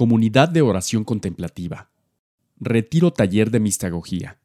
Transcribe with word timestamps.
Comunidad 0.00 0.48
de 0.48 0.62
Oración 0.62 1.04
Contemplativa. 1.04 1.90
Retiro 2.58 3.12
Taller 3.12 3.50
de 3.50 3.60
Mistagogía. 3.60 4.38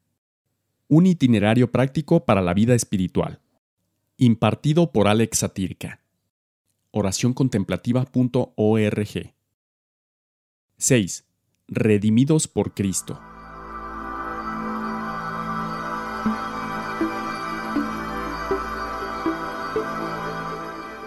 Un 0.90 1.06
itinerario 1.06 1.72
práctico 1.72 2.26
para 2.26 2.42
la 2.42 2.54
vida 2.54 2.76
espiritual. 2.76 3.40
Impartido 4.18 4.92
por 4.92 5.08
Alex 5.08 5.38
Satirka. 5.38 6.02
Oracioncontemplativa.org. 6.92 9.34
6. 10.76 11.26
Redimidos 11.70 12.50
por 12.50 12.74
Cristo. 12.74 13.18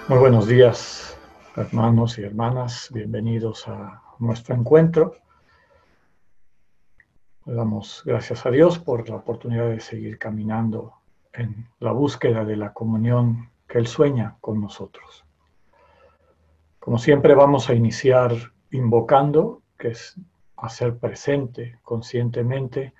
Muy 0.08 0.18
buenos 0.18 0.48
días, 0.48 1.18
hermanos 1.54 2.18
y 2.18 2.22
hermanas. 2.22 2.88
Bienvenidos 2.94 3.68
a 3.68 4.07
nuestro 4.18 4.54
encuentro. 4.54 5.16
Le 7.44 7.54
damos 7.54 8.02
gracias 8.04 8.44
a 8.46 8.50
Dios 8.50 8.78
por 8.78 9.08
la 9.08 9.16
oportunidad 9.16 9.68
de 9.68 9.80
seguir 9.80 10.18
caminando 10.18 10.94
en 11.32 11.68
la 11.80 11.92
búsqueda 11.92 12.44
de 12.44 12.56
la 12.56 12.72
comunión 12.72 13.50
que 13.66 13.78
Él 13.78 13.86
sueña 13.86 14.36
con 14.40 14.60
nosotros. 14.60 15.24
Como 16.78 16.98
siempre 16.98 17.34
vamos 17.34 17.68
a 17.68 17.74
iniciar 17.74 18.32
invocando, 18.70 19.62
que 19.78 19.88
es 19.88 20.16
hacer 20.56 20.98
presente 20.98 21.78
conscientemente 21.82 22.94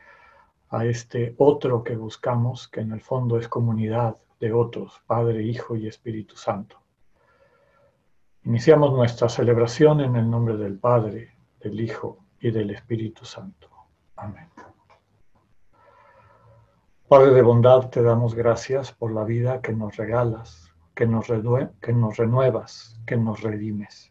a 0.71 0.85
este 0.85 1.35
otro 1.39 1.83
que 1.83 1.97
buscamos, 1.97 2.69
que 2.69 2.81
en 2.81 2.93
el 2.93 3.01
fondo 3.01 3.39
es 3.39 3.49
comunidad 3.49 4.17
de 4.41 4.53
otros, 4.53 5.03
Padre, 5.07 5.43
Hijo 5.43 5.77
y 5.77 5.87
Espíritu 5.87 6.37
Santo. 6.37 6.78
Iniciamos 8.49 8.95
nuestra 8.95 9.29
celebración 9.29 10.01
en 10.01 10.17
el 10.17 10.31
nombre 10.31 10.57
del 10.57 10.79
Padre, 10.79 11.37
del 11.61 11.79
Hijo 11.83 12.17
y 12.41 12.51
del 12.51 12.71
Espíritu 12.71 13.27
Santo. 13.27 13.69
Amén. 14.17 14.49
Padre 17.07 17.33
de 17.33 17.43
bondad, 17.43 17.91
te 17.91 18.03
damos 18.03 18.35
gracias 18.35 18.91
por 18.91 19.13
la 19.13 19.25
vida 19.25 19.61
que 19.61 19.75
nos 19.75 19.97
regalas, 19.97 20.73
que 20.95 21.07
nos, 21.07 21.27
que 21.83 21.93
nos 21.93 22.17
renuevas, 22.17 22.99
que 23.07 23.19
nos 23.19 23.43
redimes. 23.43 24.11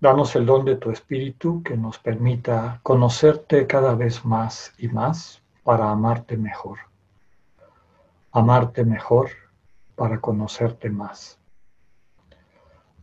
Danos 0.00 0.34
el 0.34 0.46
don 0.46 0.64
de 0.64 0.76
tu 0.76 0.90
Espíritu 0.92 1.62
que 1.62 1.76
nos 1.76 1.98
permita 1.98 2.80
conocerte 2.82 3.66
cada 3.66 3.94
vez 3.94 4.24
más 4.24 4.72
y 4.78 4.88
más 4.88 5.42
para 5.62 5.90
amarte 5.90 6.38
mejor. 6.38 6.78
Amarte 8.32 8.82
mejor 8.82 9.28
para 9.94 10.22
conocerte 10.22 10.88
más. 10.88 11.38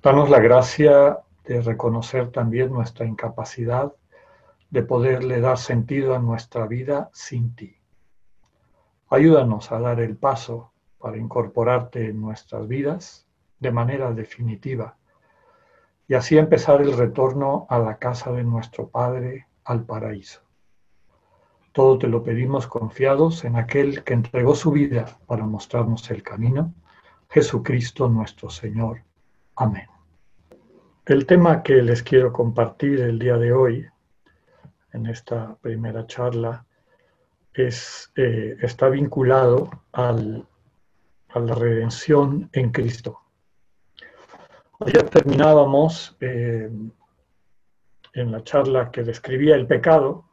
Danos 0.03 0.31
la 0.31 0.39
gracia 0.39 1.19
de 1.43 1.61
reconocer 1.61 2.31
también 2.31 2.73
nuestra 2.73 3.05
incapacidad 3.05 3.93
de 4.71 4.81
poderle 4.81 5.41
dar 5.41 5.59
sentido 5.59 6.15
a 6.15 6.19
nuestra 6.19 6.65
vida 6.65 7.11
sin 7.13 7.55
ti. 7.55 7.75
Ayúdanos 9.11 9.71
a 9.71 9.79
dar 9.79 9.99
el 9.99 10.17
paso 10.17 10.71
para 10.97 11.17
incorporarte 11.17 12.09
en 12.09 12.19
nuestras 12.19 12.67
vidas 12.67 13.27
de 13.59 13.71
manera 13.71 14.11
definitiva 14.11 14.97
y 16.07 16.15
así 16.15 16.35
empezar 16.35 16.81
el 16.81 16.97
retorno 16.97 17.67
a 17.69 17.77
la 17.77 17.97
casa 17.97 18.31
de 18.31 18.43
nuestro 18.43 18.89
Padre, 18.89 19.45
al 19.65 19.85
paraíso. 19.85 20.41
Todo 21.73 21.99
te 21.99 22.07
lo 22.07 22.23
pedimos 22.23 22.65
confiados 22.65 23.45
en 23.45 23.55
aquel 23.55 24.03
que 24.03 24.15
entregó 24.15 24.55
su 24.55 24.71
vida 24.71 25.19
para 25.27 25.45
mostrarnos 25.45 26.09
el 26.09 26.23
camino, 26.23 26.73
Jesucristo 27.29 28.09
nuestro 28.09 28.49
Señor. 28.49 29.03
Amén. 29.55 29.90
El 31.05 31.25
tema 31.25 31.63
que 31.63 31.81
les 31.81 32.03
quiero 32.03 32.31
compartir 32.31 33.01
el 33.01 33.17
día 33.17 33.35
de 33.37 33.51
hoy, 33.51 33.87
en 34.93 35.07
esta 35.07 35.55
primera 35.55 36.05
charla, 36.05 36.63
es, 37.55 38.11
eh, 38.15 38.55
está 38.61 38.87
vinculado 38.87 39.71
al, 39.93 40.45
a 41.29 41.39
la 41.39 41.55
redención 41.55 42.51
en 42.53 42.71
Cristo. 42.71 43.19
Ayer 44.79 45.09
terminábamos 45.09 46.15
eh, 46.19 46.69
en 48.13 48.31
la 48.31 48.43
charla 48.43 48.91
que 48.91 49.01
describía 49.01 49.55
el 49.55 49.65
pecado, 49.65 50.25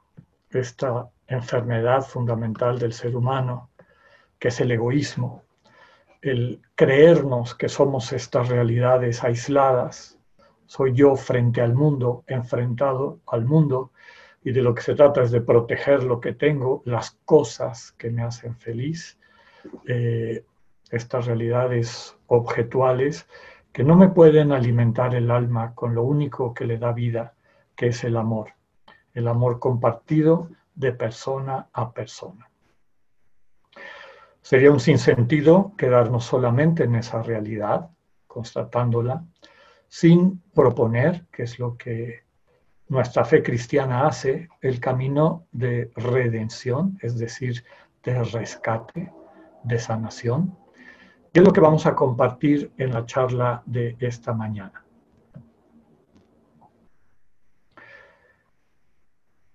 esta 0.51 1.09
enfermedad 1.29 2.03
fundamental 2.03 2.79
del 2.79 2.93
ser 2.93 3.17
humano, 3.17 3.71
que 4.39 4.49
es 4.49 4.61
el 4.61 4.71
egoísmo, 4.71 5.45
el 6.21 6.61
creernos 6.75 7.55
que 7.55 7.71
somos 7.71 8.13
estas 8.13 8.49
realidades 8.49 9.25
aisladas, 9.25 10.18
soy 10.69 10.93
yo 10.93 11.17
frente 11.17 11.63
al 11.63 11.75
mundo, 11.75 12.25
enfrentado 12.27 13.21
al 13.27 13.47
mundo, 13.47 13.91
y 14.45 14.53
de 14.53 14.61
lo 14.61 14.75
que 14.75 14.83
se 14.83 14.95
trata 14.95 15.23
es 15.23 15.31
de 15.31 15.41
proteger 15.41 16.05
lo 16.05 16.21
que 16.21 16.35
tengo, 16.35 16.83
las 16.85 17.19
cosas 17.25 17.93
que 17.93 18.11
me 18.11 18.23
hacen 18.23 18.55
feliz, 18.55 19.19
eh, 19.87 20.45
estas 20.91 21.25
realidades 21.25 22.17
objetuales 22.27 23.27
que 23.73 23.83
no 23.83 23.97
me 23.97 24.09
pueden 24.09 24.53
alimentar 24.53 25.15
el 25.15 25.31
alma 25.31 25.75
con 25.75 25.95
lo 25.95 26.03
único 26.03 26.53
que 26.53 26.67
le 26.67 26.77
da 26.77 26.93
vida, 26.93 27.35
que 27.75 27.87
es 27.89 28.05
el 28.05 28.19
amor, 28.19 28.53
el 29.15 29.27
amor 29.27 29.59
compartido 29.59 30.51
de 30.75 30.93
persona 30.93 31.69
a 31.73 31.93
persona. 31.93 32.51
Sería 34.43 34.71
un 34.71 34.81
sinsentido 34.81 35.73
quedarnos 35.79 36.25
solamente 36.25 36.85
en 36.85 36.95
esa 36.95 37.23
realidad, 37.23 37.89
constatándola, 38.27 39.25
sin 39.89 40.43
proponer, 40.55 41.27
que 41.33 41.45
es 41.45 41.59
lo 41.59 41.77
que 41.77 42.25
nuestra 42.89 43.25
fe 43.25 43.43
cristiana 43.43 44.07
hace, 44.07 44.49
el 44.61 44.81
camino 44.81 45.47
de 45.53 45.91
redención, 45.97 46.99
es 47.03 47.19
decir, 47.19 47.65
de 48.05 48.23
rescate, 48.25 49.13
de 49.65 49.79
sanación, 49.79 50.57
que 51.33 51.41
es 51.41 51.47
lo 51.47 51.53
que 51.53 51.61
vamos 51.61 51.87
a 51.87 51.95
compartir 51.95 52.73
en 52.79 52.93
la 52.93 53.05
charla 53.05 53.63
de 53.67 53.97
esta 54.01 54.33
mañana. 54.33 54.85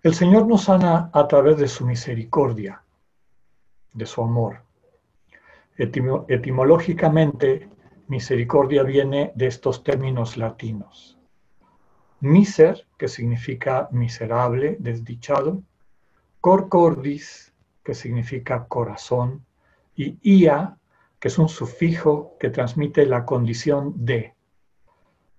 El 0.03 0.13
Señor 0.13 0.45
nos 0.47 0.65
sana 0.65 1.09
a 1.13 1.27
través 1.29 1.57
de 1.57 1.67
su 1.69 1.85
misericordia, 1.85 2.83
de 3.93 4.05
su 4.05 4.21
amor. 4.21 4.61
etimológicamente, 5.77 7.69
Misericordia 8.13 8.83
viene 8.83 9.31
de 9.33 9.47
estos 9.47 9.83
términos 9.83 10.37
latinos. 10.37 11.17
Miser, 12.19 12.85
que 12.95 13.07
significa 13.07 13.89
miserable, 13.91 14.77
desdichado. 14.79 15.63
Cor 16.39 16.69
cordis, 16.69 17.51
que 17.83 17.95
significa 17.95 18.67
corazón. 18.67 19.43
Y 19.95 20.19
ia, 20.21 20.77
que 21.19 21.27
es 21.27 21.39
un 21.39 21.49
sufijo 21.49 22.37
que 22.39 22.51
transmite 22.51 23.07
la 23.07 23.25
condición 23.25 23.93
de. 24.05 24.35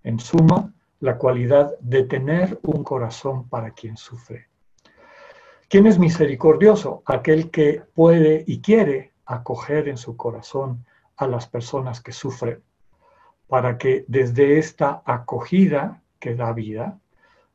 En 0.02 0.18
suma, 0.18 0.74
la 0.98 1.16
cualidad 1.16 1.78
de 1.78 2.02
tener 2.02 2.58
un 2.62 2.82
corazón 2.82 3.48
para 3.48 3.70
quien 3.70 3.96
sufre. 3.96 4.48
¿Quién 5.68 5.86
es 5.86 6.00
misericordioso? 6.00 7.04
Aquel 7.06 7.52
que 7.52 7.82
puede 7.94 8.42
y 8.48 8.60
quiere 8.60 9.12
acoger 9.26 9.88
en 9.88 9.96
su 9.96 10.16
corazón 10.16 10.84
a 11.16 11.26
las 11.26 11.46
personas 11.46 12.00
que 12.00 12.12
sufren, 12.12 12.62
para 13.48 13.78
que 13.78 14.04
desde 14.08 14.58
esta 14.58 15.02
acogida 15.04 16.02
que 16.18 16.34
da 16.34 16.52
vida, 16.52 16.98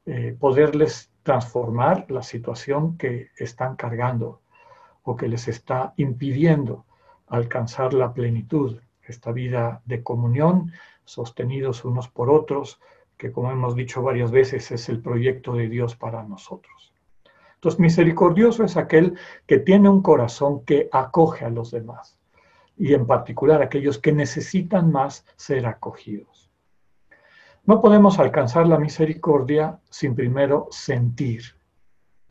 eh, 0.05 0.35
poderles 0.39 1.11
transformar 1.23 2.05
la 2.09 2.23
situación 2.23 2.97
que 2.97 3.29
están 3.37 3.75
cargando 3.75 4.41
o 5.03 5.15
que 5.15 5.27
les 5.27 5.47
está 5.47 5.93
impidiendo 5.97 6.85
alcanzar 7.27 7.93
la 7.93 8.13
plenitud, 8.13 8.79
esta 9.03 9.31
vida 9.31 9.81
de 9.85 10.03
comunión, 10.03 10.71
sostenidos 11.05 11.83
unos 11.85 12.07
por 12.07 12.29
otros, 12.29 12.79
que 13.17 13.31
como 13.31 13.51
hemos 13.51 13.75
dicho 13.75 14.01
varias 14.01 14.31
veces 14.31 14.71
es 14.71 14.87
el 14.89 15.01
proyecto 15.01 15.53
de 15.53 15.67
Dios 15.67 15.95
para 15.95 16.23
nosotros. 16.23 16.93
Entonces, 17.55 17.79
misericordioso 17.79 18.63
es 18.63 18.77
aquel 18.77 19.17
que 19.45 19.59
tiene 19.59 19.89
un 19.89 20.01
corazón 20.01 20.63
que 20.63 20.87
acoge 20.91 21.43
a 21.43 21.49
los 21.49 21.71
demás, 21.71 22.18
y 22.79 22.93
en 22.93 23.05
particular 23.05 23.61
aquellos 23.61 23.99
que 23.99 24.13
necesitan 24.13 24.89
más 24.91 25.25
ser 25.35 25.67
acogidos. 25.67 26.49
No 27.65 27.81
podemos 27.81 28.17
alcanzar 28.19 28.65
la 28.67 28.79
misericordia 28.79 29.79
sin 29.89 30.15
primero 30.15 30.69
sentir 30.71 31.43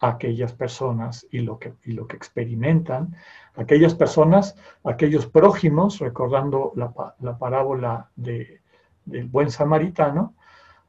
a 0.01 0.09
aquellas 0.09 0.55
personas 0.55 1.27
y 1.31 1.41
lo 1.41 1.59
que, 1.59 1.75
lo 1.85 2.07
que 2.07 2.17
experimentan, 2.17 3.15
aquellas 3.57 3.95
personas, 3.95 4.57
aquellos 4.85 5.27
prójimos, 5.27 5.99
recordando 5.99 6.73
la, 6.77 7.39
parábola 7.39 8.11
del 8.17 9.29
buen 9.29 9.51
samaritano, 9.51 10.35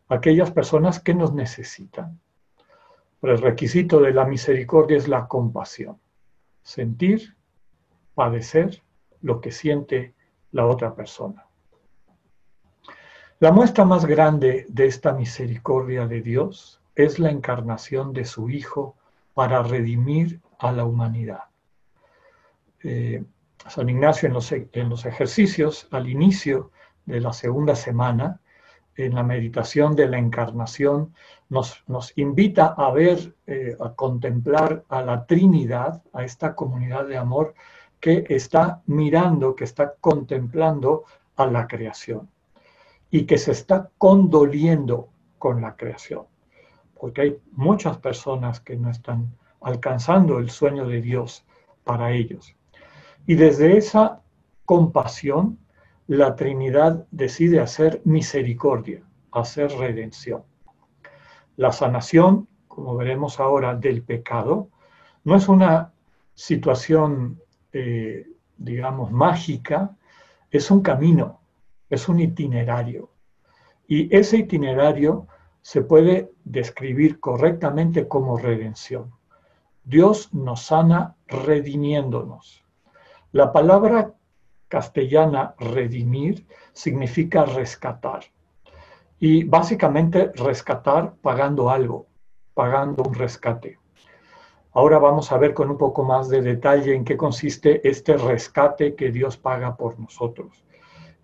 aquellas 0.08 0.52
personas 0.52 1.02
que 1.02 1.14
nos 1.14 1.34
necesitan. 1.34 2.18
El 3.22 3.42
requisito 3.42 4.00
de 4.00 4.14
la 4.14 4.24
misericordia 4.24 4.96
es 4.96 5.10
la 5.10 5.28
compasión, 5.28 6.00
sentir, 6.64 7.36
padecer 8.16 8.82
lo 9.22 9.42
que 9.42 9.52
siente 9.52 10.14
la 10.52 10.66
otra 10.66 10.96
persona. 10.96 11.46
La 13.40 13.52
muestra 13.52 13.86
más 13.86 14.06
grande 14.06 14.66
de 14.68 14.86
esta 14.86 15.14
misericordia 15.14 16.08
de 16.08 16.22
Dios 16.22 16.82
es 16.96 17.20
la 17.20 17.32
encarnación 17.32 18.12
de 18.12 18.26
su 18.26 18.50
Hijo 18.50 18.96
para 19.34 19.64
redimir 19.64 20.42
a 20.60 20.74
la 20.74 20.84
humanidad. 20.84 21.44
Eh, 22.84 23.24
San 23.68 23.90
Ignacio 23.90 24.28
en 24.28 24.34
los, 24.34 24.52
en 24.52 24.90
los 24.90 25.06
ejercicios, 25.06 25.88
al 25.92 26.10
inicio 26.10 26.72
de 27.06 27.22
la 27.22 27.32
segunda 27.32 27.76
semana, 27.76 28.42
en 28.96 29.16
la 29.16 29.24
meditación 29.24 29.96
de 29.96 30.10
la 30.10 30.18
encarnación, 30.18 31.14
nos, 31.48 31.84
nos 31.88 32.18
invita 32.18 32.74
a 32.78 32.92
ver, 32.92 33.36
eh, 33.48 33.78
a 33.80 33.94
contemplar 33.94 34.84
a 34.90 35.02
la 35.02 35.26
Trinidad, 35.26 36.04
a 36.12 36.24
esta 36.24 36.56
comunidad 36.56 37.08
de 37.08 37.18
amor 37.18 37.54
que 38.00 38.26
está 38.30 38.82
mirando, 38.86 39.56
que 39.56 39.66
está 39.66 39.96
contemplando 40.00 41.06
a 41.36 41.46
la 41.46 41.68
creación 41.68 42.30
y 43.12 43.26
que 43.26 43.38
se 43.38 43.52
está 43.52 43.90
condoliendo 43.98 45.10
con 45.38 45.62
la 45.62 45.76
creación. 45.76 46.26
Porque 47.00 47.22
hay 47.22 47.38
muchas 47.52 47.98
personas 47.98 48.60
que 48.60 48.76
no 48.76 48.90
están 48.90 49.34
alcanzando 49.62 50.40
el 50.40 50.50
sueño 50.50 50.88
de 50.88 51.02
Dios 51.02 51.46
para 51.84 52.12
ellos. 52.12 52.56
Y 53.26 53.36
desde 53.36 53.78
esa 53.78 54.22
compasión, 54.66 55.58
la 56.08 56.36
Trinidad 56.36 57.06
decide 57.12 57.60
hacer 57.60 58.02
misericordia, 58.04 59.04
hacer 59.32 59.72
redención. 59.72 60.44
La 61.56 61.72
sanación, 61.72 62.48
como 62.68 62.96
veremos 62.96 63.40
ahora, 63.40 63.76
del 63.76 64.02
pecado, 64.02 64.70
no 65.24 65.36
es 65.36 65.48
una 65.48 65.92
situación, 66.34 67.42
eh, 67.74 68.26
digamos, 68.58 69.12
mágica, 69.12 69.96
es 70.52 70.72
un 70.72 70.82
camino, 70.82 71.40
es 71.90 72.10
un 72.10 72.20
itinerario. 72.20 73.10
Y 73.88 74.16
ese 74.16 74.38
itinerario 74.38 75.28
se 75.62 75.82
puede 75.82 76.32
describir 76.44 77.20
correctamente 77.20 78.08
como 78.08 78.38
redención. 78.38 79.12
Dios 79.84 80.34
nos 80.34 80.64
sana 80.64 81.16
redimiéndonos. 81.28 82.64
La 83.32 83.52
palabra 83.52 84.14
castellana 84.68 85.56
redimir 85.58 86.46
significa 86.74 87.46
rescatar. 87.46 88.22
Y 89.20 89.44
básicamente 89.44 90.32
rescatar 90.36 91.14
pagando 91.22 91.70
algo, 91.70 92.08
pagando 92.54 93.04
un 93.04 93.14
rescate. 93.14 93.80
Ahora 94.80 94.98
vamos 94.98 95.30
a 95.34 95.38
ver 95.38 95.54
con 95.54 95.70
un 95.70 95.78
poco 95.78 96.06
más 96.06 96.30
de 96.30 96.42
detalle 96.42 96.96
en 96.96 97.04
qué 97.04 97.18
consiste 97.18 97.86
este 97.86 98.16
rescate 98.16 98.96
que 98.96 99.12
Dios 99.12 99.36
paga 99.36 99.76
por 99.76 100.00
nosotros 100.00 100.64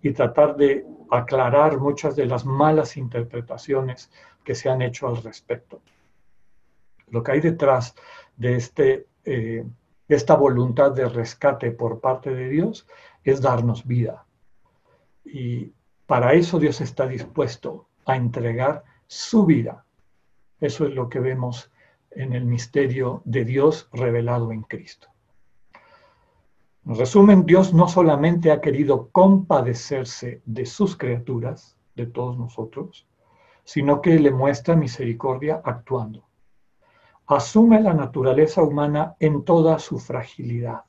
y 0.02 0.12
tratar 0.12 0.56
de 0.56 0.84
aclarar 1.10 1.78
muchas 1.78 2.14
de 2.16 2.26
las 2.26 2.44
malas 2.44 2.98
interpretaciones 2.98 4.10
que 4.44 4.54
se 4.54 4.68
han 4.68 4.82
hecho 4.82 5.08
al 5.08 5.22
respecto. 5.22 5.80
Lo 7.08 7.22
que 7.22 7.32
hay 7.32 7.40
detrás 7.40 7.94
de 8.36 8.56
este, 8.56 9.06
eh, 9.24 9.64
esta 10.06 10.34
voluntad 10.34 10.92
de 10.92 11.08
rescate 11.08 11.70
por 11.70 11.98
parte 11.98 12.34
de 12.34 12.50
Dios 12.50 12.86
es 13.24 13.40
darnos 13.40 13.86
vida. 13.86 14.26
Y 15.24 15.72
para 16.04 16.34
eso 16.34 16.58
Dios 16.58 16.82
está 16.82 17.06
dispuesto 17.06 17.88
a 18.04 18.16
entregar 18.16 18.84
su 19.06 19.46
vida. 19.46 19.86
Eso 20.60 20.84
es 20.84 20.94
lo 20.94 21.08
que 21.08 21.20
vemos 21.20 21.70
en 22.16 22.32
el 22.32 22.44
misterio 22.44 23.22
de 23.24 23.44
Dios 23.44 23.88
revelado 23.92 24.50
en 24.50 24.62
Cristo. 24.62 25.08
En 26.86 26.96
resumen, 26.96 27.46
Dios 27.46 27.74
no 27.74 27.88
solamente 27.88 28.50
ha 28.50 28.60
querido 28.60 29.10
compadecerse 29.10 30.40
de 30.44 30.66
sus 30.66 30.96
criaturas, 30.96 31.76
de 31.94 32.06
todos 32.06 32.38
nosotros, 32.38 33.06
sino 33.64 34.00
que 34.00 34.18
le 34.18 34.30
muestra 34.30 34.76
misericordia 34.76 35.60
actuando. 35.64 36.24
Asume 37.26 37.80
la 37.80 37.92
naturaleza 37.92 38.62
humana 38.62 39.16
en 39.18 39.44
toda 39.44 39.78
su 39.78 39.98
fragilidad 39.98 40.84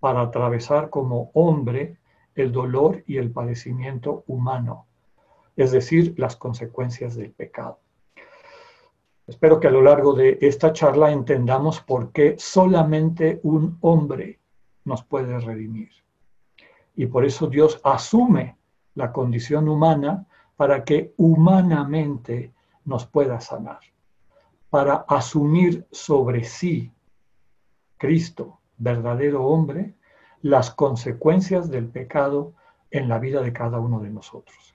para 0.00 0.20
atravesar 0.22 0.90
como 0.90 1.30
hombre 1.34 1.98
el 2.34 2.52
dolor 2.52 3.02
y 3.06 3.16
el 3.16 3.30
padecimiento 3.30 4.24
humano, 4.26 4.86
es 5.56 5.72
decir, 5.72 6.14
las 6.18 6.36
consecuencias 6.36 7.16
del 7.16 7.32
pecado. 7.32 7.78
Espero 9.30 9.60
que 9.60 9.68
a 9.68 9.70
lo 9.70 9.80
largo 9.80 10.12
de 10.12 10.38
esta 10.40 10.72
charla 10.72 11.12
entendamos 11.12 11.80
por 11.80 12.10
qué 12.10 12.34
solamente 12.36 13.38
un 13.44 13.78
hombre 13.80 14.40
nos 14.84 15.04
puede 15.04 15.38
redimir. 15.38 15.90
Y 16.96 17.06
por 17.06 17.24
eso 17.24 17.46
Dios 17.46 17.80
asume 17.84 18.56
la 18.96 19.12
condición 19.12 19.68
humana 19.68 20.26
para 20.56 20.82
que 20.82 21.14
humanamente 21.16 22.52
nos 22.84 23.06
pueda 23.06 23.40
sanar, 23.40 23.78
para 24.68 25.04
asumir 25.06 25.86
sobre 25.92 26.42
sí 26.42 26.90
Cristo 27.98 28.58
verdadero 28.78 29.44
hombre 29.44 29.94
las 30.42 30.72
consecuencias 30.72 31.70
del 31.70 31.86
pecado 31.86 32.54
en 32.90 33.08
la 33.08 33.20
vida 33.20 33.42
de 33.42 33.52
cada 33.52 33.78
uno 33.78 34.00
de 34.00 34.10
nosotros. 34.10 34.74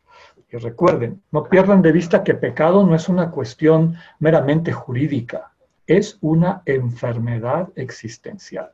Y 0.51 0.57
recuerden, 0.57 1.21
no 1.31 1.43
pierdan 1.43 1.81
de 1.81 1.91
vista 1.91 2.23
que 2.23 2.35
pecado 2.35 2.85
no 2.85 2.95
es 2.95 3.09
una 3.09 3.31
cuestión 3.31 3.95
meramente 4.19 4.71
jurídica, 4.71 5.53
es 5.87 6.17
una 6.21 6.61
enfermedad 6.65 7.69
existencial. 7.75 8.71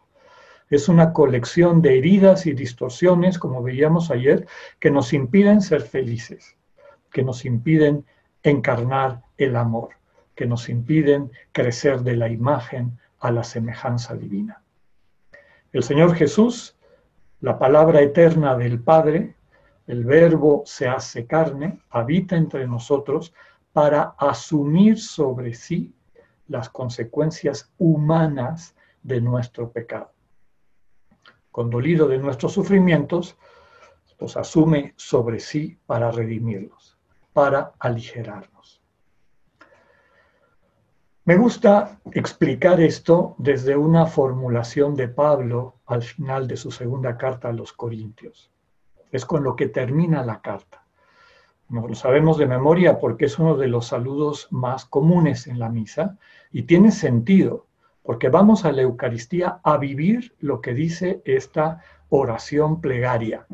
Es 0.69 0.87
una 0.87 1.11
colección 1.11 1.81
de 1.81 1.97
heridas 1.97 2.45
y 2.45 2.53
distorsiones, 2.53 3.37
como 3.37 3.61
veíamos 3.61 4.09
ayer, 4.09 4.47
que 4.79 4.89
nos 4.89 5.11
impiden 5.11 5.61
ser 5.61 5.81
felices, 5.81 6.55
que 7.11 7.23
nos 7.23 7.43
impiden 7.43 8.05
encarnar 8.43 9.21
el 9.37 9.55
amor, 9.57 9.89
que 10.35 10.45
nos 10.45 10.69
impiden 10.69 11.31
crecer 11.51 12.01
de 12.01 12.15
la 12.15 12.29
imagen 12.29 12.97
a 13.19 13.31
la 13.31 13.43
semejanza 13.43 14.15
divina. 14.15 14.63
El 15.73 15.83
Señor 15.83 16.15
Jesús, 16.15 16.77
la 17.41 17.59
palabra 17.59 18.01
eterna 18.01 18.55
del 18.55 18.79
Padre, 18.79 19.35
el 19.91 20.05
verbo 20.05 20.63
se 20.65 20.87
hace 20.87 21.25
carne, 21.25 21.81
habita 21.89 22.37
entre 22.37 22.65
nosotros 22.65 23.33
para 23.73 24.15
asumir 24.17 24.97
sobre 24.97 25.53
sí 25.53 25.93
las 26.47 26.69
consecuencias 26.69 27.73
humanas 27.77 28.73
de 29.03 29.19
nuestro 29.19 29.69
pecado. 29.69 30.13
Condolido 31.51 32.07
de 32.07 32.19
nuestros 32.19 32.53
sufrimientos, 32.53 33.35
los 34.17 34.37
asume 34.37 34.93
sobre 34.95 35.41
sí 35.41 35.77
para 35.85 36.09
redimirlos, 36.09 36.97
para 37.33 37.73
aligerarnos. 37.77 38.81
Me 41.25 41.35
gusta 41.35 41.99
explicar 42.13 42.79
esto 42.79 43.35
desde 43.37 43.75
una 43.75 44.05
formulación 44.05 44.95
de 44.95 45.09
Pablo 45.09 45.81
al 45.85 46.01
final 46.01 46.47
de 46.47 46.55
su 46.55 46.71
segunda 46.71 47.17
carta 47.17 47.49
a 47.49 47.53
los 47.53 47.73
Corintios. 47.73 48.50
Es 49.11 49.25
con 49.25 49.43
lo 49.43 49.55
que 49.55 49.67
termina 49.67 50.23
la 50.23 50.41
carta. 50.41 50.85
Nos 51.69 51.89
lo 51.89 51.95
sabemos 51.95 52.37
de 52.37 52.47
memoria 52.47 52.99
porque 52.99 53.25
es 53.25 53.39
uno 53.39 53.55
de 53.55 53.67
los 53.67 53.87
saludos 53.87 54.47
más 54.51 54.85
comunes 54.85 55.47
en 55.47 55.59
la 55.59 55.69
misa 55.69 56.17
y 56.51 56.63
tiene 56.63 56.91
sentido 56.91 57.65
porque 58.03 58.29
vamos 58.29 58.65
a 58.65 58.71
la 58.71 58.81
Eucaristía 58.81 59.59
a 59.63 59.77
vivir 59.77 60.35
lo 60.39 60.59
que 60.59 60.73
dice 60.73 61.21
esta 61.25 61.81
oración 62.09 62.81
plegaria. 62.81 63.45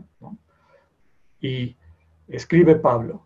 Y 1.39 1.77
escribe 2.27 2.75
Pablo, 2.75 3.25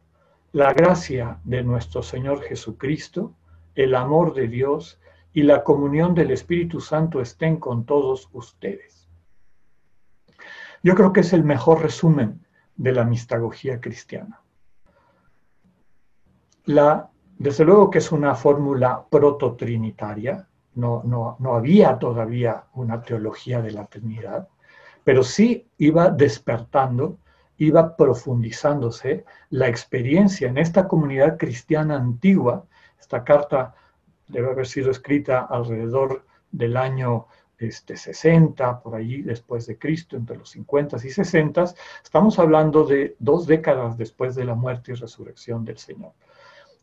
la 0.52 0.74
gracia 0.74 1.40
de 1.46 1.64
nuestro 1.64 2.04
Señor 2.04 2.42
Jesucristo, 2.42 3.34
el 3.76 3.96
amor 3.96 4.34
de 4.34 4.48
Dios 4.48 5.00
y 5.34 5.44
la 5.44 5.64
comunión 5.64 6.14
del 6.14 6.32
Espíritu 6.32 6.82
Santo 6.82 7.22
estén 7.22 7.58
con 7.58 7.86
todos 7.86 8.28
ustedes. 8.34 9.08
Yo 10.84 10.96
creo 10.96 11.14
que 11.14 11.22
es 11.22 11.34
el 11.34 11.44
mejor 11.44 11.82
resumen 11.82 12.46
de 12.76 12.92
la 12.92 13.04
mistagogía 13.04 13.80
cristiana. 13.80 14.42
La, 16.66 17.10
desde 17.38 17.66
luego 17.66 17.90
que 17.90 18.00
es 18.00 18.12
una 18.12 18.36
fórmula 18.36 19.06
prototrinitaria, 19.10 20.48
no, 20.76 21.04
no, 21.06 21.36
no 21.40 21.56
había 21.56 22.00
todavía 22.00 22.66
una 22.74 23.02
teología 23.02 23.62
de 23.62 23.72
la 23.72 23.86
Trinidad, 23.86 24.48
pero 25.04 25.24
sí 25.24 25.68
iba 25.78 26.10
despertando, 26.10 27.18
iba 27.58 27.96
profundizándose 27.96 29.26
la 29.50 29.68
experiencia 29.68 30.48
en 30.48 30.58
esta 30.58 30.88
comunidad 30.88 31.38
cristiana 31.38 31.98
antigua 31.98 32.66
esta 33.02 33.24
carta 33.24 33.74
debe 34.28 34.52
haber 34.52 34.68
sido 34.68 34.92
escrita 34.92 35.42
alrededor 35.42 36.24
del 36.52 36.78
año 36.78 37.28
este, 37.62 37.96
60, 37.98 38.82
por 38.82 38.96
allí 38.96 39.22
después 39.22 39.68
de 39.68 39.78
Cristo, 39.78 40.16
entre 40.16 40.38
los 40.38 40.50
50 40.52 40.98
y 41.04 41.10
60. 41.10 41.64
Estamos 42.04 42.40
hablando 42.40 42.84
de 42.84 43.16
dos 43.20 43.48
décadas 43.48 43.98
después 43.98 44.36
de 44.36 44.46
la 44.46 44.56
muerte 44.56 44.92
y 44.92 44.96
resurrección 44.96 45.64
del 45.66 45.78
Señor. 45.78 46.14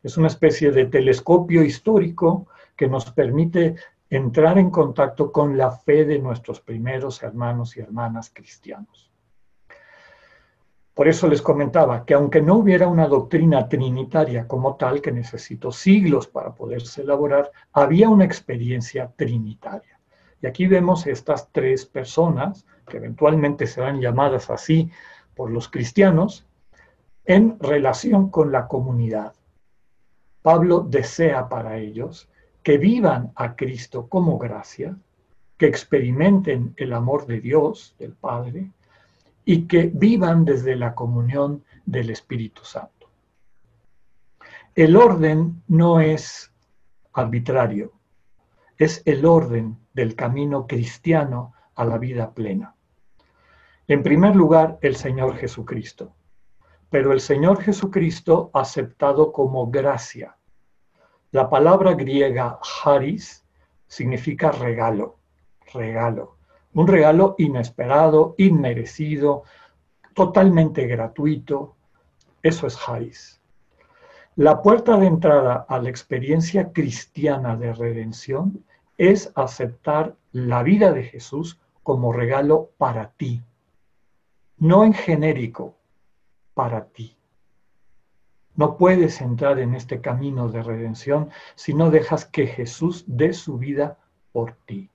Es 0.03 0.17
una 0.17 0.29
especie 0.29 0.71
de 0.71 0.87
telescopio 0.87 1.63
histórico 1.63 2.47
que 2.77 2.89
nos 2.89 3.11
permite 3.11 3.75
entrar 4.11 4.59
en 4.59 4.71
contacto 4.71 5.33
con 5.33 5.57
la 5.59 5.71
fe 5.71 6.05
de 6.05 6.19
nuestros 6.19 6.61
primeros 6.61 7.23
hermanos 7.23 7.77
y 7.77 7.81
hermanas 7.81 8.31
cristianos. 8.33 9.11
Por 10.95 11.07
eso 11.07 11.29
les 11.29 11.43
comentaba 11.43 12.05
que 12.05 12.15
aunque 12.15 12.43
no 12.43 12.57
hubiera 12.57 12.89
una 12.89 13.07
doctrina 13.07 13.69
trinitaria 13.69 14.49
como 14.49 14.75
tal, 14.75 15.01
que 15.01 15.13
necesitó 15.13 15.71
siglos 15.71 16.27
para 16.27 16.55
poderse 16.55 17.03
elaborar, 17.03 17.53
había 17.73 18.09
una 18.09 18.25
experiencia 18.25 19.13
trinitaria. 19.15 19.98
Y 20.41 20.47
aquí 20.47 20.67
vemos 20.67 21.07
estas 21.07 21.51
tres 21.53 21.87
personas, 21.87 22.67
que 22.87 22.99
eventualmente 22.99 23.67
serán 23.67 24.01
llamadas 24.01 24.51
así 24.51 24.91
por 25.35 25.51
los 25.51 25.69
cristianos, 25.69 26.47
en 27.25 27.59
relación 27.61 28.31
con 28.31 28.53
la 28.53 28.67
comunidad. 28.69 29.35
Pablo 30.43 30.81
desea 30.81 31.49
para 31.49 31.77
ellos 31.77 32.29
que 32.63 32.79
vivan 32.79 33.33
a 33.35 33.57
Cristo 33.57 34.09
como 34.09 34.39
gracia, 34.39 34.97
que 35.57 35.67
experimenten 35.67 36.75
el 36.77 36.93
amor 36.93 37.27
de 37.27 37.41
Dios, 37.41 37.95
del 37.99 38.13
Padre, 38.13 38.71
y 39.45 39.63
que 39.63 39.91
vivan 39.93 40.45
desde 40.45 40.77
la 40.77 40.95
comunión 40.95 41.65
del 41.85 42.11
Espíritu 42.11 42.65
Santo. 42.65 43.11
El 44.75 44.95
orden 44.95 45.63
no 45.67 46.01
es 46.01 46.53
arbitrario, 47.13 47.93
es 48.79 49.03
el 49.05 49.27
orden 49.27 49.77
del 49.93 50.15
camino 50.15 50.67
cristiano 50.67 51.53
a 51.75 51.85
la 51.85 51.99
vida 51.99 52.33
plena. 52.33 52.75
En 53.87 54.03
primer 54.03 54.37
lugar, 54.37 54.79
el 54.81 54.97
Señor 54.97 55.37
Jesucristo, 55.37 56.15
pero 56.91 57.13
el 57.13 57.21
Señor 57.21 57.61
Jesucristo 57.61 58.51
aceptado 58.55 59.33
como 59.33 59.71
gracia. 59.71 60.37
La 61.33 61.51
palabra 61.51 61.95
griega 61.95 62.59
haris 62.85 63.45
significa 63.87 64.51
regalo, 64.53 65.19
regalo 65.73 66.39
un 66.75 66.87
regalo 66.87 67.35
inesperado, 67.39 68.35
inmerecido, 68.39 69.43
totalmente 70.15 70.87
gratuito. 70.87 71.75
Eso 72.43 72.67
es 72.67 72.79
Haris. 72.87 73.41
La 74.37 74.63
puerta 74.63 74.97
de 74.97 75.07
entrada 75.07 75.67
a 75.69 75.81
la 75.81 75.91
experiencia 75.91 76.73
cristiana 76.73 77.57
de 77.57 77.73
redención 77.73 78.65
es 78.99 79.33
aceptar 79.37 80.17
la 80.33 80.63
vida 80.63 80.93
de 80.93 81.05
Jesús 81.05 81.59
como 81.83 82.13
regalo 82.13 82.71
para 82.77 83.13
ti, 83.13 83.43
no 84.59 84.85
en 84.85 84.93
genérico, 84.93 85.77
para 86.53 86.87
ti. 86.87 87.17
No 88.57 88.77
puedes 88.77 89.21
entrar 89.21 89.61
en 89.61 89.77
este 89.77 90.01
camino 90.01 90.49
de 90.49 90.65
redención 90.65 91.31
si 91.55 91.75
no 91.75 91.91
dejas 91.91 92.27
que 92.27 92.49
Jesús 92.49 93.05
dé 93.07 93.33
su 93.33 93.57
vida 93.57 93.99
por 94.33 94.53
ti. 94.67 94.91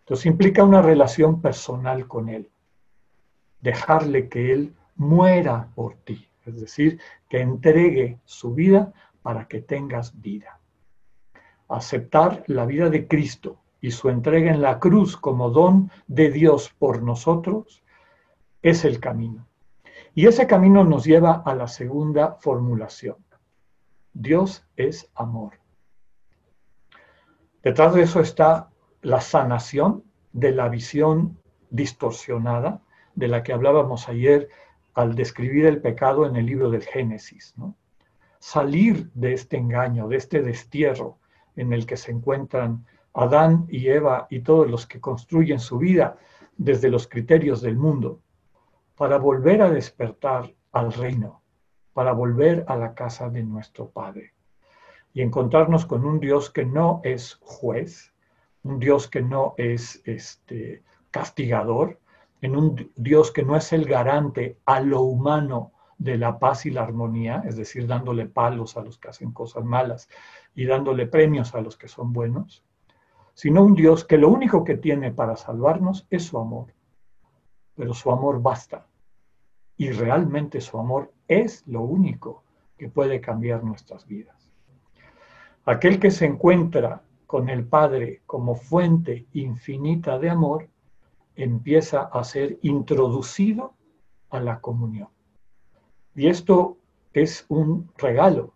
Entonces 0.00 0.26
implica 0.26 0.64
una 0.64 0.80
relación 0.80 1.42
personal 1.42 2.08
con 2.08 2.30
Él. 2.30 2.50
Dejarle 3.60 4.30
que 4.30 4.52
Él 4.52 4.74
muera 4.96 5.68
por 5.74 5.96
ti, 5.96 6.26
es 6.46 6.58
decir, 6.58 6.98
que 7.28 7.40
entregue 7.40 8.18
su 8.24 8.54
vida 8.54 8.94
para 9.22 9.46
que 9.46 9.60
tengas 9.60 10.18
vida. 10.20 10.59
Aceptar 11.70 12.44
la 12.46 12.66
vida 12.66 12.90
de 12.90 13.06
Cristo 13.06 13.58
y 13.80 13.92
su 13.92 14.10
entrega 14.10 14.50
en 14.50 14.60
la 14.60 14.78
cruz 14.78 15.16
como 15.16 15.50
don 15.50 15.90
de 16.08 16.30
Dios 16.30 16.74
por 16.78 17.02
nosotros 17.02 17.82
es 18.60 18.84
el 18.84 19.00
camino. 19.00 19.46
Y 20.14 20.26
ese 20.26 20.46
camino 20.46 20.84
nos 20.84 21.04
lleva 21.04 21.42
a 21.46 21.54
la 21.54 21.68
segunda 21.68 22.34
formulación. 22.40 23.16
Dios 24.12 24.66
es 24.76 25.08
amor. 25.14 25.52
Detrás 27.62 27.94
de 27.94 28.02
eso 28.02 28.20
está 28.20 28.70
la 29.02 29.20
sanación 29.20 30.02
de 30.32 30.50
la 30.50 30.68
visión 30.68 31.38
distorsionada 31.70 32.82
de 33.14 33.28
la 33.28 33.42
que 33.42 33.52
hablábamos 33.52 34.08
ayer 34.08 34.48
al 34.94 35.14
describir 35.14 35.66
el 35.66 35.80
pecado 35.80 36.26
en 36.26 36.36
el 36.36 36.46
libro 36.46 36.70
del 36.70 36.82
Génesis. 36.82 37.54
Salir 38.40 39.10
de 39.14 39.34
este 39.34 39.56
engaño, 39.56 40.08
de 40.08 40.16
este 40.16 40.42
destierro 40.42 41.19
en 41.56 41.72
el 41.72 41.86
que 41.86 41.96
se 41.96 42.12
encuentran 42.12 42.86
Adán 43.14 43.66
y 43.68 43.88
Eva 43.88 44.26
y 44.30 44.40
todos 44.40 44.70
los 44.70 44.86
que 44.86 45.00
construyen 45.00 45.58
su 45.58 45.78
vida 45.78 46.18
desde 46.56 46.90
los 46.90 47.08
criterios 47.08 47.60
del 47.60 47.76
mundo, 47.76 48.20
para 48.96 49.18
volver 49.18 49.62
a 49.62 49.70
despertar 49.70 50.54
al 50.72 50.92
reino, 50.92 51.42
para 51.92 52.12
volver 52.12 52.64
a 52.68 52.76
la 52.76 52.94
casa 52.94 53.28
de 53.30 53.42
nuestro 53.42 53.88
Padre 53.90 54.34
y 55.12 55.22
encontrarnos 55.22 55.86
con 55.86 56.04
un 56.04 56.20
Dios 56.20 56.50
que 56.50 56.64
no 56.64 57.00
es 57.02 57.38
juez, 57.40 58.12
un 58.62 58.78
Dios 58.78 59.08
que 59.08 59.22
no 59.22 59.54
es 59.56 60.02
este, 60.04 60.82
castigador, 61.10 61.98
en 62.42 62.56
un 62.56 62.90
Dios 62.96 63.32
que 63.32 63.42
no 63.42 63.56
es 63.56 63.72
el 63.72 63.84
garante 63.84 64.58
a 64.64 64.80
lo 64.80 65.02
humano 65.02 65.72
de 66.00 66.16
la 66.16 66.38
paz 66.38 66.64
y 66.64 66.70
la 66.70 66.82
armonía, 66.82 67.42
es 67.46 67.56
decir, 67.56 67.86
dándole 67.86 68.24
palos 68.24 68.78
a 68.78 68.82
los 68.82 68.98
que 68.98 69.08
hacen 69.08 69.32
cosas 69.32 69.64
malas 69.64 70.08
y 70.54 70.64
dándole 70.64 71.06
premios 71.06 71.54
a 71.54 71.60
los 71.60 71.76
que 71.76 71.88
son 71.88 72.14
buenos, 72.14 72.64
sino 73.34 73.62
un 73.62 73.74
Dios 73.74 74.06
que 74.06 74.16
lo 74.16 74.30
único 74.30 74.64
que 74.64 74.78
tiene 74.78 75.12
para 75.12 75.36
salvarnos 75.36 76.06
es 76.08 76.24
su 76.24 76.38
amor. 76.38 76.72
Pero 77.74 77.92
su 77.92 78.10
amor 78.10 78.40
basta. 78.40 78.86
Y 79.76 79.90
realmente 79.90 80.62
su 80.62 80.78
amor 80.78 81.12
es 81.28 81.66
lo 81.66 81.82
único 81.82 82.44
que 82.78 82.88
puede 82.88 83.20
cambiar 83.20 83.62
nuestras 83.62 84.06
vidas. 84.06 84.50
Aquel 85.66 86.00
que 86.00 86.10
se 86.10 86.24
encuentra 86.24 87.02
con 87.26 87.50
el 87.50 87.66
Padre 87.66 88.22
como 88.24 88.54
fuente 88.54 89.26
infinita 89.34 90.18
de 90.18 90.30
amor, 90.30 90.66
empieza 91.36 92.04
a 92.04 92.24
ser 92.24 92.58
introducido 92.62 93.74
a 94.30 94.40
la 94.40 94.60
comunión. 94.60 95.08
Y 96.14 96.28
esto 96.28 96.78
es 97.12 97.44
un 97.48 97.90
regalo, 97.96 98.54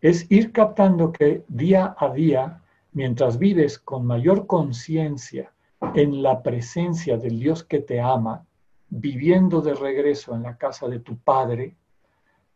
es 0.00 0.30
ir 0.30 0.52
captando 0.52 1.12
que 1.12 1.44
día 1.48 1.94
a 1.98 2.10
día, 2.10 2.62
mientras 2.92 3.38
vives 3.38 3.78
con 3.78 4.06
mayor 4.06 4.46
conciencia 4.46 5.52
en 5.94 6.22
la 6.22 6.42
presencia 6.42 7.16
del 7.16 7.38
Dios 7.38 7.64
que 7.64 7.80
te 7.80 8.00
ama, 8.00 8.46
viviendo 8.88 9.60
de 9.60 9.74
regreso 9.74 10.34
en 10.34 10.42
la 10.42 10.56
casa 10.56 10.88
de 10.88 11.00
tu 11.00 11.18
Padre, 11.18 11.76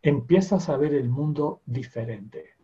empiezas 0.02 0.68
a 0.68 0.76
ver 0.76 0.94
el 0.94 1.08
mundo 1.08 1.60
diferente 1.66 2.58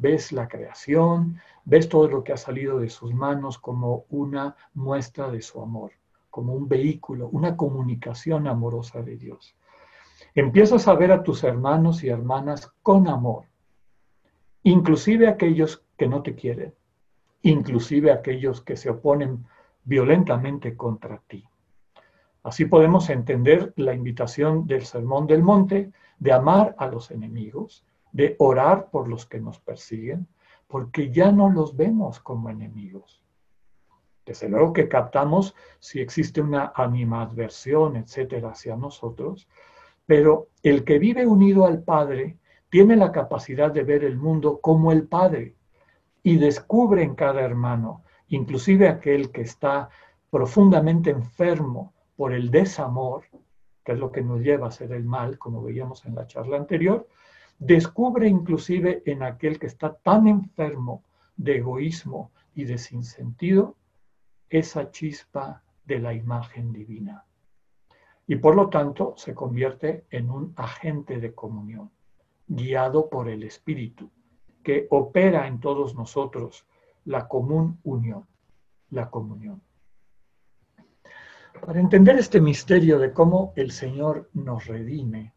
ves 0.00 0.32
la 0.32 0.48
creación, 0.48 1.38
ves 1.66 1.88
todo 1.88 2.08
lo 2.08 2.24
que 2.24 2.32
ha 2.32 2.36
salido 2.38 2.78
de 2.78 2.88
sus 2.88 3.12
manos 3.12 3.58
como 3.58 4.06
una 4.08 4.56
muestra 4.72 5.30
de 5.30 5.42
su 5.42 5.60
amor, 5.60 5.92
como 6.30 6.54
un 6.54 6.68
vehículo, 6.68 7.28
una 7.28 7.54
comunicación 7.54 8.46
amorosa 8.46 9.02
de 9.02 9.16
Dios. 9.16 9.54
Empiezas 10.34 10.86
a 10.86 10.94
ver 10.94 11.10
a 11.10 11.22
tus 11.22 11.42
hermanos 11.42 12.04
y 12.04 12.08
hermanas 12.08 12.72
con 12.82 13.08
amor, 13.08 13.44
inclusive 14.62 15.28
aquellos 15.28 15.84
que 15.96 16.06
no 16.06 16.22
te 16.22 16.34
quieren, 16.34 16.72
inclusive 17.42 18.12
aquellos 18.12 18.62
que 18.62 18.76
se 18.76 18.90
oponen 18.90 19.44
violentamente 19.84 20.76
contra 20.76 21.20
ti. 21.26 21.44
Así 22.42 22.64
podemos 22.64 23.10
entender 23.10 23.72
la 23.76 23.92
invitación 23.92 24.66
del 24.66 24.84
Sermón 24.84 25.26
del 25.26 25.42
Monte 25.42 25.92
de 26.18 26.32
amar 26.32 26.74
a 26.78 26.86
los 26.86 27.10
enemigos, 27.10 27.84
de 28.12 28.36
orar 28.38 28.88
por 28.90 29.08
los 29.08 29.26
que 29.26 29.40
nos 29.40 29.58
persiguen, 29.58 30.28
porque 30.68 31.10
ya 31.10 31.32
no 31.32 31.50
los 31.50 31.76
vemos 31.76 32.20
como 32.20 32.48
enemigos. 32.48 33.22
Desde 34.24 34.48
luego 34.48 34.72
que 34.72 34.88
captamos 34.88 35.56
si 35.80 36.00
existe 36.00 36.40
una 36.40 36.72
animadversión, 36.76 37.96
etcétera, 37.96 38.50
hacia 38.50 38.76
nosotros, 38.76 39.48
pero 40.10 40.48
el 40.64 40.82
que 40.82 40.98
vive 40.98 41.24
unido 41.24 41.66
al 41.66 41.84
Padre 41.84 42.36
tiene 42.68 42.96
la 42.96 43.12
capacidad 43.12 43.70
de 43.70 43.84
ver 43.84 44.02
el 44.02 44.16
mundo 44.16 44.58
como 44.60 44.90
el 44.90 45.06
Padre 45.06 45.54
y 46.24 46.36
descubre 46.36 47.04
en 47.04 47.14
cada 47.14 47.42
hermano, 47.42 48.02
inclusive 48.26 48.88
aquel 48.88 49.30
que 49.30 49.42
está 49.42 49.88
profundamente 50.28 51.10
enfermo 51.10 51.94
por 52.16 52.32
el 52.32 52.50
desamor, 52.50 53.22
que 53.84 53.92
es 53.92 53.98
lo 54.00 54.10
que 54.10 54.22
nos 54.22 54.40
lleva 54.40 54.66
a 54.66 54.70
hacer 54.70 54.90
el 54.90 55.04
mal, 55.04 55.38
como 55.38 55.62
veíamos 55.62 56.04
en 56.04 56.16
la 56.16 56.26
charla 56.26 56.56
anterior, 56.56 57.06
descubre 57.60 58.26
inclusive 58.26 59.04
en 59.06 59.22
aquel 59.22 59.60
que 59.60 59.66
está 59.66 59.94
tan 59.94 60.26
enfermo 60.26 61.04
de 61.36 61.58
egoísmo 61.58 62.32
y 62.52 62.64
de 62.64 62.78
sinsentido 62.78 63.76
esa 64.48 64.90
chispa 64.90 65.62
de 65.84 66.00
la 66.00 66.14
imagen 66.14 66.72
divina. 66.72 67.26
Y 68.30 68.36
por 68.36 68.54
lo 68.54 68.68
tanto 68.68 69.14
se 69.16 69.34
convierte 69.34 70.04
en 70.08 70.30
un 70.30 70.54
agente 70.54 71.18
de 71.18 71.34
comunión, 71.34 71.90
guiado 72.46 73.08
por 73.08 73.28
el 73.28 73.42
Espíritu, 73.42 74.08
que 74.62 74.86
opera 74.90 75.48
en 75.48 75.58
todos 75.58 75.96
nosotros 75.96 76.64
la 77.06 77.26
común 77.26 77.80
unión, 77.82 78.24
la 78.90 79.10
comunión. 79.10 79.60
Para 81.60 81.80
entender 81.80 82.20
este 82.20 82.40
misterio 82.40 83.00
de 83.00 83.12
cómo 83.12 83.52
el 83.56 83.72
Señor 83.72 84.30
nos 84.32 84.64
redime, 84.68 85.34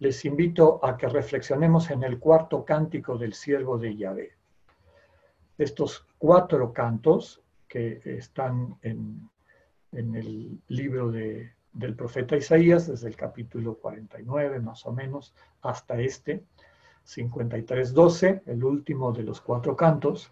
les 0.00 0.24
invito 0.24 0.84
a 0.84 0.96
que 0.96 1.08
reflexionemos 1.08 1.88
en 1.92 2.02
el 2.02 2.18
cuarto 2.18 2.64
cántico 2.64 3.16
del 3.16 3.32
siervo 3.32 3.78
de 3.78 3.96
Yahvé. 3.96 4.32
Estos 5.56 6.04
cuatro 6.18 6.72
cantos 6.72 7.40
que 7.68 8.02
están 8.04 8.76
en, 8.82 9.30
el 9.92 10.60
libro 10.66 11.12
de 11.12 11.56
del 11.78 11.94
profeta 11.94 12.36
Isaías, 12.36 12.88
desde 12.88 13.06
el 13.08 13.16
capítulo 13.16 13.74
49 13.78 14.58
más 14.58 14.84
o 14.84 14.92
menos 14.92 15.32
hasta 15.62 16.00
este, 16.00 16.42
53.12, 17.06 18.42
el 18.46 18.64
último 18.64 19.12
de 19.12 19.22
los 19.22 19.40
cuatro 19.40 19.76
cantos, 19.76 20.30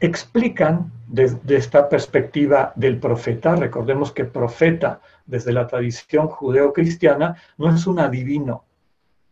explican 0.00 0.92
desde 1.06 1.56
esta 1.56 1.88
perspectiva 1.88 2.72
del 2.74 2.98
profeta, 2.98 3.54
recordemos 3.54 4.10
que 4.10 4.24
profeta 4.24 5.00
desde 5.24 5.52
la 5.52 5.68
tradición 5.68 6.26
judeo-cristiana 6.26 7.36
no 7.56 7.72
es 7.72 7.86
un 7.86 8.00
adivino, 8.00 8.64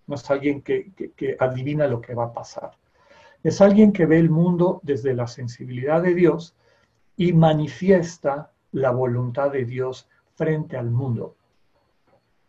no 0.06 0.14
es 0.14 0.30
alguien 0.30 0.62
que, 0.62 0.92
que 1.16 1.36
adivina 1.40 1.88
lo 1.88 2.00
que 2.00 2.14
va 2.14 2.26
a 2.26 2.32
pasar, 2.32 2.70
es 3.42 3.60
alguien 3.60 3.92
que 3.92 4.06
ve 4.06 4.20
el 4.20 4.30
mundo 4.30 4.80
desde 4.84 5.12
la 5.12 5.26
sensibilidad 5.26 6.00
de 6.00 6.14
Dios 6.14 6.54
y 7.16 7.32
manifiesta 7.32 8.52
la 8.70 8.92
voluntad 8.92 9.50
de 9.50 9.64
Dios 9.64 10.08
frente 10.34 10.76
al 10.76 10.90
mundo. 10.90 11.36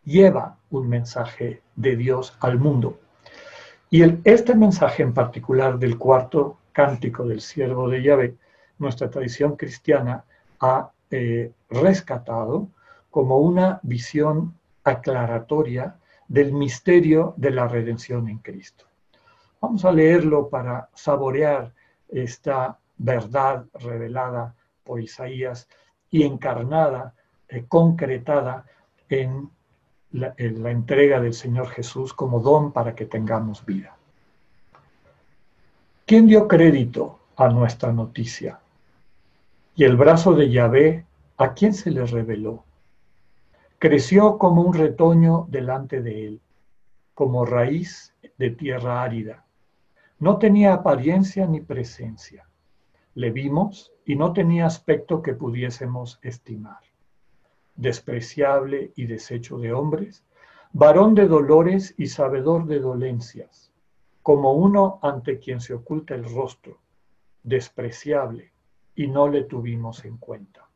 Lleva 0.04 0.58
un 0.70 0.88
mensaje 0.88 1.62
de 1.76 1.96
Dios 1.96 2.36
al 2.40 2.58
mundo. 2.58 3.00
Y 3.90 4.02
este 4.28 4.54
mensaje 4.54 5.02
en 5.02 5.14
particular 5.14 5.78
del 5.78 5.96
cuarto 5.98 6.58
cántico 6.72 7.24
del 7.24 7.40
siervo 7.40 7.88
de 7.88 8.02
Yahvé, 8.02 8.36
nuestra 8.78 9.08
tradición 9.08 9.56
cristiana 9.56 10.24
ha 10.60 10.90
eh, 11.10 11.52
rescatado 11.70 12.68
como 13.10 13.38
una 13.38 13.78
visión 13.82 14.58
aclaratoria 14.82 15.96
del 16.26 16.52
misterio 16.52 17.34
de 17.36 17.50
la 17.50 17.68
redención 17.68 18.28
en 18.28 18.38
Cristo. 18.38 18.86
Vamos 19.60 19.84
a 19.84 19.92
leerlo 19.92 20.48
para 20.48 20.90
saborear 20.94 21.72
esta 22.08 22.78
verdad 22.96 23.66
revelada 23.74 24.54
por 24.82 25.00
Isaías 25.00 25.68
y 26.10 26.24
encarnada, 26.24 27.14
eh, 27.48 27.64
concretada 27.68 28.64
en 29.08 29.50
la, 30.12 30.34
en 30.36 30.62
la 30.62 30.70
entrega 30.70 31.20
del 31.20 31.34
Señor 31.34 31.68
Jesús 31.68 32.12
como 32.12 32.40
don 32.40 32.72
para 32.72 32.94
que 32.94 33.06
tengamos 33.06 33.64
vida. 33.64 33.96
¿Quién 36.06 36.26
dio 36.26 36.46
crédito 36.46 37.18
a 37.36 37.48
nuestra 37.48 37.92
noticia? 37.92 38.60
Y 39.74 39.84
el 39.84 39.96
brazo 39.96 40.34
de 40.34 40.50
Yahvé, 40.50 41.04
¿a 41.36 41.54
quién 41.54 41.74
se 41.74 41.90
le 41.90 42.06
reveló? 42.06 42.64
Creció 43.78 44.38
como 44.38 44.62
un 44.62 44.74
retoño 44.74 45.46
delante 45.50 46.00
de 46.00 46.26
él, 46.26 46.40
como 47.14 47.44
raíz 47.44 48.14
de 48.38 48.50
tierra 48.50 49.02
árida. 49.02 49.44
No 50.18 50.38
tenía 50.38 50.74
apariencia 50.74 51.46
ni 51.46 51.60
presencia. 51.60 52.48
Le 53.14 53.30
vimos 53.30 53.92
y 54.04 54.16
no 54.16 54.32
tenía 54.32 54.66
aspecto 54.66 55.22
que 55.22 55.34
pudiésemos 55.34 56.18
estimar. 56.22 56.80
Despreciable 57.76 58.92
y 58.96 59.06
deshecho 59.06 59.58
de 59.58 59.72
hombres, 59.72 60.24
varón 60.72 61.14
de 61.14 61.26
dolores 61.26 61.94
y 61.96 62.06
sabedor 62.06 62.66
de 62.66 62.80
dolencias, 62.80 63.72
como 64.22 64.52
uno 64.52 64.98
ante 65.02 65.38
quien 65.38 65.60
se 65.60 65.74
oculta 65.74 66.14
el 66.14 66.24
rostro, 66.24 66.78
despreciable, 67.42 68.52
y 68.96 69.08
no 69.08 69.28
le 69.28 69.44
tuvimos 69.44 70.04
en 70.04 70.18
cuenta. 70.18 70.68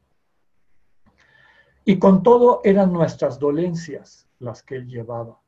Y 1.84 1.98
con 1.98 2.22
todo 2.22 2.60
eran 2.64 2.92
nuestras 2.92 3.38
dolencias 3.38 4.28
las 4.40 4.62
que 4.62 4.76
él 4.76 4.88
llevaba, 4.88 5.40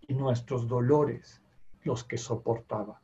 y 0.00 0.14
nuestros 0.14 0.66
dolores 0.66 1.40
los 1.84 2.04
que 2.04 2.18
soportaba. 2.18 3.00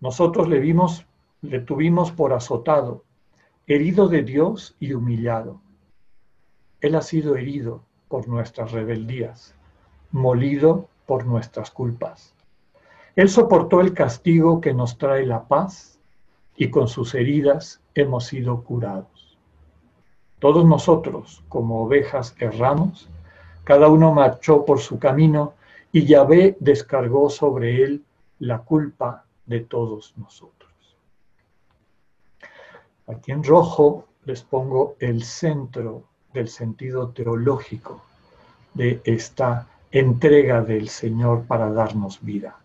Nosotros 0.00 0.48
le 0.48 0.60
vimos 0.60 1.04
le 1.42 1.60
tuvimos 1.60 2.10
por 2.10 2.32
azotado, 2.32 3.04
herido 3.66 4.08
de 4.08 4.22
Dios 4.22 4.76
y 4.80 4.92
humillado. 4.92 5.60
Él 6.80 6.94
ha 6.94 7.02
sido 7.02 7.36
herido 7.36 7.82
por 8.08 8.28
nuestras 8.28 8.72
rebeldías, 8.72 9.54
molido 10.12 10.88
por 11.06 11.26
nuestras 11.26 11.70
culpas. 11.70 12.34
Él 13.16 13.28
soportó 13.28 13.80
el 13.80 13.94
castigo 13.94 14.60
que 14.60 14.72
nos 14.72 14.96
trae 14.96 15.26
la 15.26 15.48
paz 15.48 15.98
y 16.56 16.70
con 16.70 16.88
sus 16.88 17.14
heridas 17.14 17.80
hemos 17.94 18.26
sido 18.26 18.62
curados. 18.62 19.36
Todos 20.38 20.64
nosotros, 20.64 21.42
como 21.48 21.82
ovejas, 21.82 22.36
erramos, 22.38 23.08
cada 23.64 23.88
uno 23.88 24.12
marchó 24.12 24.64
por 24.64 24.78
su 24.78 24.98
camino 24.98 25.54
y 25.90 26.04
Yahvé 26.04 26.56
descargó 26.60 27.28
sobre 27.28 27.82
él 27.82 28.04
la 28.38 28.58
culpa 28.58 29.24
de 29.46 29.60
todos 29.60 30.14
nosotros. 30.16 30.96
Aquí 33.08 33.32
en 33.32 33.42
rojo 33.42 34.06
les 34.24 34.42
pongo 34.42 34.94
el 35.00 35.24
centro 35.24 36.04
del 36.32 36.48
sentido 36.48 37.10
teológico 37.10 38.02
de 38.74 39.00
esta 39.04 39.66
entrega 39.90 40.62
del 40.62 40.88
Señor 40.88 41.46
para 41.46 41.70
darnos 41.70 42.22
vida. 42.22 42.58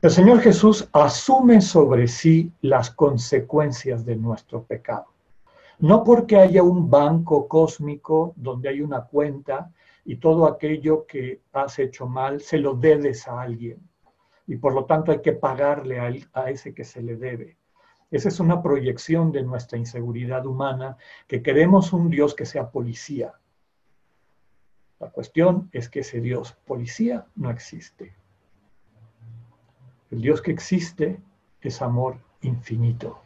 El 0.00 0.10
Señor 0.10 0.40
Jesús 0.40 0.88
asume 0.92 1.60
sobre 1.60 2.06
sí 2.08 2.52
las 2.60 2.90
consecuencias 2.90 4.04
de 4.04 4.16
nuestro 4.16 4.62
pecado. 4.62 5.06
No 5.78 6.04
porque 6.04 6.36
haya 6.36 6.62
un 6.62 6.90
banco 6.90 7.48
cósmico 7.48 8.34
donde 8.36 8.68
hay 8.68 8.80
una 8.80 9.02
cuenta 9.04 9.72
y 10.04 10.16
todo 10.16 10.46
aquello 10.46 11.06
que 11.06 11.40
has 11.52 11.78
hecho 11.78 12.06
mal 12.06 12.40
se 12.40 12.58
lo 12.58 12.74
debes 12.74 13.26
a 13.26 13.40
alguien 13.40 13.78
y 14.46 14.56
por 14.56 14.74
lo 14.74 14.84
tanto 14.84 15.10
hay 15.10 15.22
que 15.22 15.32
pagarle 15.32 15.98
a, 15.98 16.12
a 16.34 16.50
ese 16.50 16.74
que 16.74 16.84
se 16.84 17.02
le 17.02 17.16
debe. 17.16 17.56
Esa 18.14 18.28
es 18.28 18.38
una 18.38 18.62
proyección 18.62 19.32
de 19.32 19.42
nuestra 19.42 19.76
inseguridad 19.76 20.46
humana, 20.46 20.96
que 21.26 21.42
queremos 21.42 21.92
un 21.92 22.10
Dios 22.10 22.36
que 22.36 22.46
sea 22.46 22.70
policía. 22.70 23.32
La 25.00 25.10
cuestión 25.10 25.68
es 25.72 25.88
que 25.88 25.98
ese 25.98 26.20
Dios 26.20 26.56
policía 26.64 27.26
no 27.34 27.50
existe. 27.50 28.14
El 30.12 30.22
Dios 30.22 30.42
que 30.42 30.52
existe 30.52 31.20
es 31.60 31.82
amor 31.82 32.18
infinito. 32.42 33.18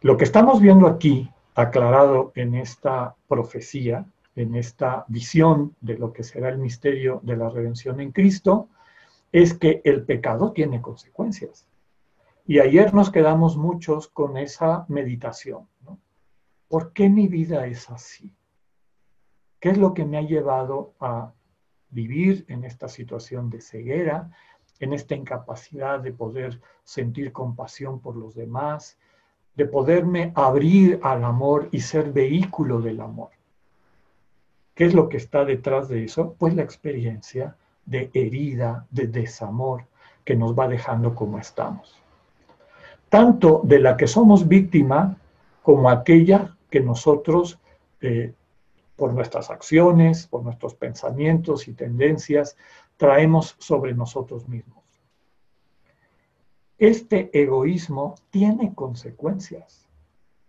Lo 0.00 0.16
que 0.16 0.24
estamos 0.24 0.62
viendo 0.62 0.86
aquí, 0.86 1.30
aclarado 1.54 2.32
en 2.36 2.54
esta 2.54 3.16
profecía, 3.28 4.06
en 4.34 4.54
esta 4.54 5.04
visión 5.08 5.76
de 5.82 5.98
lo 5.98 6.14
que 6.14 6.22
será 6.22 6.48
el 6.48 6.56
misterio 6.56 7.20
de 7.22 7.36
la 7.36 7.50
redención 7.50 8.00
en 8.00 8.12
Cristo, 8.12 8.70
es 9.30 9.52
que 9.52 9.82
el 9.84 10.04
pecado 10.06 10.52
tiene 10.52 10.80
consecuencias. 10.80 11.66
Y 12.50 12.58
ayer 12.58 12.92
nos 12.92 13.12
quedamos 13.12 13.56
muchos 13.56 14.08
con 14.08 14.36
esa 14.36 14.84
meditación. 14.88 15.68
¿Por 16.66 16.92
qué 16.92 17.08
mi 17.08 17.28
vida 17.28 17.64
es 17.68 17.88
así? 17.90 18.34
¿Qué 19.60 19.68
es 19.68 19.78
lo 19.78 19.94
que 19.94 20.04
me 20.04 20.18
ha 20.18 20.22
llevado 20.22 20.94
a 20.98 21.32
vivir 21.90 22.44
en 22.48 22.64
esta 22.64 22.88
situación 22.88 23.50
de 23.50 23.60
ceguera, 23.60 24.32
en 24.80 24.92
esta 24.92 25.14
incapacidad 25.14 26.00
de 26.00 26.12
poder 26.12 26.60
sentir 26.82 27.30
compasión 27.30 28.00
por 28.00 28.16
los 28.16 28.34
demás, 28.34 28.98
de 29.54 29.66
poderme 29.66 30.32
abrir 30.34 30.98
al 31.04 31.22
amor 31.22 31.68
y 31.70 31.78
ser 31.78 32.10
vehículo 32.12 32.80
del 32.80 33.00
amor? 33.00 33.30
¿Qué 34.74 34.86
es 34.86 34.94
lo 34.94 35.08
que 35.08 35.18
está 35.18 35.44
detrás 35.44 35.88
de 35.88 36.02
eso? 36.02 36.34
Pues 36.36 36.56
la 36.56 36.64
experiencia 36.64 37.56
de 37.86 38.10
herida, 38.12 38.88
de 38.90 39.06
desamor 39.06 39.84
que 40.24 40.34
nos 40.34 40.58
va 40.58 40.66
dejando 40.66 41.14
como 41.14 41.38
estamos 41.38 41.99
tanto 43.10 43.60
de 43.64 43.80
la 43.80 43.96
que 43.96 44.06
somos 44.06 44.48
víctima 44.48 45.18
como 45.62 45.90
aquella 45.90 46.56
que 46.70 46.80
nosotros, 46.80 47.58
eh, 48.00 48.32
por 48.96 49.12
nuestras 49.12 49.50
acciones, 49.50 50.26
por 50.26 50.42
nuestros 50.42 50.74
pensamientos 50.74 51.68
y 51.68 51.72
tendencias, 51.72 52.56
traemos 52.96 53.56
sobre 53.58 53.94
nosotros 53.94 54.48
mismos. 54.48 54.84
Este 56.78 57.30
egoísmo 57.38 58.14
tiene 58.30 58.74
consecuencias 58.74 59.88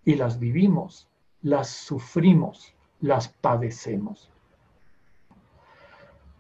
y 0.06 0.15
las 0.15 0.39
vivimos, 0.39 1.10
las 1.41 1.67
sufrimos, 1.69 2.74
las 3.02 3.28
padecemos. 3.28 4.30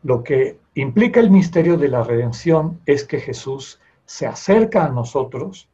Lo 0.03 0.23
que 0.23 0.59
implica 0.75 1.19
el 1.19 1.31
misterio 1.31 1.77
de 1.77 1.87
la 1.87 2.03
redención 2.03 2.79
es 2.85 3.05
que 3.05 3.19
Jesús 3.19 3.79
se 4.05 4.27
acerca 4.27 4.85
a 4.85 4.89
nosotros 4.89 5.67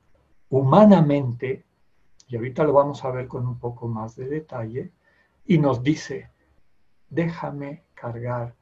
humanamente, 0.49 1.63
y 2.27 2.35
ahorita 2.35 2.63
lo 2.63 2.73
vamos 2.73 3.03
a 3.03 3.11
ver 3.11 3.27
con 3.27 3.47
un 3.47 3.57
poco 3.57 3.87
más 3.87 4.15
de 4.15 4.27
detalle, 4.27 4.91
y 5.45 5.57
nos 5.57 5.81
dice, 5.83 6.29
déjame 7.09 7.83
cargar 7.93 8.53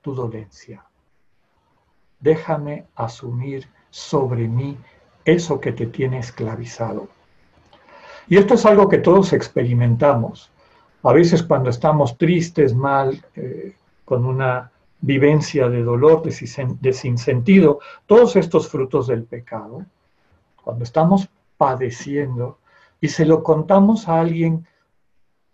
tu 0.00 0.14
dolencia, 0.14 0.84
déjame 2.20 2.86
asumir 2.94 3.68
sobre 3.90 4.48
mí 4.48 4.78
eso 5.24 5.60
que 5.60 5.72
te 5.72 5.86
tiene 5.86 6.18
esclavizado. 6.18 7.08
Y 8.28 8.36
esto 8.36 8.54
es 8.54 8.64
algo 8.64 8.88
que 8.88 8.98
todos 8.98 9.32
experimentamos. 9.32 10.50
A 11.02 11.12
veces 11.12 11.42
cuando 11.42 11.70
estamos 11.70 12.16
tristes, 12.16 12.74
mal, 12.74 13.24
eh, 13.34 13.74
con 14.04 14.24
una 14.24 14.70
vivencia 15.00 15.68
de 15.68 15.82
dolor, 15.82 16.22
de, 16.22 16.92
sinsentido, 16.92 17.80
todos 18.06 18.36
estos 18.36 18.68
frutos 18.68 19.08
del 19.08 19.24
pecado, 19.24 19.84
cuando 20.62 20.84
estamos 20.84 21.28
padeciendo 21.56 22.58
y 23.00 23.08
se 23.08 23.26
lo 23.26 23.42
contamos 23.42 24.08
a 24.08 24.20
alguien 24.20 24.66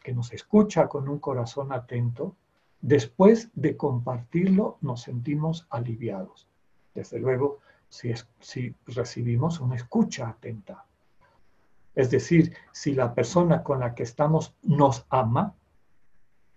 que 0.02 0.12
nos 0.12 0.32
escucha 0.32 0.88
con 0.88 1.08
un 1.08 1.18
corazón 1.18 1.72
atento, 1.72 2.36
después 2.80 3.50
de 3.54 3.76
compartirlo 3.76 4.78
nos 4.80 5.02
sentimos 5.02 5.66
aliviados. 5.70 6.48
Desde 6.94 7.18
luego, 7.18 7.58
si, 7.88 8.12
si 8.40 8.74
recibimos 8.86 9.60
una 9.60 9.76
escucha 9.76 10.28
atenta. 10.28 10.84
Es 11.94 12.10
decir, 12.10 12.54
si 12.72 12.94
la 12.94 13.14
persona 13.14 13.62
con 13.62 13.80
la 13.80 13.94
que 13.94 14.04
estamos 14.04 14.54
nos 14.62 15.04
ama 15.08 15.54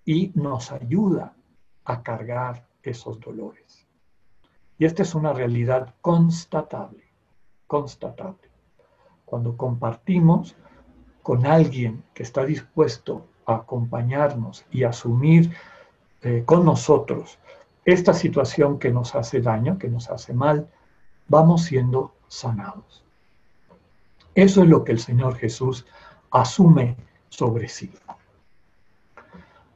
y 0.05 0.31
nos 0.35 0.71
ayuda 0.71 1.35
a 1.85 2.03
cargar 2.03 2.67
esos 2.83 3.19
dolores. 3.19 3.87
Y 4.77 4.85
esta 4.85 5.03
es 5.03 5.13
una 5.15 5.33
realidad 5.33 5.95
constatable, 6.01 7.10
constatable. 7.71 8.49
Cuando 9.23 9.55
compartimos 9.55 10.57
con 11.23 11.45
alguien 11.45 12.03
que 12.13 12.23
está 12.23 12.43
dispuesto 12.43 13.25
a 13.45 13.55
acompañarnos 13.55 14.65
y 14.71 14.83
asumir 14.83 15.55
eh, 16.21 16.43
con 16.45 16.65
nosotros 16.65 17.39
esta 17.85 18.13
situación 18.13 18.77
que 18.77 18.91
nos 18.91 19.15
hace 19.15 19.39
daño, 19.39 19.77
que 19.77 19.87
nos 19.87 20.09
hace 20.09 20.33
mal, 20.33 20.67
vamos 21.29 21.63
siendo 21.63 22.11
sanados. 22.27 23.05
Eso 24.35 24.63
es 24.63 24.67
lo 24.67 24.83
que 24.83 24.91
el 24.91 24.99
Señor 24.99 25.37
Jesús 25.37 25.85
asume 26.29 26.97
sobre 27.29 27.69
sí. 27.69 27.89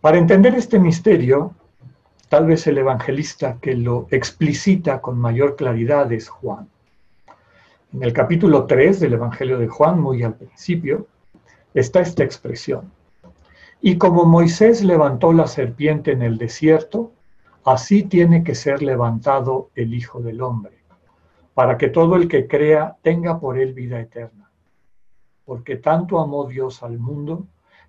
Para 0.01 0.17
entender 0.17 0.53
este 0.55 0.79
misterio, 0.79 1.55
tal 2.27 2.47
vez 2.47 2.67
el 2.67 2.77
evangelista 2.77 3.57
que 3.61 3.73
lo 3.73 4.07
explicita 4.11 4.99
con 4.99 5.17
mayor 5.17 5.55
claridad 5.55 6.11
es 6.11 6.27
Juan. 6.27 6.67
En 7.95 8.03
el 8.03 8.11
capítulo 8.11 8.65
3 8.65 8.99
del 8.99 9.13
Evangelio 9.13 9.57
de 9.57 9.69
Juan, 9.69 10.01
muy 10.01 10.21
al 10.21 10.35
principio, 10.35 11.07
está 11.73 12.01
esta 12.01 12.25
expresión. 12.25 12.91
Y 13.79 13.97
como 13.97 14.25
Moisés 14.25 14.83
levantó 14.83 15.31
la 15.31 15.47
serpiente 15.47 16.11
en 16.11 16.21
el 16.21 16.37
desierto, 16.37 17.13
así 17.63 18.03
tiene 18.03 18.43
que 18.43 18.53
ser 18.53 18.83
levantado 18.83 19.69
el 19.75 19.93
Hijo 19.93 20.19
del 20.19 20.41
Hombre, 20.41 20.77
para 21.53 21.77
que 21.77 21.87
todo 21.87 22.17
el 22.17 22.27
que 22.27 22.47
crea 22.47 22.97
tenga 23.01 23.39
por 23.39 23.57
él 23.57 23.73
vida 23.73 24.01
eterna. 24.01 24.51
Porque 25.45 25.77
tanto 25.77 26.19
amó 26.19 26.47
Dios 26.47 26.83
al 26.83 26.99
mundo, 26.99 27.47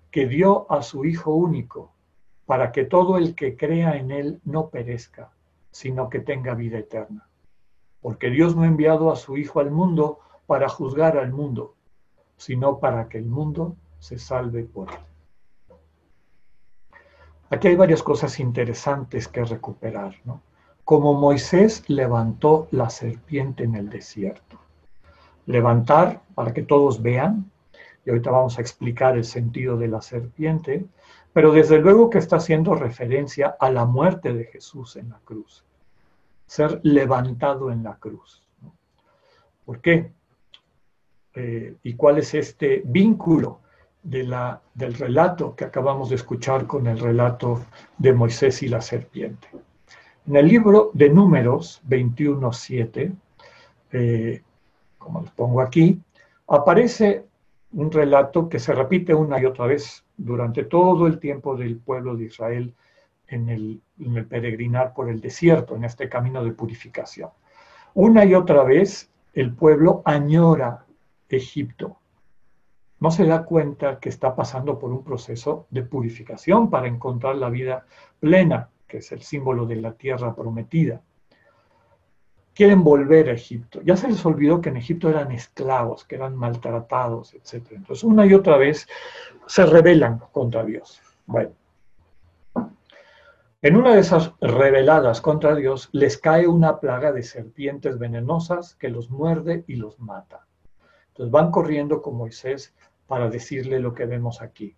que 0.09 0.25
dio 0.25 0.71
a 0.71 0.83
su 0.83 1.03
Hijo 1.03 1.35
único, 1.35 1.91
para 2.45 2.71
que 2.71 2.85
todo 2.85 3.17
el 3.17 3.35
que 3.35 3.57
crea 3.57 3.97
en 3.97 4.11
él 4.11 4.39
no 4.45 4.69
perezca, 4.69 5.31
sino 5.69 6.09
que 6.09 6.21
tenga 6.21 6.53
vida 6.55 6.77
eterna. 6.77 7.26
Porque 8.01 8.29
Dios 8.29 8.55
no 8.55 8.63
ha 8.63 8.67
enviado 8.67 9.11
a 9.11 9.15
su 9.15 9.37
Hijo 9.37 9.59
al 9.59 9.71
mundo 9.71 10.19
para 10.45 10.69
juzgar 10.69 11.17
al 11.17 11.31
mundo, 11.31 11.75
sino 12.37 12.79
para 12.79 13.09
que 13.09 13.17
el 13.17 13.25
mundo 13.25 13.75
se 13.99 14.17
salve 14.19 14.63
por 14.63 14.89
él. 14.91 14.97
Aquí 17.49 17.69
hay 17.69 17.75
varias 17.75 18.03
cosas 18.03 18.39
interesantes 18.39 19.27
que 19.27 19.43
recuperar, 19.43 20.15
¿no? 20.25 20.41
Como 20.83 21.13
Moisés 21.13 21.83
levantó 21.89 22.67
la 22.71 22.89
serpiente 22.89 23.63
en 23.63 23.75
el 23.75 23.89
desierto. 23.89 24.59
Levantar 25.45 26.21
para 26.35 26.53
que 26.53 26.61
todos 26.61 27.01
vean, 27.01 27.49
y 28.05 28.09
ahorita 28.09 28.31
vamos 28.31 28.57
a 28.57 28.61
explicar 28.61 29.17
el 29.17 29.25
sentido 29.25 29.77
de 29.77 29.87
la 29.87 30.01
serpiente, 30.01 30.85
pero 31.33 31.51
desde 31.51 31.79
luego 31.79 32.09
que 32.09 32.17
está 32.17 32.37
haciendo 32.37 32.73
referencia 32.73 33.55
a 33.59 33.69
la 33.69 33.85
muerte 33.85 34.33
de 34.33 34.45
Jesús 34.45 34.95
en 34.95 35.09
la 35.09 35.19
cruz, 35.23 35.63
ser 36.47 36.79
levantado 36.83 37.71
en 37.71 37.83
la 37.83 37.97
cruz. 37.97 38.43
¿Por 39.65 39.81
qué? 39.81 40.11
Eh, 41.35 41.75
¿Y 41.83 41.93
cuál 41.93 42.17
es 42.17 42.33
este 42.33 42.81
vínculo 42.85 43.59
de 44.01 44.23
la, 44.23 44.61
del 44.73 44.93
relato 44.93 45.55
que 45.55 45.65
acabamos 45.65 46.09
de 46.09 46.15
escuchar 46.15 46.65
con 46.65 46.87
el 46.87 46.99
relato 46.99 47.61
de 47.97 48.13
Moisés 48.13 48.63
y 48.63 48.69
la 48.69 48.81
serpiente? 48.81 49.49
En 50.25 50.35
el 50.35 50.47
libro 50.47 50.91
de 50.93 51.09
Números 51.09 51.81
21.7, 51.87 53.13
eh, 53.91 54.41
como 54.97 55.21
les 55.21 55.31
pongo 55.31 55.61
aquí, 55.61 56.01
aparece 56.47 57.25
un 57.73 57.91
relato 57.91 58.47
que 58.49 58.59
se 58.59 58.73
repite 58.73 59.13
una 59.13 59.39
y 59.39 59.45
otra 59.45 59.67
vez 59.67 60.05
durante 60.15 60.63
todo 60.63 61.07
el 61.07 61.19
tiempo 61.19 61.55
del 61.55 61.77
pueblo 61.77 62.15
de 62.15 62.25
Israel 62.25 62.73
en 63.27 63.49
el, 63.49 63.81
peregrinar 64.25 64.93
por 64.93 65.09
el 65.09 65.19
desierto, 65.19 65.75
en 65.75 65.83
este 65.83 66.09
camino 66.09 66.43
de 66.43 66.51
purificación. 66.51 67.29
Una 67.93 68.25
y 68.25 68.35
otra 68.35 68.63
vez 68.63 69.09
el 69.33 69.53
pueblo 69.53 70.01
añora 70.05 70.85
Egipto. 71.29 71.97
No 72.99 73.11
se 73.11 73.25
da 73.25 73.43
cuenta 73.43 73.99
que 73.99 74.09
está 74.09 74.35
pasando 74.35 74.79
por 74.79 74.91
un 74.91 75.03
proceso 75.03 75.67
de 75.69 75.83
purificación 75.83 76.69
para 76.69 76.87
encontrar 76.87 77.35
la 77.35 77.49
vida 77.49 77.85
plena, 78.19 78.69
que 78.87 78.97
es 78.97 79.11
el 79.11 79.21
símbolo 79.21 79.65
de 79.65 79.75
la 79.75 79.93
tierra 79.93 80.33
prometida. 80.33 81.01
Quieren 82.55 82.83
volver 82.83 83.29
a 83.29 83.33
Egipto. 83.33 83.81
Ya 83.83 83.95
se 83.95 84.07
les 84.07 84.25
olvidó 84.25 84.61
que 84.61 84.69
en 84.69 84.77
Egipto 84.77 85.09
eran 85.09 85.31
esclavos, 85.31 86.05
que 86.05 86.15
eran 86.15 86.35
maltratados, 86.35 87.35
etc. 87.35 87.67
Entonces, 87.71 88.03
una 88.03 88.25
y 88.25 88.33
otra 88.33 88.57
vez 88.57 88.87
se 89.45 89.65
rebelan 89.67 90.19
contra 90.31 90.63
Dios. 90.63 90.99
Bueno, 91.27 91.51
en 93.63 93.75
una 93.75 93.95
de 93.95 94.01
esas 94.01 94.33
rebeladas 94.39 95.19
contra 95.19 95.55
Dios 95.55 95.89
les 95.91 96.19
cae 96.19 96.47
una 96.47 96.79
plaga 96.79 97.11
de 97.11 97.23
serpientes 97.23 97.97
venenosas 97.97 98.75
que 98.75 98.89
los 98.89 99.09
muerde 99.09 99.63
y 99.67 99.77
los 99.77 99.99
mata. 99.99 100.45
Entonces 101.07 101.31
van 101.31 101.49
corriendo 101.49 102.03
con 102.03 102.15
Moisés 102.15 102.75
para 103.07 103.29
decirle 103.29 103.79
lo 103.79 103.95
que 103.95 104.05
vemos 104.05 104.43
aquí. 104.43 104.75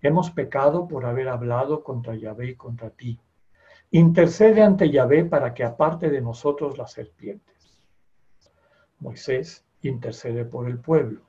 Hemos 0.00 0.30
pecado 0.30 0.88
por 0.88 1.04
haber 1.04 1.28
hablado 1.28 1.84
contra 1.84 2.14
Yahvé 2.14 2.50
y 2.50 2.54
contra 2.54 2.88
ti. 2.88 3.20
Intercede 3.90 4.62
ante 4.62 4.90
Yahvé 4.90 5.26
para 5.26 5.52
que 5.52 5.64
aparte 5.64 6.08
de 6.08 6.22
nosotros 6.22 6.78
las 6.78 6.92
serpientes. 6.92 7.78
Moisés 8.98 9.64
intercede 9.82 10.46
por 10.46 10.68
el 10.68 10.78
pueblo. 10.78 11.20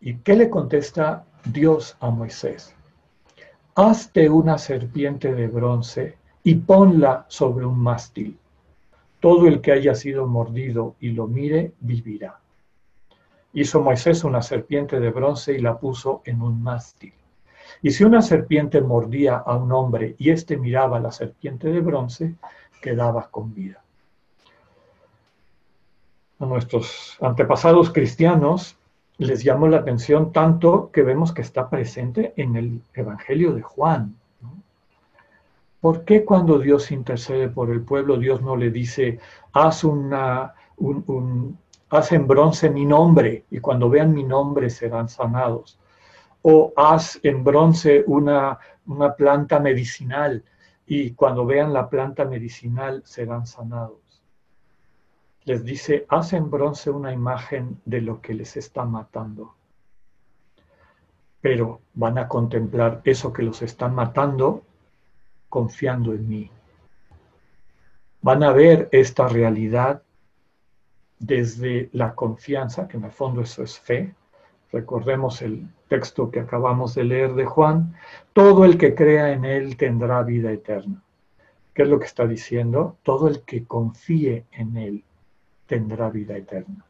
¿Y 0.00 0.16
qué 0.18 0.36
le 0.36 0.48
contesta 0.48 1.26
Dios 1.44 1.96
a 2.00 2.10
Moisés? 2.10 2.74
Hazte 3.76 4.28
una 4.30 4.56
serpiente 4.56 5.34
de 5.34 5.48
bronce 5.48 6.16
y 6.44 6.54
ponla 6.54 7.26
sobre 7.28 7.66
un 7.66 7.80
mástil. 7.80 8.38
Todo 9.18 9.48
el 9.48 9.60
que 9.60 9.72
haya 9.72 9.96
sido 9.96 10.28
mordido 10.28 10.94
y 11.00 11.10
lo 11.10 11.26
mire, 11.26 11.72
vivirá. 11.80 12.38
Hizo 13.52 13.80
Moisés 13.80 14.22
una 14.22 14.42
serpiente 14.42 15.00
de 15.00 15.10
bronce 15.10 15.54
y 15.54 15.58
la 15.58 15.76
puso 15.76 16.22
en 16.24 16.40
un 16.42 16.62
mástil. 16.62 17.14
Y 17.82 17.90
si 17.90 18.04
una 18.04 18.22
serpiente 18.22 18.80
mordía 18.80 19.38
a 19.38 19.56
un 19.56 19.72
hombre 19.72 20.14
y 20.18 20.30
éste 20.30 20.56
miraba 20.56 20.98
a 20.98 21.00
la 21.00 21.10
serpiente 21.10 21.68
de 21.72 21.80
bronce, 21.80 22.36
quedaba 22.80 23.28
con 23.28 23.52
vida. 23.52 23.82
A 26.38 26.46
nuestros 26.46 27.16
antepasados 27.20 27.90
cristianos 27.90 28.76
les 29.18 29.44
llamó 29.44 29.68
la 29.68 29.78
atención 29.78 30.32
tanto 30.32 30.90
que 30.92 31.02
vemos 31.02 31.32
que 31.32 31.42
está 31.42 31.70
presente 31.70 32.32
en 32.36 32.56
el 32.56 32.80
Evangelio 32.94 33.52
de 33.52 33.62
Juan. 33.62 34.16
¿Por 35.80 36.04
qué 36.04 36.24
cuando 36.24 36.58
Dios 36.58 36.90
intercede 36.90 37.48
por 37.48 37.70
el 37.70 37.82
pueblo, 37.82 38.16
Dios 38.16 38.40
no 38.40 38.56
le 38.56 38.70
dice, 38.70 39.18
haz 39.52 39.84
una, 39.84 40.54
un, 40.78 41.58
haz 41.90 42.12
en 42.12 42.26
bronce 42.26 42.70
mi 42.70 42.84
nombre 42.84 43.44
y 43.50 43.60
cuando 43.60 43.88
vean 43.88 44.12
mi 44.12 44.24
nombre 44.24 44.70
serán 44.70 45.08
sanados. 45.08 45.78
O 46.42 46.72
haz 46.76 47.20
en 47.22 47.44
bronce 47.44 48.04
una, 48.06 48.58
una 48.86 49.14
planta 49.14 49.60
medicinal 49.60 50.42
y 50.86 51.12
cuando 51.12 51.46
vean 51.46 51.72
la 51.72 51.88
planta 51.88 52.24
medicinal 52.24 53.02
serán 53.04 53.46
sanados. 53.46 54.03
Les 55.46 55.62
dice, 55.62 56.06
haz 56.08 56.32
en 56.32 56.50
bronce 56.50 56.90
una 56.90 57.12
imagen 57.12 57.78
de 57.84 58.00
lo 58.00 58.22
que 58.22 58.32
les 58.32 58.56
está 58.56 58.84
matando. 58.86 59.54
Pero 61.42 61.82
van 61.92 62.16
a 62.16 62.28
contemplar 62.28 63.02
eso 63.04 63.30
que 63.30 63.42
los 63.42 63.60
están 63.60 63.94
matando 63.94 64.62
confiando 65.50 66.14
en 66.14 66.28
mí. 66.28 66.50
Van 68.22 68.42
a 68.42 68.52
ver 68.52 68.88
esta 68.90 69.28
realidad 69.28 70.02
desde 71.18 71.90
la 71.92 72.14
confianza, 72.14 72.88
que 72.88 72.96
en 72.96 73.04
el 73.04 73.12
fondo 73.12 73.42
eso 73.42 73.62
es 73.62 73.78
fe. 73.78 74.14
Recordemos 74.72 75.42
el 75.42 75.68
texto 75.88 76.30
que 76.30 76.40
acabamos 76.40 76.94
de 76.94 77.04
leer 77.04 77.34
de 77.34 77.44
Juan, 77.44 77.94
todo 78.32 78.64
el 78.64 78.78
que 78.78 78.94
crea 78.94 79.32
en 79.32 79.44
Él 79.44 79.76
tendrá 79.76 80.22
vida 80.22 80.50
eterna. 80.50 81.02
¿Qué 81.74 81.82
es 81.82 81.88
lo 81.88 81.98
que 81.98 82.06
está 82.06 82.26
diciendo? 82.26 82.96
Todo 83.02 83.28
el 83.28 83.42
que 83.42 83.66
confíe 83.66 84.46
en 84.52 84.76
Él 84.78 85.04
tendrá 85.74 86.08
vida 86.08 86.36
eterna. 86.36 86.84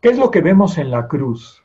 ¿Qué 0.00 0.08
es 0.08 0.18
lo 0.18 0.30
que 0.30 0.40
vemos 0.40 0.78
en 0.78 0.90
la 0.90 1.06
cruz? 1.06 1.62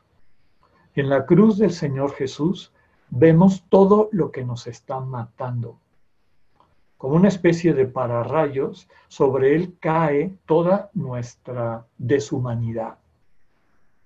En 0.95 1.07
la 1.09 1.25
cruz 1.25 1.57
del 1.57 1.71
Señor 1.71 2.11
Jesús 2.11 2.73
vemos 3.09 3.63
todo 3.69 4.09
lo 4.11 4.29
que 4.31 4.43
nos 4.43 4.67
está 4.67 4.99
matando 4.99 5.77
como 7.03 7.15
una 7.15 7.27
especie 7.27 7.73
de 7.73 7.85
pararrayos, 7.85 8.87
sobre 9.09 9.55
él 9.55 9.75
cae 9.81 10.37
toda 10.45 10.89
nuestra 10.93 11.85
deshumanidad. 11.97 12.97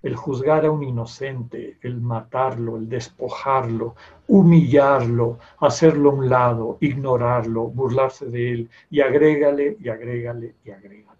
el 0.01 0.15
juzgar 0.15 0.65
a 0.65 0.71
un 0.71 0.83
inocente, 0.83 1.77
el 1.81 2.01
matarlo, 2.01 2.77
el 2.77 2.89
despojarlo, 2.89 3.95
humillarlo, 4.27 5.37
hacerlo 5.59 6.09
a 6.09 6.13
un 6.13 6.29
lado, 6.29 6.77
ignorarlo, 6.79 7.67
burlarse 7.67 8.25
de 8.25 8.51
él, 8.51 8.69
y 8.89 9.01
agrégale, 9.01 9.77
y 9.79 9.89
agrégale, 9.89 10.55
y 10.65 10.71
agrégale. 10.71 11.16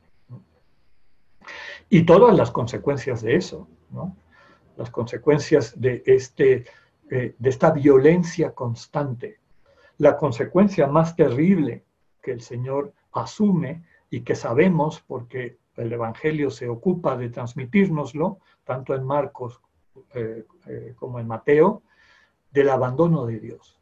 Y 1.89 2.06
todas 2.06 2.36
las 2.36 2.52
consecuencias 2.52 3.21
de 3.21 3.36
eso, 3.36 3.67
¿no? 3.91 4.15
las 4.78 4.91
consecuencias 4.91 5.80
de, 5.80 6.04
este, 6.06 6.65
eh, 7.10 7.36
de 7.38 7.50
esta 7.50 7.71
violencia 7.71 8.54
constante. 8.54 9.39
La 9.97 10.17
consecuencia 10.17 10.88
más 10.88 11.15
terrible 11.15 11.84
que 12.21 12.32
el 12.32 12.41
Señor 12.41 12.93
asume 13.12 13.84
y 14.10 14.21
que 14.21 14.36
sabemos 14.36 15.04
porque 15.08 15.58
el 15.76 15.91
Evangelio 15.91 16.50
se 16.52 16.69
ocupa 16.69 17.17
de 17.17 17.30
transmitírnoslo, 17.30 18.39
tanto 18.63 18.93
en 18.95 19.04
Marcos 19.04 19.62
eh, 20.13 20.45
eh, 20.67 20.93
como 20.97 21.19
en 21.19 21.28
Mateo, 21.28 21.82
del 22.52 22.69
abandono 22.69 23.26
de 23.26 23.39
Dios. 23.39 23.80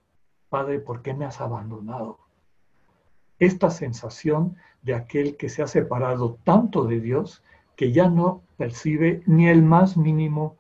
Padre, 0.49 0.79
¿por 0.79 1.01
qué 1.01 1.13
me 1.13 1.25
has 1.25 1.41
abandonado? 1.41 2.19
Esta 3.39 3.69
sensación 3.69 4.55
de 4.81 4.93
aquel 4.93 5.35
que 5.35 5.49
se 5.49 5.61
ha 5.61 5.67
separado 5.67 6.37
tanto 6.43 6.85
de 6.85 7.01
Dios 7.01 7.43
que 7.75 7.91
ya 7.91 8.09
no 8.09 8.41
percibe 8.57 9.21
ni 9.25 9.47
el 9.47 9.61
más 9.61 9.97
mínimo 9.97 10.57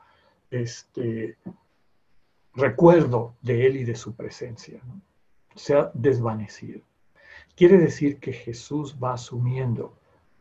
este, 0.51 1.37
recuerdo 2.53 3.35
de 3.41 3.67
Él 3.67 3.77
y 3.77 3.83
de 3.83 3.95
su 3.95 4.15
presencia. 4.15 4.79
Se 5.55 5.75
ha 5.75 5.91
desvanecido. 5.93 6.81
Quiere 7.55 7.77
decir 7.77 8.19
que 8.19 8.33
Jesús 8.33 8.97
va 9.01 9.13
asumiendo 9.13 9.93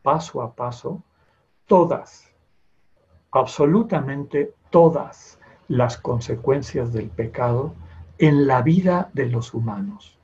paso 0.03 0.43
a 0.43 0.55
paso 0.55 1.03
todas, 1.67 2.29
absolutamente 3.31 4.53
todas 4.71 5.39
las 5.69 5.97
consecuencias 5.97 6.93
del 6.93 7.09
pecado 7.09 7.75
en 8.19 8.47
la 8.47 8.63
vida 8.63 9.11
de 9.13 9.27
los 9.27 9.55
humanos. 9.55 10.19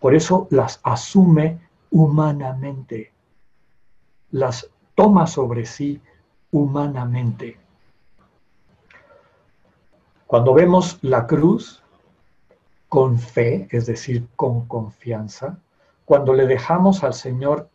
Por 0.00 0.14
eso 0.14 0.46
las 0.50 0.80
asume 0.84 1.58
humanamente, 1.90 3.12
las 4.30 4.70
toma 4.98 5.28
sobre 5.28 5.64
sí 5.64 6.02
humanamente. 6.50 7.56
Cuando 10.26 10.52
vemos 10.52 10.98
la 11.02 11.24
cruz 11.24 11.84
con 12.88 13.16
fe, 13.16 13.68
es 13.70 13.86
decir, 13.86 14.26
con 14.34 14.66
confianza, 14.66 15.60
cuando 16.04 16.34
le 16.34 16.48
dejamos 16.48 17.04
al 17.04 17.14
Señor 17.14 17.68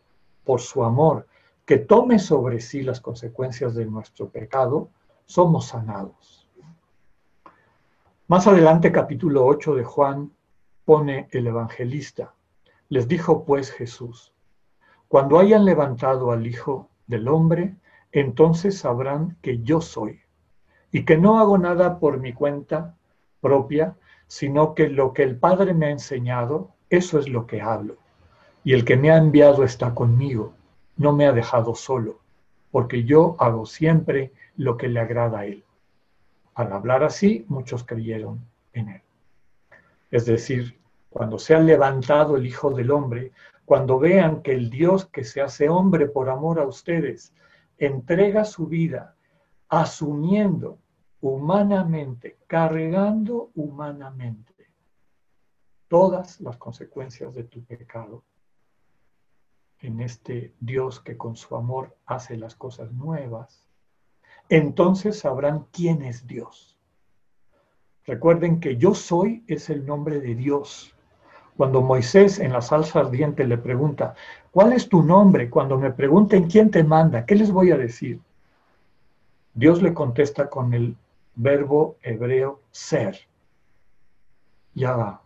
por 0.44 0.60
su 0.60 0.84
amor 0.84 1.26
que 1.64 1.78
tome 1.78 2.18
sobre 2.18 2.60
sí 2.60 2.82
las 2.82 3.00
consecuencias 3.00 3.74
de 3.74 3.86
nuestro 3.86 4.28
pecado, 4.28 4.90
somos 5.24 5.68
sanados. 5.68 6.46
Más 8.28 8.46
adelante, 8.46 8.92
capítulo 8.92 9.46
8 9.46 9.76
de 9.76 9.84
Juan, 9.84 10.30
pone 10.84 11.28
el 11.30 11.46
evangelista, 11.46 12.34
les 12.90 13.08
dijo 13.08 13.46
pues 13.46 13.72
Jesús, 13.72 14.34
cuando 15.08 15.38
hayan 15.38 15.64
levantado 15.64 16.30
al 16.30 16.46
Hijo 16.46 16.90
del 17.06 17.28
Hombre, 17.28 17.74
entonces 18.12 18.78
sabrán 18.78 19.36
que 19.42 19.62
yo 19.62 19.80
soy, 19.80 20.20
y 20.92 21.04
que 21.04 21.16
no 21.16 21.38
hago 21.38 21.58
nada 21.58 21.98
por 21.98 22.18
mi 22.18 22.32
cuenta 22.32 22.94
propia, 23.40 23.96
sino 24.26 24.74
que 24.74 24.88
lo 24.88 25.12
que 25.12 25.22
el 25.22 25.36
Padre 25.36 25.74
me 25.74 25.86
ha 25.86 25.90
enseñado, 25.90 26.70
eso 26.90 27.18
es 27.18 27.28
lo 27.28 27.46
que 27.46 27.60
hablo. 27.60 27.96
Y 28.62 28.72
el 28.72 28.84
que 28.84 28.96
me 28.96 29.10
ha 29.10 29.16
enviado 29.16 29.64
está 29.64 29.94
conmigo 29.94 30.54
no 30.96 31.12
me 31.12 31.26
ha 31.26 31.32
dejado 31.32 31.74
solo, 31.74 32.20
porque 32.70 33.04
yo 33.04 33.36
hago 33.38 33.66
siempre 33.66 34.32
lo 34.56 34.76
que 34.76 34.88
le 34.88 35.00
agrada 35.00 35.40
a 35.40 35.46
Él. 35.46 35.64
Al 36.54 36.72
hablar 36.72 37.02
así, 37.02 37.44
muchos 37.48 37.84
creyeron 37.84 38.40
en 38.72 38.88
Él. 38.88 39.02
Es 40.10 40.26
decir, 40.26 40.78
cuando 41.10 41.38
se 41.38 41.54
ha 41.54 41.60
levantado 41.60 42.36
el 42.36 42.46
Hijo 42.46 42.70
del 42.70 42.90
Hombre, 42.90 43.32
cuando 43.64 43.98
vean 43.98 44.42
que 44.42 44.52
el 44.52 44.70
Dios 44.70 45.06
que 45.06 45.24
se 45.24 45.40
hace 45.40 45.68
hombre 45.68 46.06
por 46.06 46.28
amor 46.28 46.58
a 46.60 46.66
ustedes 46.66 47.32
entrega 47.78 48.44
su 48.44 48.66
vida 48.66 49.16
asumiendo 49.68 50.78
humanamente, 51.20 52.38
cargando 52.46 53.50
humanamente 53.54 54.52
todas 55.88 56.40
las 56.40 56.56
consecuencias 56.56 57.34
de 57.34 57.44
tu 57.44 57.64
pecado, 57.64 58.24
en 59.80 60.00
este 60.00 60.54
Dios 60.60 61.00
que 61.00 61.16
con 61.16 61.36
su 61.36 61.56
amor 61.56 61.96
hace 62.06 62.36
las 62.36 62.54
cosas 62.56 62.92
nuevas, 62.92 63.66
entonces 64.48 65.18
sabrán 65.18 65.66
quién 65.72 66.02
es 66.02 66.26
Dios. 66.26 66.78
Recuerden 68.04 68.60
que 68.60 68.76
yo 68.76 68.94
soy 68.94 69.44
es 69.46 69.70
el 69.70 69.86
nombre 69.86 70.20
de 70.20 70.34
Dios. 70.34 70.93
Cuando 71.56 71.82
Moisés 71.82 72.40
en 72.40 72.52
la 72.52 72.60
salsa 72.60 73.00
ardiente 73.00 73.46
le 73.46 73.58
pregunta, 73.58 74.14
¿cuál 74.50 74.72
es 74.72 74.88
tu 74.88 75.02
nombre? 75.02 75.48
Cuando 75.48 75.78
me 75.78 75.92
pregunten 75.92 76.48
quién 76.48 76.70
te 76.70 76.82
manda, 76.82 77.24
¿qué 77.24 77.36
les 77.36 77.52
voy 77.52 77.70
a 77.70 77.76
decir? 77.76 78.20
Dios 79.54 79.80
le 79.80 79.94
contesta 79.94 80.50
con 80.50 80.74
el 80.74 80.96
verbo 81.36 81.96
hebreo 82.02 82.60
ser. 82.72 83.18
Ya 84.74 85.20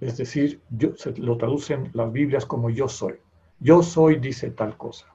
Es 0.00 0.18
decir, 0.18 0.60
se 0.96 1.16
lo 1.16 1.38
traducen 1.38 1.90
las 1.94 2.12
Biblias 2.12 2.44
como 2.44 2.68
yo 2.68 2.88
soy. 2.88 3.14
Yo 3.60 3.82
soy 3.82 4.16
dice 4.16 4.50
tal 4.50 4.76
cosa. 4.76 5.06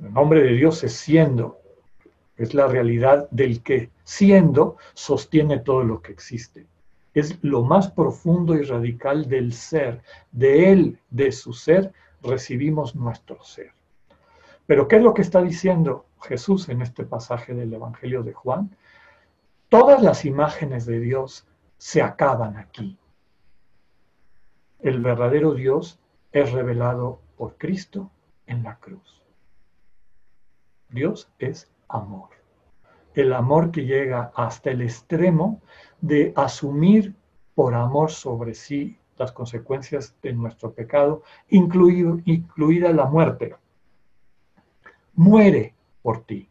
El 0.00 0.12
nombre 0.12 0.42
de 0.42 0.52
Dios 0.52 0.84
es 0.84 0.92
siendo. 0.92 1.58
Es 2.36 2.54
la 2.54 2.68
realidad 2.68 3.28
del 3.30 3.62
que 3.62 3.90
siendo 4.04 4.76
sostiene 4.94 5.58
todo 5.58 5.82
lo 5.82 6.00
que 6.00 6.12
existe. 6.12 6.66
Es 7.16 7.42
lo 7.42 7.62
más 7.62 7.90
profundo 7.90 8.54
y 8.54 8.62
radical 8.62 9.26
del 9.26 9.54
ser. 9.54 10.02
De 10.32 10.70
Él, 10.70 11.00
de 11.08 11.32
su 11.32 11.54
ser, 11.54 11.94
recibimos 12.22 12.94
nuestro 12.94 13.42
ser. 13.42 13.72
Pero 14.66 14.86
¿qué 14.86 14.96
es 14.96 15.02
lo 15.02 15.14
que 15.14 15.22
está 15.22 15.40
diciendo 15.40 16.04
Jesús 16.20 16.68
en 16.68 16.82
este 16.82 17.06
pasaje 17.06 17.54
del 17.54 17.72
Evangelio 17.72 18.22
de 18.22 18.34
Juan? 18.34 18.76
Todas 19.70 20.02
las 20.02 20.26
imágenes 20.26 20.84
de 20.84 21.00
Dios 21.00 21.46
se 21.78 22.02
acaban 22.02 22.58
aquí. 22.58 22.98
El 24.80 25.00
verdadero 25.00 25.54
Dios 25.54 25.98
es 26.32 26.52
revelado 26.52 27.22
por 27.38 27.56
Cristo 27.56 28.10
en 28.46 28.62
la 28.62 28.76
cruz. 28.76 29.22
Dios 30.90 31.30
es 31.38 31.72
amor. 31.88 32.35
El 33.16 33.32
amor 33.32 33.70
que 33.70 33.86
llega 33.86 34.30
hasta 34.34 34.70
el 34.70 34.82
extremo 34.82 35.62
de 36.02 36.34
asumir 36.36 37.16
por 37.54 37.74
amor 37.74 38.10
sobre 38.10 38.54
sí 38.54 38.98
las 39.16 39.32
consecuencias 39.32 40.14
de 40.20 40.34
nuestro 40.34 40.72
pecado, 40.74 41.22
incluida 41.48 42.92
la 42.92 43.06
muerte. 43.06 43.56
Muere 45.14 45.74
por 46.02 46.24
ti. 46.24 46.46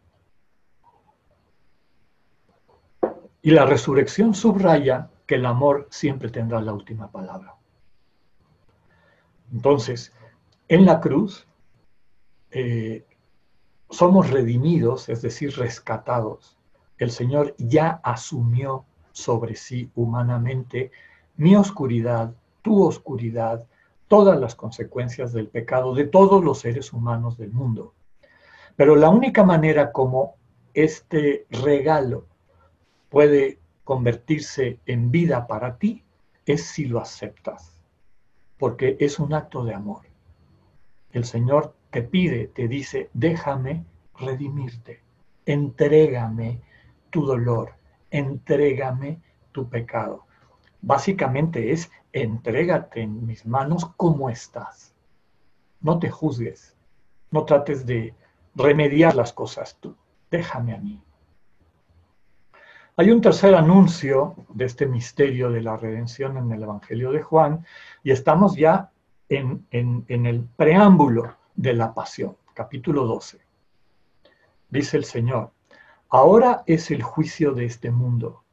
Y 3.44 3.52
la 3.52 3.68
resurrección 3.68 4.34
subraya 4.34 5.12
que 5.28 5.36
el 5.36 5.46
amor 5.46 5.88
siempre 5.92 6.32
tendrá 6.32 6.60
la 6.62 6.74
última 6.74 7.12
palabra. 7.12 7.54
Entonces, 9.54 10.12
en 10.68 10.88
la 10.88 11.00
cruz 11.00 11.48
eh, 12.50 13.06
somos 13.90 14.30
redimidos, 14.30 15.10
es 15.10 15.22
decir, 15.22 15.56
rescatados. 15.58 16.58
El 16.98 17.12
Señor 17.12 17.56
ya 17.58 18.00
asumió 18.04 18.86
sobre 19.12 19.56
sí 19.56 19.92
humanamente 19.96 20.92
mi 21.38 21.56
oscuridad, 21.56 22.34
tu 22.62 22.84
oscuridad, 22.84 23.66
todas 24.08 24.40
las 24.40 24.56
consecuencias 24.56 25.34
del 25.34 25.48
pecado 25.48 25.94
de 25.94 26.06
todos 26.06 26.44
los 26.44 26.60
seres 26.60 26.94
humanos 26.94 27.38
del 27.38 27.52
mundo. 27.52 27.94
Pero 28.76 28.96
la 28.96 29.10
única 29.10 29.44
manera 29.44 29.92
como 29.92 30.36
este 30.74 31.46
regalo 31.50 32.26
puede 33.10 33.60
convertirse 33.84 34.80
en 34.86 35.12
vida 35.12 35.48
para 35.48 35.78
ti 35.78 36.04
es 36.46 36.66
si 36.66 36.86
lo 36.86 37.00
aceptas, 37.00 37.80
porque 38.58 38.98
es 39.00 39.20
un 39.20 39.34
acto 39.34 39.64
de 39.64 39.74
amor 39.74 40.02
el 41.16 41.24
Señor 41.24 41.75
te 41.96 42.02
pide, 42.02 42.48
te 42.48 42.68
dice, 42.68 43.10
déjame 43.14 43.86
redimirte, 44.20 45.02
entrégame 45.46 46.60
tu 47.10 47.26
dolor, 47.26 47.72
entrégame 48.12 49.22
tu 49.54 49.70
pecado. 49.70 50.26
Básicamente 50.82 51.72
es, 51.72 51.90
entrégate 52.12 53.00
en 53.00 53.26
mis 53.26 53.46
manos 53.46 53.86
como 53.96 54.30
estás. 54.30 54.94
No 55.80 55.98
te 55.98 56.10
juzgues, 56.10 56.76
no 57.32 57.46
trates 57.46 57.86
de 57.86 58.14
remediar 58.56 59.16
las 59.16 59.32
cosas 59.32 59.78
tú, 59.80 59.96
déjame 60.30 60.74
a 60.74 60.78
mí. 60.80 61.02
Hay 62.98 63.10
un 63.10 63.22
tercer 63.22 63.56
anuncio 63.56 64.36
de 64.50 64.66
este 64.66 64.86
misterio 64.86 65.50
de 65.50 65.62
la 65.62 65.78
redención 65.78 66.36
en 66.36 66.52
el 66.52 66.64
Evangelio 66.64 67.14
de 67.14 67.22
Juan 67.22 67.66
y 68.04 68.12
estamos 68.12 68.58
ya 68.58 68.92
en, 69.30 69.66
el 69.70 70.44
preámbulo 70.58 71.45
de 71.56 71.74
la 71.74 71.94
pasión, 71.94 72.38
capítulo 72.54 73.06
12. 73.06 73.40
Dice 74.70 74.98
el 74.98 75.06
Señor, 75.06 75.52
Ahora 76.10 76.64
es 76.66 76.92
el 76.92 77.02
juicio 77.02 77.54
de 77.54 77.66
este 77.66 77.92
mundo. 77.92 78.44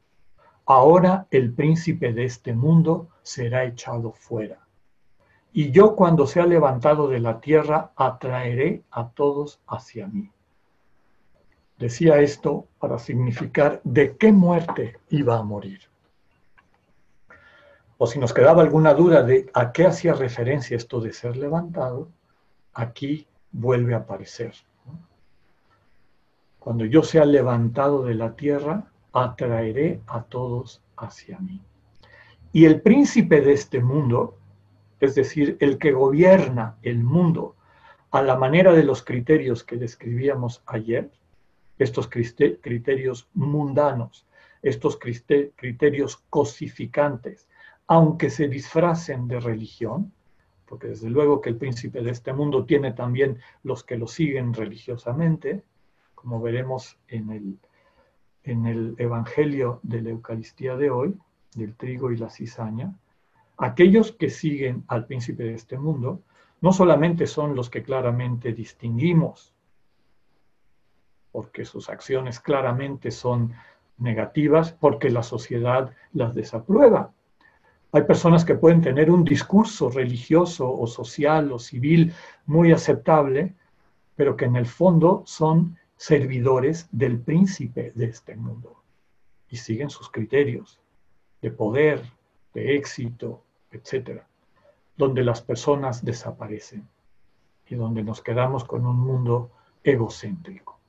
Ahora 0.65 1.27
el 1.31 1.53
príncipe 1.53 2.11
de 2.13 2.25
este 2.25 2.53
mundo 2.53 3.09
será 3.21 3.63
echado 3.63 4.11
fuera. 4.11 4.59
Y 5.53 5.71
yo 5.71 5.95
cuando 5.95 6.25
sea 6.25 6.45
levantado 6.45 7.07
de 7.07 7.19
la 7.19 7.39
tierra, 7.39 7.91
atraeré 7.95 8.83
a 8.89 9.09
todos 9.09 9.61
hacia 9.67 10.07
mí. 10.07 10.31
Decía 11.77 12.19
esto 12.19 12.67
para 12.79 12.97
significar 12.97 13.79
de 13.83 14.17
qué 14.17 14.31
muerte 14.31 14.97
iba 15.09 15.37
a 15.37 15.43
morir. 15.43 15.81
O 17.97 18.07
si 18.07 18.19
nos 18.19 18.33
quedaba 18.33 18.61
alguna 18.61 18.93
duda 18.93 19.21
de 19.21 19.49
a 19.53 19.71
qué 19.71 19.85
hacía 19.85 20.13
referencia 20.13 20.75
esto 20.75 20.99
de 20.99 21.13
ser 21.13 21.37
levantado, 21.37 22.09
aquí 22.73 23.27
vuelve 23.51 23.93
a 23.93 23.97
aparecer. 23.97 24.53
Cuando 26.59 26.85
yo 26.85 27.03
sea 27.03 27.25
levantado 27.25 28.03
de 28.03 28.15
la 28.15 28.35
tierra, 28.35 28.91
atraeré 29.11 30.01
a 30.07 30.23
todos 30.23 30.81
hacia 30.97 31.37
mí. 31.39 31.61
Y 32.51 32.65
el 32.65 32.81
príncipe 32.81 33.41
de 33.41 33.53
este 33.53 33.81
mundo, 33.81 34.37
es 34.99 35.15
decir, 35.15 35.57
el 35.59 35.77
que 35.77 35.91
gobierna 35.91 36.77
el 36.81 37.03
mundo 37.03 37.55
a 38.11 38.21
la 38.21 38.37
manera 38.37 38.73
de 38.73 38.83
los 38.83 39.03
criterios 39.03 39.63
que 39.63 39.75
describíamos 39.75 40.61
ayer, 40.67 41.11
estos 41.79 42.07
criterios 42.07 43.27
mundanos, 43.33 44.25
estos 44.61 44.97
criterios 44.97 46.23
cosificantes, 46.29 47.47
aunque 47.87 48.29
se 48.29 48.47
disfracen 48.47 49.27
de 49.27 49.39
religión, 49.39 50.13
porque 50.73 50.87
desde 50.87 51.07
luego 51.07 51.39
que 51.39 51.51
el 51.51 51.57
príncipe 51.57 52.01
de 52.01 52.09
este 52.09 52.33
mundo 52.33 52.65
tiene 52.65 52.93
también 52.93 53.37
los 53.61 53.83
que 53.83 53.95
lo 53.95 54.07
siguen 54.07 54.55
religiosamente, 54.55 55.61
como 56.15 56.41
veremos 56.41 56.97
en 57.07 57.29
el, 57.29 57.59
en 58.43 58.65
el 58.65 58.95
Evangelio 58.97 59.79
de 59.83 60.01
la 60.01 60.09
Eucaristía 60.09 60.75
de 60.75 60.89
hoy, 60.89 61.13
del 61.53 61.75
trigo 61.75 62.11
y 62.11 62.17
la 62.17 62.31
cizaña, 62.31 62.91
aquellos 63.57 64.13
que 64.13 64.31
siguen 64.31 64.83
al 64.87 65.05
príncipe 65.05 65.43
de 65.43 65.53
este 65.53 65.77
mundo 65.77 66.23
no 66.59 66.73
solamente 66.73 67.27
son 67.27 67.55
los 67.55 67.69
que 67.69 67.83
claramente 67.83 68.51
distinguimos, 68.51 69.53
porque 71.31 71.65
sus 71.65 71.87
acciones 71.87 72.39
claramente 72.39 73.11
son 73.11 73.53
negativas, 73.99 74.71
porque 74.71 75.11
la 75.11 75.21
sociedad 75.21 75.93
las 76.13 76.33
desaprueba. 76.33 77.13
Hay 77.93 78.01
personas 78.03 78.43
que 78.43 78.55
pueden 78.55 78.81
tener 78.81 79.11
un 79.11 79.23
discurso 79.23 79.87
religioso 79.87 80.67
o 80.67 80.87
social 80.87 81.51
o 81.51 81.59
civil 81.59 82.11
muy 82.47 82.71
aceptable, 82.71 83.53
pero 84.15 84.35
que 84.35 84.45
en 84.45 84.55
el 84.55 84.65
fondo 84.65 85.21
son 85.27 85.77
servidores 85.95 86.89
del 86.91 87.19
príncipe 87.19 87.91
de 87.93 88.05
este 88.05 88.35
mundo 88.35 88.81
y 89.47 89.57
siguen 89.57 89.91
sus 89.91 90.09
criterios 90.09 90.81
de 91.39 91.51
poder, 91.51 92.01
de 92.55 92.75
éxito, 92.75 93.43
etc., 93.71 94.23
donde 94.97 95.23
las 95.23 95.43
personas 95.43 96.03
desaparecen 96.03 96.87
y 97.67 97.75
donde 97.75 98.03
nos 98.03 98.21
quedamos 98.21 98.63
con 98.63 98.87
un 98.87 98.97
mundo 98.97 99.51
egocéntrico. 99.83 100.79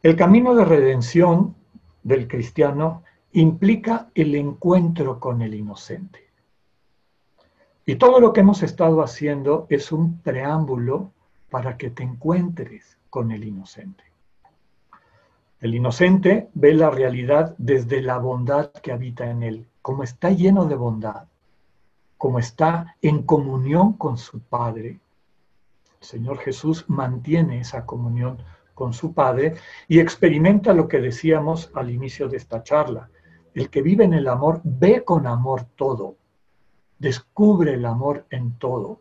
El 0.00 0.14
camino 0.14 0.54
de 0.54 0.64
redención 0.64 1.56
del 2.04 2.28
cristiano 2.28 3.02
implica 3.32 4.08
el 4.14 4.34
encuentro 4.34 5.20
con 5.20 5.42
el 5.42 5.54
inocente. 5.54 6.26
Y 7.84 7.96
todo 7.96 8.18
lo 8.18 8.32
que 8.32 8.40
hemos 8.40 8.62
estado 8.62 9.02
haciendo 9.02 9.66
es 9.70 9.92
un 9.92 10.18
preámbulo 10.18 11.12
para 11.50 11.76
que 11.76 11.90
te 11.90 12.02
encuentres 12.02 12.98
con 13.10 13.30
el 13.30 13.44
inocente. 13.44 14.04
El 15.60 15.74
inocente 15.74 16.50
ve 16.54 16.74
la 16.74 16.90
realidad 16.90 17.54
desde 17.58 18.02
la 18.02 18.18
bondad 18.18 18.72
que 18.72 18.92
habita 18.92 19.30
en 19.30 19.42
él, 19.42 19.66
como 19.82 20.02
está 20.02 20.30
lleno 20.30 20.66
de 20.66 20.74
bondad, 20.74 21.28
como 22.18 22.38
está 22.38 22.96
en 23.00 23.22
comunión 23.22 23.94
con 23.94 24.18
su 24.18 24.40
Padre. 24.40 24.98
El 26.00 26.06
Señor 26.06 26.38
Jesús 26.38 26.84
mantiene 26.88 27.60
esa 27.60 27.86
comunión 27.86 28.38
con 28.74 28.92
su 28.92 29.14
Padre 29.14 29.54
y 29.88 30.00
experimenta 30.00 30.74
lo 30.74 30.88
que 30.88 31.00
decíamos 31.00 31.70
al 31.74 31.90
inicio 31.90 32.28
de 32.28 32.36
esta 32.36 32.62
charla. 32.62 33.08
El 33.56 33.70
que 33.70 33.80
vive 33.80 34.04
en 34.04 34.12
el 34.12 34.28
amor 34.28 34.60
ve 34.64 35.02
con 35.02 35.26
amor 35.26 35.64
todo, 35.76 36.18
descubre 36.98 37.72
el 37.72 37.86
amor 37.86 38.26
en 38.28 38.58
todo. 38.58 39.00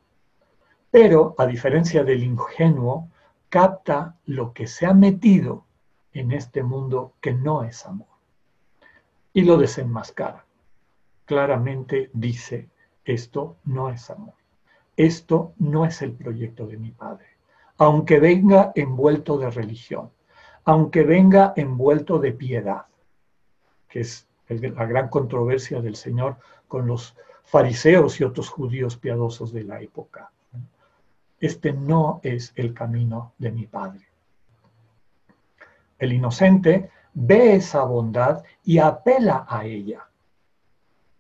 Pero 0.90 1.36
a 1.38 1.46
diferencia 1.46 2.06
del 2.06 2.24
ingenuo, 2.24 3.10
capta 3.50 4.16
lo 4.26 4.54
que 4.54 4.68
se 4.68 4.86
ha 4.86 4.94
metido 4.94 5.66
en 6.14 6.32
este 6.32 6.64
mundo 6.64 7.16
que 7.20 7.34
no 7.34 7.66
es 7.66 7.86
amor. 7.86 8.08
Y 9.34 9.42
lo 9.42 9.58
desenmascara. 9.58 10.46
Claramente 11.26 12.10
dice, 12.14 12.70
esto 13.04 13.58
no 13.66 13.90
es 13.90 14.10
amor, 14.10 14.36
esto 14.96 15.52
no 15.58 15.86
es 15.86 16.02
el 16.02 16.14
proyecto 16.14 16.66
de 16.66 16.78
mi 16.78 16.92
Padre, 16.92 17.28
aunque 17.78 18.22
venga 18.22 18.72
envuelto 18.76 19.38
de 19.38 19.50
religión, 19.50 20.12
aunque 20.64 21.04
venga 21.04 21.52
envuelto 21.58 22.20
de 22.20 22.32
piedad, 22.32 22.86
que 23.90 24.00
es 24.00 24.25
la 24.50 24.86
gran 24.86 25.10
controversia 25.10 25.82
del 25.82 25.96
Señor 25.96 26.38
con 26.68 26.88
los 26.88 27.16
fariseos 27.44 28.20
y 28.20 28.24
otros 28.24 28.50
judíos 28.50 28.98
piadosos 28.98 29.52
de 29.54 29.64
la 29.64 29.82
época 29.82 30.32
este 31.40 31.74
no 31.74 32.22
es 32.24 32.54
el 32.56 32.74
camino 32.74 33.34
de 33.38 33.52
mi 33.52 33.68
Padre. 33.68 34.08
El 36.00 36.14
inocente 36.14 36.90
ve 37.14 37.56
esa 37.56 37.84
bondad 37.84 38.44
y 38.64 38.80
apela 38.80 39.46
a 39.48 39.66
ella. 39.66 40.10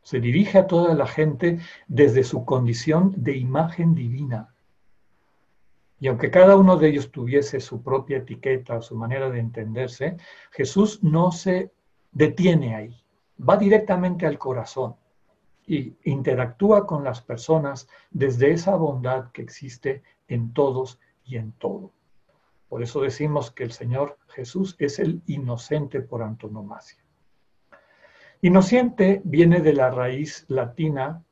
Se 0.01 0.19
dirige 0.19 0.59
a 0.59 0.67
toda 0.67 0.93
la 0.93 1.07
gente 1.07 1.59
desde 1.87 2.23
su 2.23 2.45
condición 2.45 3.13
de 3.17 3.37
imagen 3.37 3.95
divina. 3.95 4.53
Y 5.99 6.07
aunque 6.07 6.29
cada 6.29 6.57
uno 6.57 6.77
de 6.77 6.89
ellos 6.89 7.11
tuviese 7.11 7.59
su 7.59 7.81
propia 7.81 8.17
etiqueta, 8.17 8.81
su 8.81 8.95
manera 8.95 9.29
de 9.29 9.39
entenderse, 9.39 10.17
Jesús 10.51 11.03
no 11.03 11.31
se 11.31 11.71
detiene 12.11 12.75
ahí, 12.75 13.04
va 13.37 13.57
directamente 13.57 14.25
al 14.25 14.37
corazón 14.37 14.95
y 15.67 15.95
interactúa 16.03 16.85
con 16.85 17.03
las 17.03 17.21
personas 17.21 17.87
desde 18.11 18.51
esa 18.51 18.75
bondad 18.75 19.31
que 19.31 19.41
existe 19.41 20.03
en 20.27 20.53
todos 20.53 20.99
y 21.25 21.37
en 21.37 21.51
todo. 21.53 21.91
Por 22.69 22.83
eso 22.83 23.01
decimos 23.01 23.51
que 23.51 23.63
el 23.63 23.71
Señor 23.71 24.17
Jesús 24.27 24.75
es 24.79 24.99
el 24.99 25.21
inocente 25.27 26.01
por 26.01 26.21
antonomasia. 26.21 27.03
Inocente 28.41 29.21
viene 29.23 29.61
de 29.61 29.73
la 29.73 29.89
raíz 29.89 30.45
latina 30.49 31.23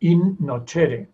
in 0.00 0.36
nocere, 0.38 1.10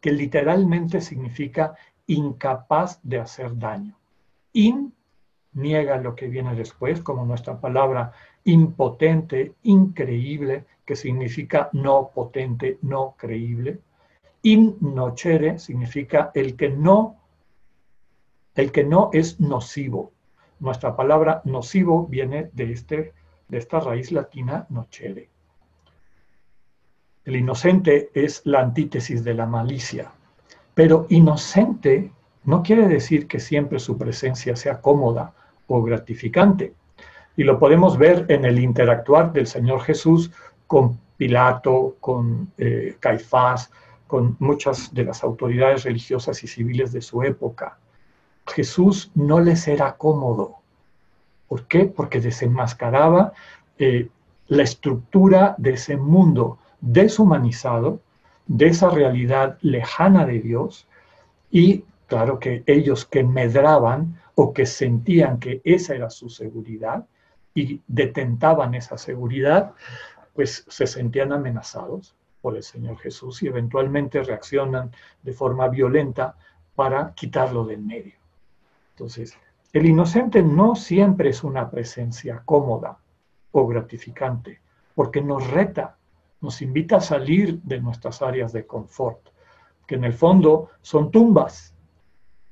que 0.00 0.12
literalmente 0.12 1.00
significa 1.00 1.74
incapaz 2.06 3.00
de 3.02 3.18
hacer 3.18 3.58
daño. 3.58 3.98
In 4.52 4.94
niega 5.52 5.98
lo 5.98 6.14
que 6.14 6.28
viene 6.28 6.54
después, 6.54 7.00
como 7.00 7.24
nuestra 7.24 7.60
palabra 7.60 8.12
impotente, 8.48 9.54
increíble, 9.64 10.64
que 10.84 10.96
significa 10.96 11.68
no 11.72 12.10
potente, 12.14 12.78
no 12.82 13.14
creíble. 13.18 13.80
In 14.42 14.78
nocere 14.80 15.58
significa 15.58 16.30
el 16.34 16.56
que 16.56 16.70
no, 16.70 17.16
el 18.54 18.72
que 18.72 18.84
no 18.84 19.10
es 19.12 19.38
nocivo. 19.38 20.12
Nuestra 20.60 20.96
palabra 20.96 21.42
nocivo 21.44 22.06
viene 22.06 22.50
de, 22.54 22.72
este, 22.72 23.12
de 23.48 23.58
esta 23.58 23.80
raíz 23.80 24.12
latina 24.12 24.66
nocere. 24.70 25.28
El 27.26 27.36
inocente 27.36 28.10
es 28.14 28.40
la 28.46 28.60
antítesis 28.60 29.22
de 29.22 29.34
la 29.34 29.44
malicia, 29.44 30.10
pero 30.72 31.06
inocente 31.10 32.10
no 32.44 32.62
quiere 32.62 32.88
decir 32.88 33.28
que 33.28 33.40
siempre 33.40 33.78
su 33.78 33.98
presencia 33.98 34.56
sea 34.56 34.80
cómoda 34.80 35.34
o 35.66 35.82
gratificante. 35.82 36.77
Y 37.38 37.44
lo 37.44 37.60
podemos 37.60 37.96
ver 37.96 38.26
en 38.30 38.44
el 38.44 38.58
interactuar 38.58 39.32
del 39.32 39.46
Señor 39.46 39.82
Jesús 39.82 40.32
con 40.66 40.98
Pilato, 41.16 41.94
con 42.00 42.50
eh, 42.58 42.96
Caifás, 42.98 43.70
con 44.08 44.34
muchas 44.40 44.92
de 44.92 45.04
las 45.04 45.22
autoridades 45.22 45.84
religiosas 45.84 46.42
y 46.42 46.48
civiles 46.48 46.90
de 46.90 47.00
su 47.00 47.22
época. 47.22 47.78
Jesús 48.44 49.12
no 49.14 49.38
les 49.38 49.68
era 49.68 49.96
cómodo. 49.96 50.56
¿Por 51.46 51.68
qué? 51.68 51.84
Porque 51.84 52.20
desenmascaraba 52.20 53.32
eh, 53.78 54.08
la 54.48 54.64
estructura 54.64 55.54
de 55.58 55.74
ese 55.74 55.96
mundo 55.96 56.58
deshumanizado, 56.80 58.00
de 58.48 58.66
esa 58.66 58.90
realidad 58.90 59.58
lejana 59.60 60.26
de 60.26 60.40
Dios, 60.40 60.88
y 61.52 61.84
claro 62.08 62.40
que 62.40 62.64
ellos 62.66 63.04
que 63.04 63.22
medraban 63.22 64.20
o 64.34 64.52
que 64.52 64.66
sentían 64.66 65.38
que 65.38 65.60
esa 65.62 65.94
era 65.94 66.10
su 66.10 66.30
seguridad 66.30 67.06
y 67.60 67.82
detentaban 67.86 68.74
esa 68.74 68.96
seguridad, 68.98 69.74
pues 70.34 70.64
se 70.68 70.86
sentían 70.86 71.32
amenazados 71.32 72.14
por 72.40 72.56
el 72.56 72.62
Señor 72.62 72.98
Jesús 72.98 73.42
y 73.42 73.48
eventualmente 73.48 74.22
reaccionan 74.22 74.92
de 75.22 75.32
forma 75.32 75.68
violenta 75.68 76.36
para 76.74 77.12
quitarlo 77.14 77.64
del 77.64 77.82
medio. 77.82 78.14
Entonces, 78.94 79.36
El 79.72 79.84
inocente 79.84 80.42
no 80.42 80.74
siempre 80.74 81.28
es 81.28 81.44
una 81.44 81.70
presencia 81.70 82.42
cómoda 82.44 82.98
o 83.52 83.66
gratificante, 83.66 84.60
porque 84.94 85.20
nos 85.20 85.46
reta, 85.50 85.96
nos 86.40 86.62
invita 86.62 86.96
a 86.96 87.00
salir 87.00 87.60
de 87.62 87.80
nuestras 87.80 88.22
áreas 88.22 88.52
de 88.52 88.66
confort, 88.66 89.20
que 89.86 89.96
en 89.96 90.04
el 90.04 90.14
fondo 90.14 90.70
son 90.80 91.10
tumbas. 91.10 91.74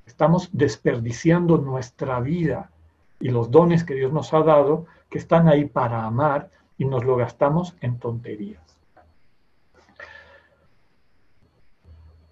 Estamos 0.05 0.51
desperdiciando 0.53 1.57
nuestra 1.57 2.21
vida 2.21 2.71
y 3.19 3.31
los 3.31 3.51
dones 3.51 3.83
que 3.83 3.95
Dios 3.95 4.13
nos 4.13 4.35
ha 4.35 4.43
dado, 4.43 4.85
que 5.11 5.19
están 5.19 5.49
ahí 5.49 5.65
para 5.65 6.05
amar 6.05 6.51
y 6.79 6.85
nos 6.85 7.05
lo 7.05 7.17
gastamos 7.17 7.77
en 7.81 7.99
tonterías. 7.99 8.67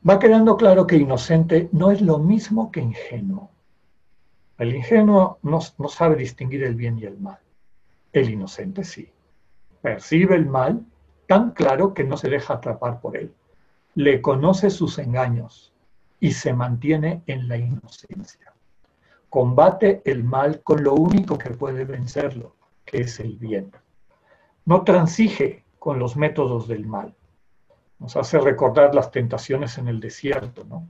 Va 0.06 0.18
quedando 0.18 0.56
claro 0.56 0.86
que 0.86 0.96
inocente 0.96 1.70
no 1.72 1.90
es 1.90 2.02
lo 2.02 2.18
mismo 2.18 2.70
que 2.70 2.80
ingenuo. 2.80 3.50
El 4.58 4.74
ingenuo 4.74 5.38
no, 5.42 5.60
sabe 5.60 6.16
distinguir 6.16 6.62
el 6.62 6.74
bien 6.74 6.98
y 6.98 7.04
el 7.04 7.18
mal. 7.18 7.38
El 8.12 8.28
inocente 8.28 8.84
sí. 8.84 9.10
Percibe 9.80 10.36
el 10.36 10.46
mal 10.46 10.84
tan 11.26 11.52
claro 11.52 11.94
que 11.94 12.04
no 12.04 12.18
se 12.18 12.28
deja 12.28 12.54
atrapar 12.54 13.00
por 13.00 13.16
él. 13.16 13.34
Le 13.94 14.20
conoce 14.20 14.68
sus 14.68 14.98
engaños 14.98 15.72
y 16.20 16.32
se 16.32 16.52
mantiene 16.52 17.22
en 17.26 17.48
la 17.48 17.56
inocencia. 17.56 18.52
Combate 19.30 20.02
el 20.04 20.22
mal 20.22 20.62
con 20.62 20.84
lo 20.84 20.94
único 20.94 21.38
que 21.38 21.50
puede 21.50 21.84
vencerlo, 21.84 22.54
que 22.84 23.02
es 23.02 23.20
el 23.20 23.36
bien. 23.36 23.72
No 24.64 24.82
transige 24.82 25.64
con 25.78 25.98
los 25.98 26.16
métodos 26.16 26.68
del 26.68 26.86
mal. 26.86 27.14
Nos 27.98 28.16
hace 28.16 28.38
recordar 28.38 28.94
las 28.94 29.10
tentaciones 29.10 29.78
en 29.78 29.88
el 29.88 30.00
desierto, 30.00 30.64
¿no? 30.64 30.88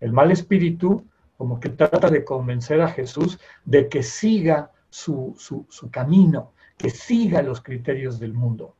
El 0.00 0.12
mal 0.12 0.30
espíritu 0.30 1.04
como 1.36 1.60
que 1.60 1.70
trata 1.70 2.08
de 2.10 2.24
convencer 2.24 2.80
a 2.80 2.88
Jesús 2.88 3.38
de 3.64 3.88
que 3.88 4.02
siga 4.02 4.70
su, 4.88 5.34
su 5.36 5.90
camino, 5.90 6.52
que 6.76 6.90
siga 6.90 7.42
los 7.42 7.60
criterios 7.60 8.18
del 8.18 8.34
mundo. 8.34 8.76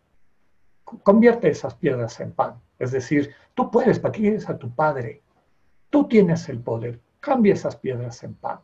Convierte 0.84 1.48
esas 1.48 1.74
piedras 1.74 2.20
en 2.20 2.32
pan. 2.32 2.60
Es 2.78 2.92
decir, 2.92 3.34
tú 3.54 3.70
puedes, 3.70 3.98
¿para 3.98 4.12
qué 4.12 4.20
quieres 4.20 4.48
a 4.48 4.58
tu 4.58 4.70
Padre? 4.70 5.22
Tú 5.90 6.06
tienes 6.06 6.48
el 6.48 6.60
poder. 6.60 7.00
Cambia 7.20 7.54
esas 7.54 7.76
piedras 7.76 8.22
en 8.22 8.34
pan. 8.34 8.58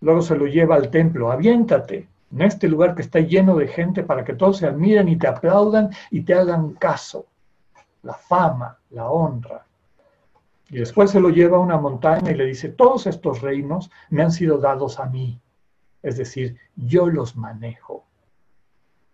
Luego 0.00 0.22
se 0.22 0.36
lo 0.36 0.46
lleva 0.46 0.76
al 0.76 0.90
templo. 0.90 1.30
Aviéntate 1.30 2.08
en 2.30 2.42
este 2.42 2.68
lugar 2.68 2.94
que 2.94 3.02
está 3.02 3.20
lleno 3.20 3.56
de 3.56 3.68
gente 3.68 4.02
para 4.02 4.24
que 4.24 4.34
todos 4.34 4.58
se 4.58 4.66
admiren 4.66 5.08
y 5.08 5.16
te 5.16 5.26
aplaudan 5.26 5.90
y 6.10 6.22
te 6.22 6.34
hagan 6.34 6.74
caso. 6.74 7.26
La 8.02 8.14
fama, 8.14 8.78
la 8.90 9.08
honra. 9.10 9.66
Y 10.70 10.78
después 10.78 11.10
se 11.10 11.20
lo 11.20 11.30
lleva 11.30 11.56
a 11.56 11.60
una 11.60 11.78
montaña 11.78 12.30
y 12.30 12.34
le 12.34 12.44
dice, 12.44 12.68
todos 12.68 13.06
estos 13.06 13.40
reinos 13.40 13.90
me 14.10 14.22
han 14.22 14.30
sido 14.30 14.58
dados 14.58 15.00
a 15.00 15.06
mí. 15.06 15.40
Es 16.02 16.16
decir, 16.16 16.58
yo 16.76 17.06
los 17.06 17.36
manejo. 17.36 18.04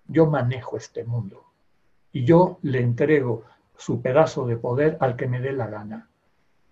Yo 0.06 0.26
manejo 0.26 0.76
este 0.76 1.04
mundo. 1.04 1.44
Y 2.12 2.24
yo 2.24 2.58
le 2.62 2.80
entrego 2.80 3.44
su 3.76 4.02
pedazo 4.02 4.46
de 4.46 4.56
poder 4.56 4.96
al 5.00 5.16
que 5.16 5.28
me 5.28 5.40
dé 5.40 5.52
la 5.52 5.68
gana. 5.68 6.08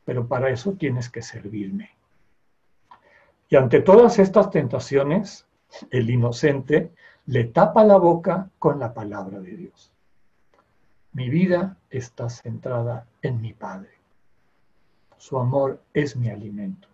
Pero 0.04 0.26
para 0.26 0.50
eso 0.50 0.72
tienes 0.72 1.08
que 1.08 1.22
servirme. 1.22 1.90
Y 3.48 3.56
ante 3.56 3.80
todas 3.80 4.18
estas 4.18 4.50
tentaciones, 4.50 5.46
el 5.90 6.10
inocente 6.10 6.92
le 7.26 7.44
tapa 7.44 7.84
la 7.84 7.96
boca 7.96 8.50
con 8.58 8.78
la 8.78 8.92
palabra 8.92 9.40
de 9.40 9.56
Dios. 9.56 9.92
Mi 11.12 11.28
vida 11.28 11.76
está 11.90 12.28
centrada 12.30 13.06
en 13.20 13.40
mi 13.40 13.52
Padre. 13.52 13.90
Su 15.18 15.38
amor 15.38 15.82
es 15.92 16.16
mi 16.16 16.30
alimento. 16.30 16.88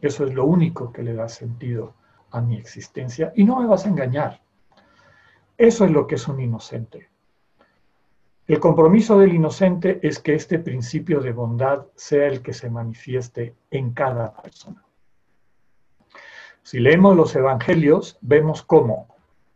Eso 0.00 0.24
es 0.24 0.34
lo 0.34 0.46
único 0.46 0.92
que 0.92 1.02
le 1.02 1.14
da 1.14 1.28
sentido 1.28 1.94
a 2.30 2.40
mi 2.40 2.56
existencia 2.56 3.32
y 3.36 3.44
no 3.44 3.60
me 3.60 3.66
vas 3.66 3.84
a 3.84 3.88
engañar. 3.88 4.40
Eso 5.58 5.84
es 5.84 5.90
lo 5.90 6.06
que 6.06 6.14
es 6.14 6.26
un 6.28 6.40
inocente. 6.40 7.08
El 8.46 8.58
compromiso 8.58 9.18
del 9.18 9.34
inocente 9.34 10.00
es 10.02 10.18
que 10.18 10.34
este 10.34 10.58
principio 10.58 11.20
de 11.20 11.32
bondad 11.32 11.86
sea 11.94 12.26
el 12.26 12.42
que 12.42 12.52
se 12.52 12.70
manifieste 12.70 13.54
en 13.70 13.92
cada 13.92 14.34
persona. 14.34 14.84
Si 16.62 16.80
leemos 16.80 17.16
los 17.16 17.34
evangelios, 17.34 18.18
vemos 18.20 18.62
cómo 18.62 19.08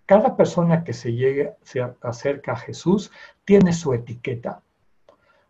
cada 0.07 0.37
persona 0.37 0.85
que 0.85 0.93
se, 0.93 1.13
llegue, 1.13 1.55
se 1.63 1.85
acerca 2.01 2.53
a 2.53 2.57
Jesús 2.57 3.11
tiene 3.45 3.73
su 3.73 3.93
etiqueta. 3.93 4.63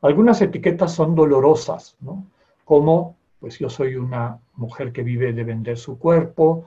Algunas 0.01 0.41
etiquetas 0.41 0.93
son 0.93 1.15
dolorosas, 1.15 1.97
¿no? 2.01 2.27
Como 2.65 3.17
pues 3.39 3.59
yo 3.59 3.69
soy 3.69 3.97
una 3.97 4.39
mujer 4.55 4.93
que 4.93 5.03
vive 5.03 5.33
de 5.35 5.45
vender 5.45 5.77
su 5.77 5.99
cuerpo, 5.99 6.65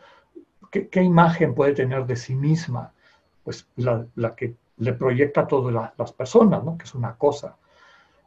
¿qué, 0.72 1.04
imagen 1.04 1.56
puede 1.56 1.74
tener 1.74 2.06
de 2.06 2.16
sí 2.16 2.36
misma? 2.36 2.94
Pues 3.44 3.68
la, 3.76 4.06
que 4.36 4.56
le 4.78 4.94
proyecta 4.94 5.42
a 5.42 5.48
todas 5.48 5.92
las 5.98 6.14
personas, 6.14 6.64
¿no? 6.64 6.78
Que 6.78 6.84
es 6.84 6.94
una 6.94 7.16
cosa. 7.16 7.58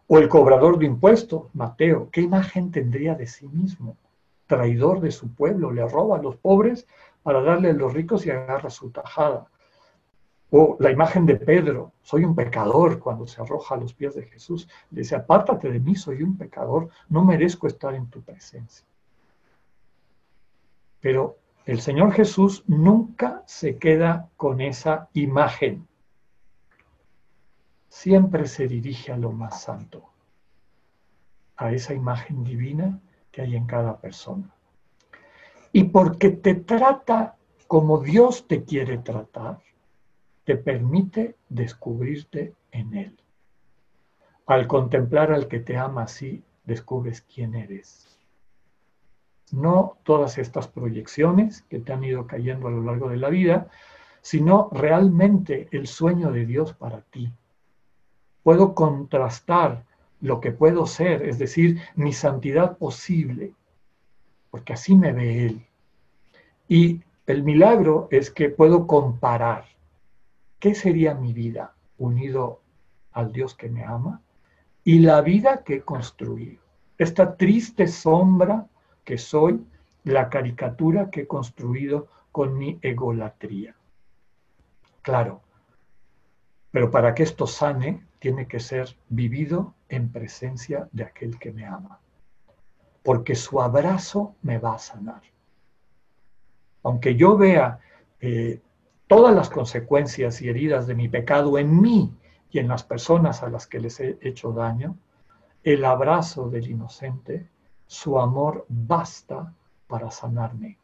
O 0.08 0.18
el 0.18 0.28
cobrador 0.28 0.76
de 0.78 0.86
impuestos, 0.86 1.44
Mateo, 1.54 2.08
¿qué 2.10 2.20
imagen 2.20 2.72
tendría 2.72 3.14
de 3.14 3.28
sí 3.28 3.46
mismo? 3.46 3.96
Traidor 4.52 5.00
de 5.00 5.10
su 5.10 5.34
pueblo, 5.34 5.72
le 5.72 5.88
roba 5.88 6.18
a 6.18 6.22
los 6.22 6.36
pobres 6.36 6.86
para 7.22 7.40
darle 7.40 7.70
a 7.70 7.72
los 7.72 7.94
ricos 7.94 8.26
y 8.26 8.30
agarra 8.30 8.68
su 8.68 8.90
tajada. 8.90 9.46
O 10.50 10.76
la 10.78 10.90
imagen 10.90 11.24
de 11.24 11.36
Pedro, 11.36 11.92
soy 12.02 12.26
un 12.26 12.34
pecador 12.34 12.98
cuando 12.98 13.26
se 13.26 13.40
arroja 13.40 13.76
a 13.76 13.78
los 13.78 13.94
pies 13.94 14.14
de 14.14 14.24
Jesús. 14.24 14.68
Le 14.90 15.00
dice, 15.00 15.16
apártate 15.16 15.70
de 15.70 15.80
mí, 15.80 15.94
soy 15.94 16.22
un 16.22 16.36
pecador, 16.36 16.90
no 17.08 17.24
merezco 17.24 17.66
estar 17.66 17.94
en 17.94 18.10
tu 18.10 18.20
presencia. 18.20 18.86
Pero 21.00 21.38
el 21.64 21.80
Señor 21.80 22.12
Jesús 22.12 22.62
nunca 22.66 23.42
se 23.46 23.78
queda 23.78 24.28
con 24.36 24.60
esa 24.60 25.08
imagen. 25.14 25.88
Siempre 27.88 28.46
se 28.46 28.68
dirige 28.68 29.12
a 29.12 29.16
lo 29.16 29.32
más 29.32 29.62
santo, 29.62 30.10
a 31.56 31.72
esa 31.72 31.94
imagen 31.94 32.44
divina 32.44 33.00
que 33.32 33.42
hay 33.42 33.56
en 33.56 33.66
cada 33.66 33.98
persona. 33.98 34.54
Y 35.72 35.84
porque 35.84 36.30
te 36.30 36.54
trata 36.54 37.36
como 37.66 38.00
Dios 38.00 38.46
te 38.46 38.64
quiere 38.64 38.98
tratar, 38.98 39.62
te 40.44 40.56
permite 40.56 41.36
descubrirte 41.48 42.54
en 42.70 42.94
Él. 42.94 43.18
Al 44.44 44.66
contemplar 44.66 45.32
al 45.32 45.48
que 45.48 45.60
te 45.60 45.78
ama 45.78 46.02
así, 46.02 46.44
descubres 46.64 47.22
quién 47.22 47.54
eres. 47.54 48.20
No 49.52 49.96
todas 50.02 50.36
estas 50.36 50.68
proyecciones 50.68 51.62
que 51.62 51.78
te 51.78 51.94
han 51.94 52.04
ido 52.04 52.26
cayendo 52.26 52.68
a 52.68 52.72
lo 52.72 52.82
largo 52.82 53.08
de 53.08 53.16
la 53.16 53.30
vida, 53.30 53.68
sino 54.20 54.68
realmente 54.72 55.68
el 55.70 55.86
sueño 55.86 56.30
de 56.30 56.44
Dios 56.44 56.74
para 56.74 57.00
ti. 57.00 57.32
Puedo 58.42 58.74
contrastar 58.74 59.86
lo 60.22 60.40
que 60.40 60.52
puedo 60.52 60.86
ser, 60.86 61.28
es 61.28 61.38
decir, 61.38 61.82
mi 61.94 62.14
santidad 62.14 62.78
posible, 62.78 63.52
porque 64.50 64.72
así 64.72 64.96
me 64.96 65.12
ve 65.12 65.46
Él. 65.46 65.66
Y 66.68 67.02
el 67.26 67.42
milagro 67.42 68.08
es 68.10 68.30
que 68.30 68.48
puedo 68.48 68.86
comparar 68.86 69.64
¿qué 70.62 70.76
sería 70.76 71.12
mi 71.14 71.32
vida 71.32 71.74
unido 71.98 72.60
al 73.10 73.32
Dios 73.32 73.56
que 73.56 73.68
me 73.68 73.84
ama? 73.84 74.22
Y 74.84 75.00
la 75.00 75.20
vida 75.20 75.64
que 75.64 75.74
he 75.74 75.80
construido. 75.82 76.62
Esta 76.96 77.36
triste 77.36 77.88
sombra 77.88 78.68
que 79.02 79.18
soy, 79.18 79.60
la 80.04 80.30
caricatura 80.30 81.10
que 81.10 81.22
he 81.22 81.26
construido 81.26 82.06
con 82.30 82.56
mi 82.56 82.78
egolatría. 82.80 83.74
Claro, 85.02 85.42
pero 86.70 86.92
para 86.92 87.12
que 87.12 87.24
esto 87.24 87.48
sane, 87.48 88.06
tiene 88.22 88.46
que 88.46 88.60
ser 88.60 88.96
vivido 89.08 89.74
en 89.88 90.12
presencia 90.12 90.88
de 90.92 91.02
aquel 91.02 91.40
que 91.40 91.50
me 91.50 91.66
ama. 91.66 91.98
Porque 93.02 93.34
su 93.34 93.60
abrazo 93.60 94.36
me 94.42 94.58
va 94.58 94.76
a 94.76 94.78
sanar. 94.78 95.22
Aunque 96.84 97.16
yo 97.16 97.36
vea 97.36 97.80
eh, 98.20 98.60
todas 99.08 99.34
las 99.34 99.50
consecuencias 99.50 100.40
y 100.40 100.48
heridas 100.48 100.86
de 100.86 100.94
mi 100.94 101.08
pecado 101.08 101.58
en 101.58 101.80
mí 101.80 102.14
y 102.52 102.60
en 102.60 102.68
las 102.68 102.84
personas 102.84 103.42
a 103.42 103.50
las 103.50 103.66
que 103.66 103.80
les 103.80 103.98
he 103.98 104.16
hecho 104.20 104.52
daño, 104.52 104.96
el 105.64 105.84
abrazo 105.84 106.48
del 106.48 106.70
inocente, 106.70 107.48
su 107.88 108.20
amor 108.20 108.66
basta 108.68 109.52
para 109.88 110.12
sanarme. 110.12 110.78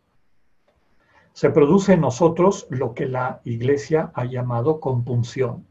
Se 1.34 1.50
produce 1.50 1.92
en 1.92 2.00
nosotros 2.00 2.66
lo 2.68 2.94
que 2.94 3.06
la 3.06 3.40
iglesia 3.44 4.10
ha 4.14 4.24
llamado 4.24 4.80
compunción. 4.80 5.67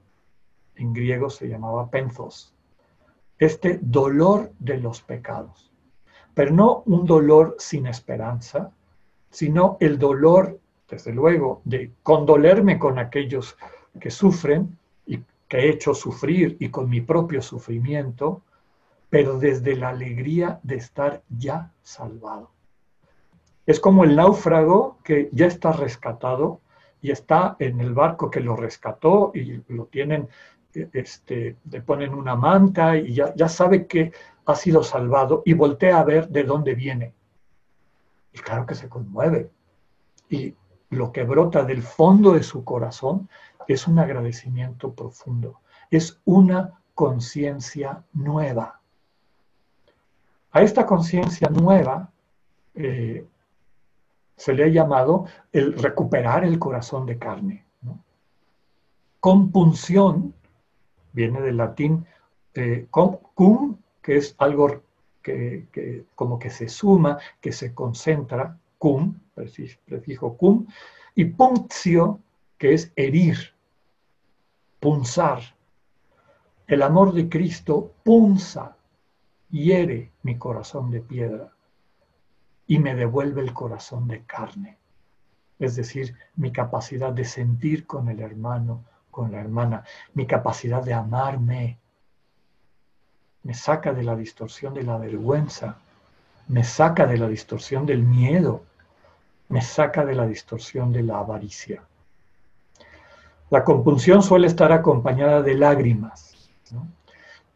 En 0.78 0.93
griego 0.93 1.30
se 1.30 1.47
llamaba 1.47 1.89
penthos. 1.89 2.53
Este 3.38 3.80
dolor 3.82 4.51
de 4.59 4.78
los 4.78 5.01
pecados. 5.01 5.71
Pero 6.34 6.51
no 6.51 6.84
un 6.86 7.05
dolor 7.05 7.55
sin 7.59 7.88
esperanza, 7.88 8.71
sino 9.30 9.78
el 9.80 9.99
dolor 9.99 10.59
desde 10.89 11.13
luego, 11.13 11.61
de 11.65 11.91
condolerme 12.01 12.80
con 12.80 12.97
aquellos 12.97 13.57
que 13.99 14.09
sufren 14.09 14.78
y 15.05 15.19
que 15.47 15.57
he 15.57 15.69
hecho 15.69 15.93
sufrir 15.93 16.55
y 16.59 16.69
con 16.69 16.89
mi 16.89 17.01
propio 17.01 17.41
sufrimiento, 17.41 18.41
pero 19.09 19.38
desde 19.38 19.75
la 19.75 19.89
alegría 19.89 20.59
de 20.63 20.75
estar 20.75 21.21
ya 21.30 21.71
salvado. 21.82 22.51
Es 23.65 23.80
como 23.80 24.05
el 24.05 24.15
náufrago 24.15 24.97
que 25.03 25.30
ya 25.34 25.45
está 25.45 25.73
rescatado 25.73 26.61
y 27.01 27.11
está 27.11 27.57
en 27.59 27.82
el 27.82 27.93
barco 27.93 28.32
que 28.32 28.39
lo 28.39 28.55
rescató 28.55 29.32
y 29.34 29.61
lo 29.67 29.86
tienen, 29.86 30.30
este, 30.93 31.57
le 31.69 31.82
ponen 31.82 32.13
una 32.13 32.36
manta 32.36 32.97
y 32.97 33.13
ya, 33.13 33.34
ya 33.36 33.49
sabe 33.49 33.88
que 33.88 34.11
ha 34.45 34.55
sido 34.55 34.84
salvado 34.84 35.43
y 35.45 35.53
voltea 35.53 35.99
a 35.99 36.03
ver 36.03 36.30
de 36.30 36.43
dónde 36.43 36.75
viene. 36.75 37.13
Y 38.34 38.39
claro 38.39 38.65
que 38.65 38.75
se 38.75 38.88
conmueve. 38.88 39.49
Y 40.30 40.55
lo 40.89 41.11
que 41.11 41.23
brota 41.23 41.63
del 41.63 41.82
fondo 41.82 42.34
de 42.34 42.43
su 42.43 42.63
corazón 42.63 43.30
es 43.67 43.88
un 43.88 43.99
agradecimiento 43.99 44.93
profundo, 44.93 45.59
es 45.91 46.19
una 46.25 46.80
conciencia 46.95 48.03
nueva. 48.13 48.80
A 50.51 50.61
esta 50.61 50.86
conciencia 50.86 51.49
nueva 51.49 52.09
eh, 52.73 53.28
se 54.36 54.53
le 54.53 54.63
ha 54.63 54.67
llamado 54.67 55.25
el 55.51 55.73
recuperar 55.73 56.45
el 56.45 56.57
corazón 56.57 57.05
de 57.05 57.17
carne. 57.17 57.65
Compunción 59.19 60.34
viene 61.18 61.41
del 61.41 61.57
latín 61.57 62.05
eh, 62.53 62.86
cum, 62.91 63.78
que 64.03 64.18
es 64.18 64.36
algo 64.38 64.84
que, 65.24 66.05
como 66.13 66.38
que 66.38 66.51
se 66.51 66.70
suma, 66.70 67.18
que 67.41 67.51
se 67.51 67.74
concentra, 67.74 68.57
cum, 68.78 69.20
prefijo 69.34 70.38
cum, 70.38 70.68
y 71.15 71.26
punctio, 71.26 72.20
que 72.59 72.76
es 72.76 72.91
herir, 72.95 73.38
punzar. 74.80 75.41
El 76.68 76.84
amor 76.84 77.13
de 77.13 77.28
Cristo 77.28 77.93
punza, 78.03 78.78
hiere 79.49 80.11
mi 80.22 80.38
corazón 80.38 80.91
de 80.91 81.01
piedra 81.01 81.51
y 82.68 82.78
me 82.78 82.93
devuelve 82.93 83.41
el 83.41 83.53
corazón 83.53 84.07
de 84.07 84.24
carne. 84.24 84.78
Es 85.57 85.76
decir, 85.76 86.15
mi 86.36 86.51
capacidad 86.51 87.11
de 87.11 87.26
sentir 87.26 87.88
con 87.88 88.09
el 88.09 88.20
hermano, 88.20 88.84
con 89.18 89.32
la 89.32 89.39
hermana, 89.39 89.84
mi 90.13 90.28
capacidad 90.28 90.84
de 90.84 90.93
amarme. 90.93 91.80
Me 93.41 93.55
saca 93.55 93.91
de 93.91 94.03
la 94.03 94.15
distorsión 94.15 94.76
de 94.76 94.84
la 94.84 94.99
vergüenza, 94.99 95.80
me 96.49 96.63
saca 96.63 97.07
de 97.07 97.18
la 97.18 97.28
distorsión 97.28 97.88
del 97.88 98.03
miedo, 98.03 98.61
me 99.49 99.63
saca 99.63 100.05
de 100.05 100.13
la 100.13 100.28
distorsión 100.28 100.93
de 100.93 101.01
la 101.01 101.18
avaricia. 101.18 101.82
La 103.49 103.63
compunción 103.63 104.22
suele 104.22 104.45
estar 104.45 104.72
acompañada 104.72 105.41
de 105.41 105.55
lágrimas. 105.55 106.51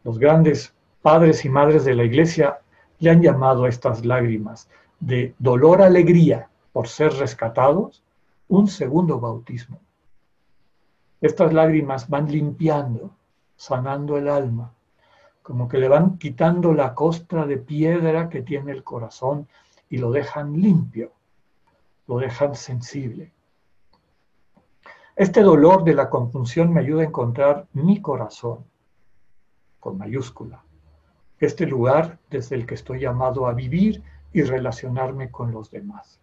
Los 0.02 0.18
grandes 0.18 0.74
padres 1.00 1.44
y 1.44 1.48
madres 1.48 1.84
de 1.84 1.94
la 1.94 2.02
iglesia 2.02 2.58
le 2.98 3.10
han 3.10 3.22
llamado 3.22 3.66
a 3.66 3.68
estas 3.68 4.04
lágrimas 4.04 4.68
de 4.98 5.32
dolor-alegría 5.38 6.48
por 6.72 6.88
ser 6.88 7.12
rescatados 7.12 8.02
un 8.48 8.66
segundo 8.66 9.20
bautismo. 9.20 9.78
Estas 11.22 11.52
lágrimas 11.52 12.08
van 12.08 12.28
limpiando, 12.28 13.12
sanando 13.54 14.18
el 14.18 14.28
alma, 14.28 14.74
como 15.40 15.68
que 15.68 15.78
le 15.78 15.86
van 15.86 16.18
quitando 16.18 16.74
la 16.74 16.96
costra 16.96 17.46
de 17.46 17.58
piedra 17.58 18.28
que 18.28 18.42
tiene 18.42 18.72
el 18.72 18.82
corazón 18.82 19.46
y 19.88 19.98
lo 19.98 20.10
dejan 20.10 20.60
limpio, 20.60 21.12
lo 22.08 22.18
dejan 22.18 22.56
sensible. 22.56 23.30
Este 25.14 25.42
dolor 25.42 25.84
de 25.84 25.94
la 25.94 26.10
confusión 26.10 26.72
me 26.72 26.80
ayuda 26.80 27.02
a 27.02 27.06
encontrar 27.06 27.68
mi 27.72 28.02
corazón, 28.02 28.64
con 29.78 29.98
mayúscula, 29.98 30.64
este 31.38 31.66
lugar 31.66 32.18
desde 32.30 32.56
el 32.56 32.66
que 32.66 32.74
estoy 32.74 32.98
llamado 32.98 33.46
a 33.46 33.54
vivir 33.54 34.02
y 34.32 34.42
relacionarme 34.42 35.30
con 35.30 35.52
los 35.52 35.70
demás. 35.70 36.18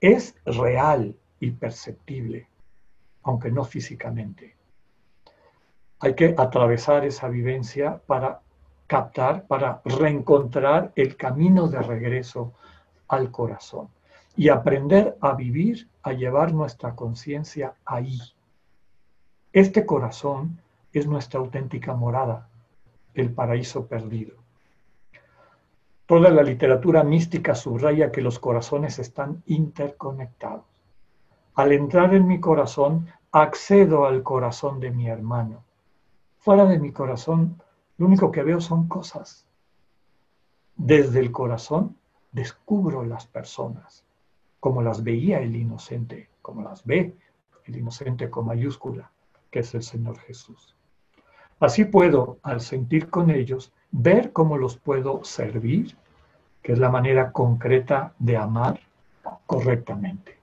Es 0.00 0.34
real 0.44 1.14
y 1.38 1.52
perceptible, 1.52 2.48
aunque 3.24 3.50
no 3.50 3.64
físicamente. 3.64 4.56
Hay 6.00 6.14
que 6.14 6.34
atravesar 6.36 7.04
esa 7.04 7.28
vivencia 7.28 8.00
para 8.06 8.40
captar, 8.86 9.46
para 9.46 9.80
reencontrar 9.84 10.92
el 10.94 11.16
camino 11.16 11.68
de 11.68 11.82
regreso 11.82 12.52
al 13.08 13.30
corazón 13.30 13.88
y 14.36 14.48
aprender 14.48 15.16
a 15.20 15.34
vivir, 15.34 15.88
a 16.02 16.12
llevar 16.12 16.52
nuestra 16.52 16.94
conciencia 16.94 17.74
ahí. 17.84 18.18
Este 19.52 19.86
corazón 19.86 20.60
es 20.92 21.06
nuestra 21.06 21.40
auténtica 21.40 21.94
morada, 21.94 22.48
el 23.14 23.32
paraíso 23.32 23.86
perdido. 23.86 24.34
Toda 26.06 26.30
la 26.30 26.42
literatura 26.42 27.02
mística 27.02 27.54
subraya 27.54 28.12
que 28.12 28.20
los 28.20 28.38
corazones 28.38 28.98
están 28.98 29.42
interconectados. 29.46 30.73
Al 31.54 31.72
entrar 31.72 32.14
en 32.14 32.26
mi 32.26 32.40
corazón, 32.40 33.08
accedo 33.30 34.06
al 34.06 34.22
corazón 34.22 34.80
de 34.80 34.90
mi 34.90 35.08
hermano. 35.08 35.62
Fuera 36.38 36.64
de 36.66 36.78
mi 36.78 36.92
corazón, 36.92 37.62
lo 37.98 38.06
único 38.06 38.30
que 38.32 38.42
veo 38.42 38.60
son 38.60 38.88
cosas. 38.88 39.46
Desde 40.76 41.20
el 41.20 41.30
corazón 41.30 41.96
descubro 42.32 43.04
las 43.04 43.26
personas 43.26 44.04
como 44.64 44.80
las 44.80 45.04
veía 45.04 45.40
el 45.40 45.54
inocente, 45.54 46.30
como 46.40 46.62
las 46.62 46.86
ve 46.86 47.14
el 47.66 47.76
inocente 47.76 48.30
con 48.30 48.46
mayúscula, 48.46 49.10
que 49.50 49.58
es 49.58 49.74
el 49.74 49.82
Señor 49.82 50.18
Jesús. 50.20 50.74
Así 51.60 51.84
puedo, 51.84 52.38
al 52.42 52.62
sentir 52.62 53.10
con 53.10 53.30
ellos, 53.30 53.74
ver 53.90 54.32
cómo 54.32 54.56
los 54.56 54.78
puedo 54.78 55.22
servir, 55.22 55.94
que 56.62 56.72
es 56.72 56.78
la 56.78 56.88
manera 56.88 57.30
concreta 57.30 58.14
de 58.18 58.38
amar 58.38 58.80
correctamente. 59.44 60.38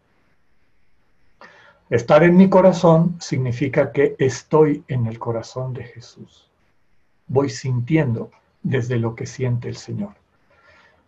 Estar 1.91 2.23
en 2.23 2.37
mi 2.37 2.47
corazón 2.47 3.17
significa 3.19 3.91
que 3.91 4.15
estoy 4.17 4.81
en 4.87 5.07
el 5.07 5.19
corazón 5.19 5.73
de 5.73 5.83
Jesús. 5.83 6.49
Voy 7.27 7.49
sintiendo 7.49 8.31
desde 8.63 8.97
lo 8.97 9.13
que 9.13 9.25
siente 9.25 9.67
el 9.67 9.75
Señor. 9.75 10.13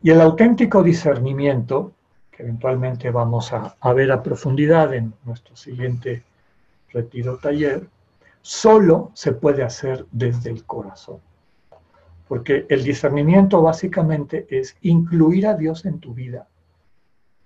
Y 0.01 0.09
el 0.09 0.19
auténtico 0.19 0.83
discernimiento 0.83 1.93
que 2.31 2.43
eventualmente 2.43 3.11
vamos 3.11 3.53
a, 3.53 3.93
ver 3.93 4.11
a 4.11 4.21
profundidad 4.21 4.93
en 4.93 5.13
nuestro 5.23 5.55
siguiente 5.55 6.23
retiro 6.91 7.37
taller, 7.37 7.87
solo 8.41 9.09
se 9.13 9.31
puede 9.31 9.63
hacer 9.63 10.05
desde 10.11 10.49
el 10.49 10.65
corazón. 10.65 11.21
Porque 12.27 12.65
el 12.67 12.83
discernimiento 12.83 13.61
básicamente 13.61 14.47
es 14.49 14.75
incluir 14.81 15.47
a 15.47 15.53
Dios 15.53 15.85
en 15.85 15.99
tu 15.99 16.13
vida, 16.13 16.45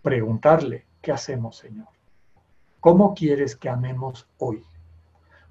preguntarle, 0.02 0.86
¿qué 1.04 1.12
hacemos, 1.12 1.58
Señor? 1.58 1.97
¿Cómo 2.80 3.16
quieres 3.16 3.56
que 3.56 3.70
amemos 3.70 4.28
hoy? 4.38 4.64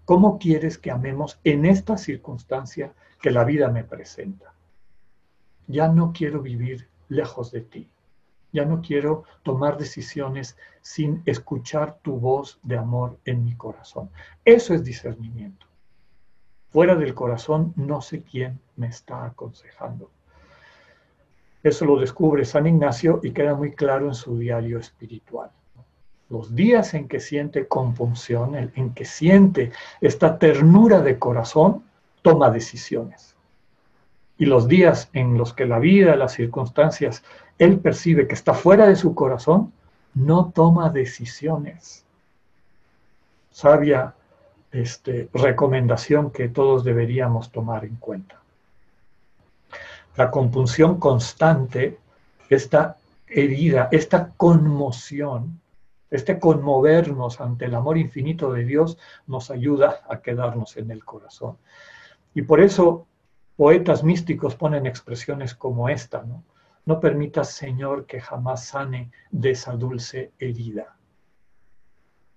¿Cómo 0.04 0.38
quieres 0.38 0.78
que 0.78 0.92
amemos 0.92 1.40
en 1.42 1.66
esta 1.66 1.98
circunstancia 1.98 2.94
que 3.20 3.32
la 3.32 3.42
vida 3.44 3.68
me 3.68 3.82
presenta? 3.82 4.54
Ya 5.66 5.88
no 5.88 6.12
quiero 6.12 6.40
vivir 6.40 6.88
lejos 7.08 7.50
de 7.50 7.62
ti. 7.62 7.88
Ya 8.52 8.64
no 8.64 8.80
quiero 8.80 9.24
tomar 9.42 9.76
decisiones 9.76 10.56
sin 10.80 11.22
escuchar 11.26 11.98
tu 12.02 12.20
voz 12.20 12.60
de 12.62 12.78
amor 12.78 13.18
en 13.24 13.44
mi 13.44 13.56
corazón. 13.56 14.08
Eso 14.44 14.72
es 14.72 14.84
discernimiento. 14.84 15.66
Fuera 16.68 16.94
del 16.94 17.14
corazón 17.14 17.72
no 17.74 18.00
sé 18.00 18.22
quién 18.22 18.60
me 18.76 18.86
está 18.86 19.24
aconsejando. 19.24 20.10
Eso 21.64 21.84
lo 21.84 21.98
descubre 21.98 22.44
San 22.44 22.68
Ignacio 22.68 23.18
y 23.24 23.32
queda 23.32 23.56
muy 23.56 23.72
claro 23.72 24.06
en 24.06 24.14
su 24.14 24.38
diario 24.38 24.78
espiritual. 24.78 25.50
Los 26.28 26.54
días 26.54 26.94
en 26.94 27.08
que 27.08 27.20
siente 27.20 27.68
compunción, 27.68 28.56
en 28.56 28.94
que 28.94 29.04
siente 29.04 29.72
esta 30.00 30.38
ternura 30.38 31.00
de 31.00 31.18
corazón, 31.18 31.84
toma 32.22 32.50
decisiones. 32.50 33.36
Y 34.38 34.46
los 34.46 34.66
días 34.68 35.08
en 35.12 35.38
los 35.38 35.54
que 35.54 35.66
la 35.66 35.78
vida, 35.78 36.16
las 36.16 36.32
circunstancias 36.32 37.22
él 37.58 37.78
percibe 37.78 38.26
que 38.26 38.34
está 38.34 38.52
fuera 38.52 38.86
de 38.86 38.96
su 38.96 39.14
corazón, 39.14 39.72
no 40.14 40.50
toma 40.54 40.90
decisiones. 40.90 42.04
Sabia 43.50 44.14
este, 44.72 45.28
recomendación 45.32 46.30
que 46.30 46.48
todos 46.48 46.84
deberíamos 46.84 47.50
tomar 47.50 47.84
en 47.84 47.96
cuenta. 47.96 48.40
La 50.16 50.30
compunción 50.30 50.98
constante, 50.98 51.98
esta 52.50 52.96
herida, 53.26 53.88
esta 53.92 54.32
conmoción, 54.36 55.60
este 56.10 56.38
conmovernos 56.38 57.40
ante 57.40 57.64
el 57.66 57.74
amor 57.74 57.98
infinito 57.98 58.52
de 58.52 58.64
Dios 58.64 58.98
nos 59.26 59.50
ayuda 59.50 60.00
a 60.08 60.20
quedarnos 60.20 60.76
en 60.76 60.90
el 60.90 61.04
corazón. 61.04 61.58
Y 62.34 62.42
por 62.42 62.60
eso 62.60 63.06
poetas 63.56 64.04
místicos 64.04 64.54
ponen 64.54 64.86
expresiones 64.86 65.54
como 65.54 65.88
esta, 65.88 66.22
¿no? 66.22 66.44
No 66.84 67.00
permitas, 67.00 67.50
Señor, 67.50 68.06
que 68.06 68.20
jamás 68.20 68.66
sane 68.66 69.10
de 69.32 69.50
esa 69.50 69.72
dulce 69.72 70.32
herida. 70.38 70.96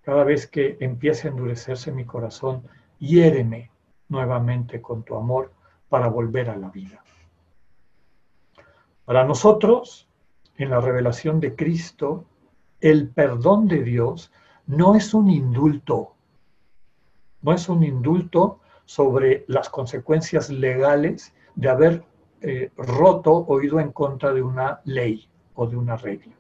Cada 0.02 0.24
vez 0.24 0.48
que 0.48 0.78
empiece 0.80 1.28
a 1.28 1.32
endurecerse 1.32 1.92
mi 1.92 2.06
corazón, 2.06 2.64
hiéreme 2.98 3.70
nuevamente 4.08 4.82
con 4.82 5.04
tu 5.04 5.16
amor 5.16 5.54
para 5.88 6.08
volver 6.08 6.50
a 6.50 6.58
la 6.58 6.70
vida. 6.70 7.04
Para 9.06 9.24
nosotros, 9.24 10.08
en 10.58 10.72
la 10.72 10.82
revelación 10.82 11.40
de 11.40 11.56
Cristo, 11.56 12.26
el 12.82 13.10
perdón 13.10 13.68
de 13.68 13.84
Dios 13.84 14.32
no 14.68 14.96
es 14.96 15.14
un 15.14 15.30
indulto, 15.30 16.16
no 17.42 17.54
es 17.54 17.68
un 17.70 17.84
indulto 17.84 18.60
sobre 18.86 19.46
las 19.48 19.70
consecuencias 19.70 20.50
legales 20.50 21.34
de 21.56 21.70
haber 21.70 22.04
eh, 22.42 22.72
roto 22.78 23.34
o 23.34 23.62
ido 23.62 23.80
en 23.80 23.92
contra 23.92 24.34
de 24.34 24.42
una 24.42 24.82
ley 24.86 25.30
o 25.56 25.68
de 25.68 25.76
una 25.76 25.98
regla. 25.98 26.34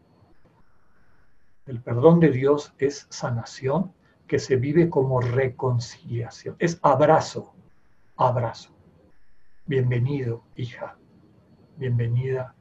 El 1.66 1.82
perdón 1.82 2.20
de 2.20 2.32
Dios 2.32 2.74
es 2.78 3.06
sanación 3.10 3.94
que 4.28 4.40
se 4.40 4.56
vive 4.56 4.90
como 4.90 5.22
reconciliación, 5.22 6.56
es 6.60 6.80
abrazo, 6.82 7.54
abrazo. 8.16 8.72
Bienvenido, 9.66 10.44
hija, 10.56 10.98
bienvenida, 11.78 12.56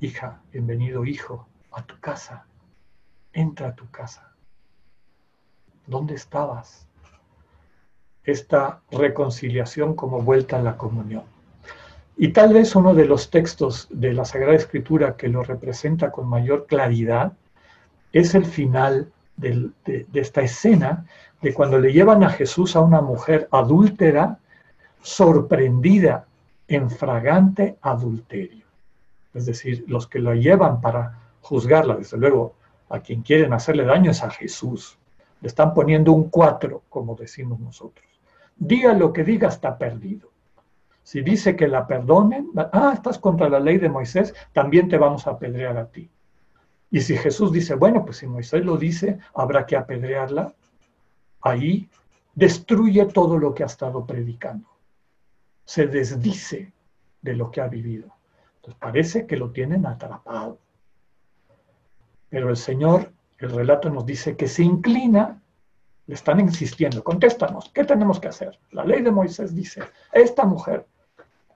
hija, 0.00 0.42
bienvenido, 0.52 1.04
hijo, 1.04 1.48
a 1.70 1.86
tu 1.86 1.98
casa. 2.00 2.46
Entra 3.32 3.68
a 3.68 3.74
tu 3.74 3.90
casa. 3.90 4.32
¿Dónde 5.86 6.14
estabas? 6.14 6.86
Esta 8.24 8.80
reconciliación 8.90 9.94
como 9.94 10.22
vuelta 10.22 10.58
a 10.58 10.62
la 10.62 10.76
comunión. 10.76 11.24
Y 12.16 12.28
tal 12.28 12.52
vez 12.52 12.76
uno 12.76 12.94
de 12.94 13.06
los 13.06 13.30
textos 13.30 13.88
de 13.90 14.12
la 14.12 14.24
Sagrada 14.24 14.54
Escritura 14.54 15.16
que 15.16 15.28
lo 15.28 15.42
representa 15.42 16.12
con 16.12 16.28
mayor 16.28 16.66
claridad 16.66 17.32
es 18.12 18.34
el 18.34 18.44
final 18.44 19.10
de, 19.36 19.70
esta 20.12 20.42
escena 20.42 21.06
de 21.40 21.54
cuando 21.54 21.78
le 21.78 21.92
llevan 21.92 22.22
a 22.22 22.30
Jesús 22.30 22.76
a 22.76 22.80
una 22.80 23.00
mujer 23.00 23.48
adúltera, 23.50 24.38
sorprendida 25.00 26.26
en 26.68 26.90
fragante 26.90 27.76
adulterio. 27.80 28.66
Es 29.34 29.46
decir, 29.46 29.84
los 29.88 30.06
que 30.06 30.20
la 30.20 30.34
llevan 30.34 30.80
para 30.80 31.18
juzgarla, 31.40 31.96
desde 31.96 32.18
luego, 32.18 32.54
a 32.92 33.00
quien 33.00 33.22
quieren 33.22 33.54
hacerle 33.54 33.84
daño 33.84 34.10
es 34.10 34.22
a 34.22 34.30
Jesús. 34.30 34.98
Le 35.40 35.48
están 35.48 35.72
poniendo 35.72 36.12
un 36.12 36.28
cuatro, 36.28 36.82
como 36.90 37.14
decimos 37.14 37.58
nosotros. 37.58 38.06
Diga 38.54 38.92
lo 38.92 39.14
que 39.14 39.24
diga, 39.24 39.48
está 39.48 39.78
perdido. 39.78 40.30
Si 41.02 41.22
dice 41.22 41.56
que 41.56 41.66
la 41.66 41.86
perdonen, 41.86 42.50
ah, 42.54 42.92
estás 42.94 43.18
contra 43.18 43.48
la 43.48 43.60
ley 43.60 43.78
de 43.78 43.88
Moisés, 43.88 44.34
también 44.52 44.88
te 44.88 44.98
vamos 44.98 45.26
a 45.26 45.30
apedrear 45.30 45.78
a 45.78 45.86
ti. 45.86 46.10
Y 46.90 47.00
si 47.00 47.16
Jesús 47.16 47.50
dice, 47.50 47.74
bueno, 47.74 48.04
pues 48.04 48.18
si 48.18 48.26
Moisés 48.26 48.62
lo 48.62 48.76
dice, 48.76 49.18
habrá 49.34 49.64
que 49.64 49.76
apedrearla, 49.76 50.52
ahí 51.40 51.88
destruye 52.34 53.06
todo 53.06 53.38
lo 53.38 53.54
que 53.54 53.62
ha 53.62 53.66
estado 53.66 54.06
predicando. 54.06 54.68
Se 55.64 55.86
desdice 55.86 56.72
de 57.22 57.34
lo 57.34 57.50
que 57.50 57.62
ha 57.62 57.68
vivido. 57.68 58.14
Entonces 58.56 58.78
parece 58.78 59.26
que 59.26 59.38
lo 59.38 59.50
tienen 59.50 59.86
atrapado. 59.86 60.58
Pero 62.32 62.48
el 62.48 62.56
Señor, 62.56 63.12
el 63.36 63.50
relato 63.50 63.90
nos 63.90 64.06
dice 64.06 64.38
que 64.38 64.48
se 64.48 64.62
inclina, 64.62 65.38
le 66.06 66.14
están 66.14 66.40
insistiendo, 66.40 67.04
contéstanos, 67.04 67.70
¿qué 67.74 67.84
tenemos 67.84 68.18
que 68.18 68.28
hacer? 68.28 68.58
La 68.70 68.86
ley 68.86 69.02
de 69.02 69.10
Moisés 69.10 69.54
dice, 69.54 69.82
esta 70.12 70.46
mujer 70.46 70.86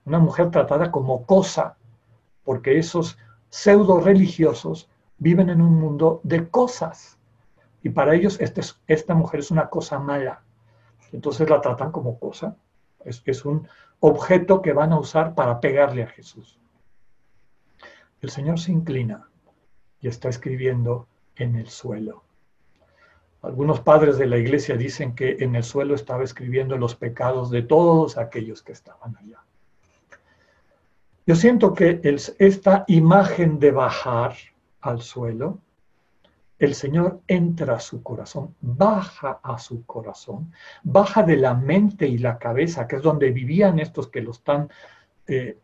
una 0.04 0.18
mujer 0.18 0.50
tratada 0.50 0.90
como 0.90 1.24
cosa, 1.24 1.78
porque 2.44 2.78
esos 2.78 3.18
pseudo 3.48 4.00
religiosos 4.00 4.90
viven 5.16 5.48
en 5.48 5.62
un 5.62 5.80
mundo 5.80 6.20
de 6.24 6.46
cosas. 6.50 7.18
Y 7.82 7.88
para 7.88 8.14
ellos 8.14 8.38
este 8.38 8.60
esta 8.86 9.14
mujer 9.14 9.40
es 9.40 9.50
una 9.50 9.70
cosa 9.70 9.98
mala. 9.98 10.42
Entonces 11.10 11.48
la 11.48 11.62
tratan 11.62 11.90
como 11.90 12.18
cosa. 12.18 12.54
Es, 13.02 13.22
es 13.24 13.46
un 13.46 13.66
objeto 14.00 14.60
que 14.60 14.74
van 14.74 14.92
a 14.92 14.98
usar 14.98 15.34
para 15.34 15.58
pegarle 15.58 16.02
a 16.02 16.08
Jesús. 16.08 16.60
El 18.20 18.28
Señor 18.28 18.60
se 18.60 18.72
inclina 18.72 19.26
y 20.00 20.08
está 20.08 20.28
escribiendo 20.28 21.06
en 21.36 21.56
el 21.56 21.68
suelo. 21.68 22.22
Algunos 23.42 23.80
padres 23.80 24.18
de 24.18 24.26
la 24.26 24.38
iglesia 24.38 24.76
dicen 24.76 25.14
que 25.14 25.36
en 25.40 25.54
el 25.54 25.62
suelo 25.62 25.94
estaba 25.94 26.24
escribiendo 26.24 26.76
los 26.76 26.96
pecados 26.96 27.50
de 27.50 27.62
todos 27.62 28.18
aquellos 28.18 28.62
que 28.62 28.72
estaban 28.72 29.16
allá. 29.16 29.38
Yo 31.26 31.34
siento 31.34 31.74
que 31.74 32.00
esta 32.38 32.84
imagen 32.88 33.58
de 33.58 33.72
bajar 33.72 34.34
al 34.80 35.02
suelo, 35.02 35.58
el 36.58 36.74
Señor 36.74 37.20
entra 37.26 37.74
a 37.74 37.80
su 37.80 38.02
corazón, 38.02 38.54
baja 38.60 39.40
a 39.42 39.58
su 39.58 39.84
corazón, 39.84 40.52
baja 40.82 41.22
de 41.22 41.36
la 41.36 41.54
mente 41.54 42.06
y 42.06 42.18
la 42.18 42.38
cabeza, 42.38 42.88
que 42.88 42.96
es 42.96 43.02
donde 43.02 43.30
vivían 43.30 43.78
estos 43.78 44.08
que 44.08 44.22
lo 44.22 44.30
están 44.30 44.70
eh, 45.26 45.58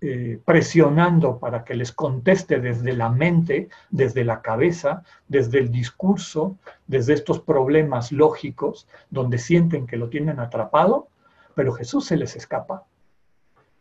eh, 0.00 0.40
presionando 0.44 1.38
para 1.38 1.64
que 1.64 1.74
les 1.74 1.90
conteste 1.90 2.60
desde 2.60 2.92
la 2.92 3.08
mente, 3.08 3.68
desde 3.90 4.24
la 4.24 4.40
cabeza, 4.40 5.02
desde 5.26 5.58
el 5.58 5.72
discurso, 5.72 6.58
desde 6.86 7.14
estos 7.14 7.40
problemas 7.40 8.12
lógicos, 8.12 8.86
donde 9.10 9.38
sienten 9.38 9.86
que 9.86 9.96
lo 9.96 10.08
tienen 10.08 10.38
atrapado, 10.38 11.08
pero 11.54 11.72
Jesús 11.72 12.04
se 12.06 12.16
les 12.16 12.36
escapa 12.36 12.84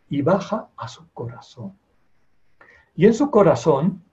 y 0.10 0.22
baja 0.22 0.70
a 0.78 0.88
su 0.88 1.08
corazón. 1.12 1.78
Y 2.96 3.06
en 3.06 3.14
su 3.14 3.30
corazón, 3.30 4.04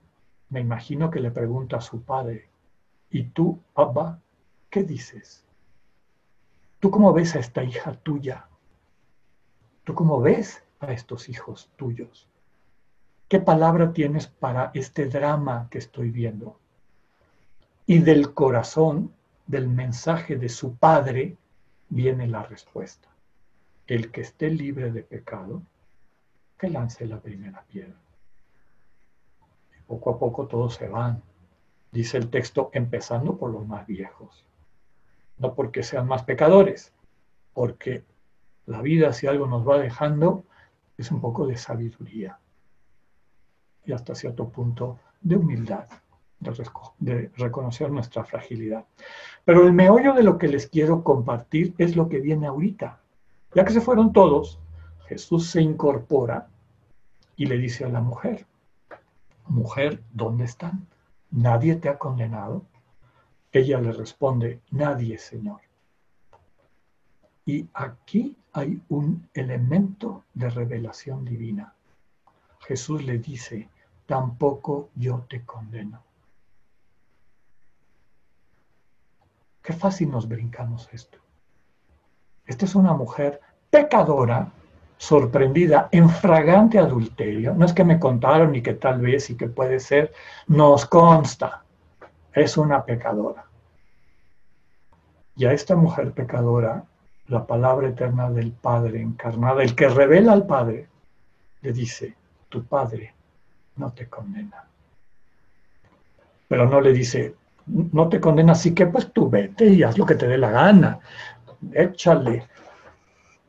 me 0.48 0.60
imagino 0.60 1.10
que 1.10 1.20
le 1.20 1.30
pregunta 1.30 1.76
a 1.76 1.80
su 1.80 2.02
padre, 2.02 2.50
¿y 3.10 3.24
tú, 3.24 3.58
Abba, 3.74 4.18
qué 4.68 4.82
dices? 4.82 5.46
¿Tú 6.78 6.90
cómo 6.90 7.12
ves 7.12 7.36
a 7.36 7.38
esta 7.38 7.62
hija 7.62 7.94
tuya? 7.94 8.48
¿Tú 9.84 9.94
cómo 9.94 10.20
ves 10.20 10.62
a 10.80 10.92
estos 10.92 11.28
hijos 11.28 11.70
tuyos? 11.76 12.28
¿Qué 13.28 13.38
palabra 13.38 13.92
tienes 13.92 14.26
para 14.26 14.72
este 14.74 15.06
drama 15.06 15.68
que 15.70 15.78
estoy 15.78 16.10
viendo? 16.10 16.58
Y 17.86 17.98
del 18.00 18.34
corazón, 18.34 19.12
del 19.46 19.68
mensaje 19.68 20.36
de 20.36 20.48
su 20.48 20.74
padre, 20.74 21.36
viene 21.88 22.26
la 22.26 22.42
respuesta. 22.42 23.08
El 23.86 24.10
que 24.10 24.22
esté 24.22 24.50
libre 24.50 24.90
de 24.90 25.02
pecado, 25.02 25.62
que 26.58 26.68
lance 26.68 27.06
la 27.06 27.20
primera 27.20 27.62
piedra. 27.62 28.00
Y 29.78 29.82
poco 29.82 30.10
a 30.10 30.18
poco 30.18 30.46
todos 30.46 30.74
se 30.74 30.88
van, 30.88 31.22
dice 31.92 32.16
el 32.16 32.30
texto, 32.30 32.70
empezando 32.72 33.36
por 33.36 33.50
los 33.50 33.66
más 33.66 33.86
viejos. 33.86 34.44
No 35.38 35.54
porque 35.54 35.82
sean 35.82 36.06
más 36.06 36.24
pecadores, 36.24 36.92
porque 37.54 38.04
la 38.66 38.82
vida, 38.82 39.12
si 39.12 39.26
algo 39.26 39.46
nos 39.46 39.68
va 39.68 39.78
dejando, 39.78 40.44
es 41.00 41.10
un 41.10 41.20
poco 41.20 41.46
de 41.46 41.56
sabiduría 41.56 42.38
y 43.84 43.92
hasta 43.92 44.14
cierto 44.14 44.48
punto 44.50 44.98
de 45.22 45.36
humildad, 45.36 45.86
de, 46.98 47.30
reconocer 47.36 47.90
nuestra 47.90 48.22
fragilidad. 48.24 48.84
Pero 49.44 49.66
el 49.66 49.72
meollo 49.72 50.12
de 50.12 50.22
lo 50.22 50.36
que 50.36 50.48
les 50.48 50.68
quiero 50.68 51.02
compartir 51.02 51.74
es 51.78 51.96
lo 51.96 52.08
que 52.08 52.20
viene 52.20 52.46
ahorita. 52.46 53.00
Ya 53.54 53.64
que 53.64 53.72
se 53.72 53.80
fueron 53.80 54.12
todos, 54.12 54.60
Jesús 55.08 55.48
se 55.50 55.62
incorpora 55.62 56.48
y 57.34 57.46
le 57.46 57.56
dice 57.56 57.84
a 57.84 57.88
la 57.88 58.02
mujer, 58.02 58.46
mujer, 59.48 60.02
¿dónde 60.12 60.44
están? 60.44 60.86
¿Nadie 61.30 61.76
te 61.76 61.88
ha 61.88 61.98
condenado? 61.98 62.66
Ella 63.52 63.80
le 63.80 63.92
responde, 63.92 64.60
nadie, 64.70 65.16
Señor. 65.18 65.60
Y 67.50 67.68
aquí 67.74 68.36
hay 68.52 68.80
un 68.90 69.28
elemento 69.34 70.22
de 70.34 70.50
revelación 70.50 71.24
divina. 71.24 71.74
Jesús 72.60 73.02
le 73.02 73.18
dice, 73.18 73.68
tampoco 74.06 74.90
yo 74.94 75.26
te 75.28 75.44
condeno. 75.44 76.00
Qué 79.60 79.72
fácil 79.72 80.12
nos 80.12 80.28
brincamos 80.28 80.88
esto. 80.92 81.18
Esta 82.46 82.66
es 82.66 82.76
una 82.76 82.94
mujer 82.94 83.40
pecadora, 83.68 84.52
sorprendida 84.96 85.88
en 85.90 86.08
fragante 86.08 86.78
adulterio. 86.78 87.52
No 87.54 87.66
es 87.66 87.72
que 87.72 87.82
me 87.82 87.98
contaron 87.98 88.54
y 88.54 88.62
que 88.62 88.74
tal 88.74 89.00
vez 89.00 89.28
y 89.28 89.36
que 89.36 89.48
puede 89.48 89.80
ser, 89.80 90.12
nos 90.46 90.86
consta. 90.86 91.64
Es 92.32 92.56
una 92.56 92.84
pecadora. 92.84 93.44
Y 95.34 95.46
a 95.46 95.52
esta 95.52 95.74
mujer 95.74 96.12
pecadora, 96.12 96.84
la 97.30 97.46
palabra 97.46 97.88
eterna 97.88 98.28
del 98.28 98.50
Padre 98.50 99.00
encarnada, 99.00 99.62
el 99.62 99.76
que 99.76 99.88
revela 99.88 100.32
al 100.32 100.46
Padre, 100.46 100.88
le 101.62 101.72
dice, 101.72 102.16
tu 102.48 102.64
Padre 102.64 103.14
no 103.76 103.92
te 103.92 104.08
condena. 104.08 104.66
Pero 106.48 106.68
no 106.68 106.80
le 106.80 106.92
dice, 106.92 107.36
no 107.66 108.08
te 108.08 108.20
condena, 108.20 108.52
así 108.52 108.74
que 108.74 108.86
pues 108.86 109.12
tú 109.12 109.30
vete 109.30 109.66
y 109.66 109.84
haz 109.84 109.96
lo 109.96 110.04
que 110.04 110.16
te 110.16 110.26
dé 110.26 110.36
la 110.38 110.50
gana. 110.50 110.98
Échale, 111.72 112.48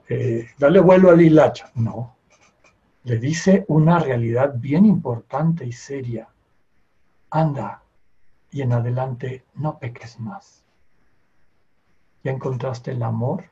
eh, 0.07 0.47
dale 0.59 0.79
vuelo 0.79 1.09
al 1.09 1.19
hilacha. 1.19 1.71
No, 1.73 2.15
le 3.05 3.17
dice 3.17 3.65
una 3.67 3.97
realidad 3.97 4.53
bien 4.55 4.85
importante 4.85 5.65
y 5.65 5.71
seria. 5.71 6.27
Anda 7.31 7.81
y 8.51 8.61
en 8.61 8.73
adelante 8.73 9.43
no 9.55 9.79
peques 9.79 10.19
más. 10.19 10.63
Ya 12.23 12.31
encontraste 12.31 12.91
el 12.91 13.01
amor, 13.01 13.45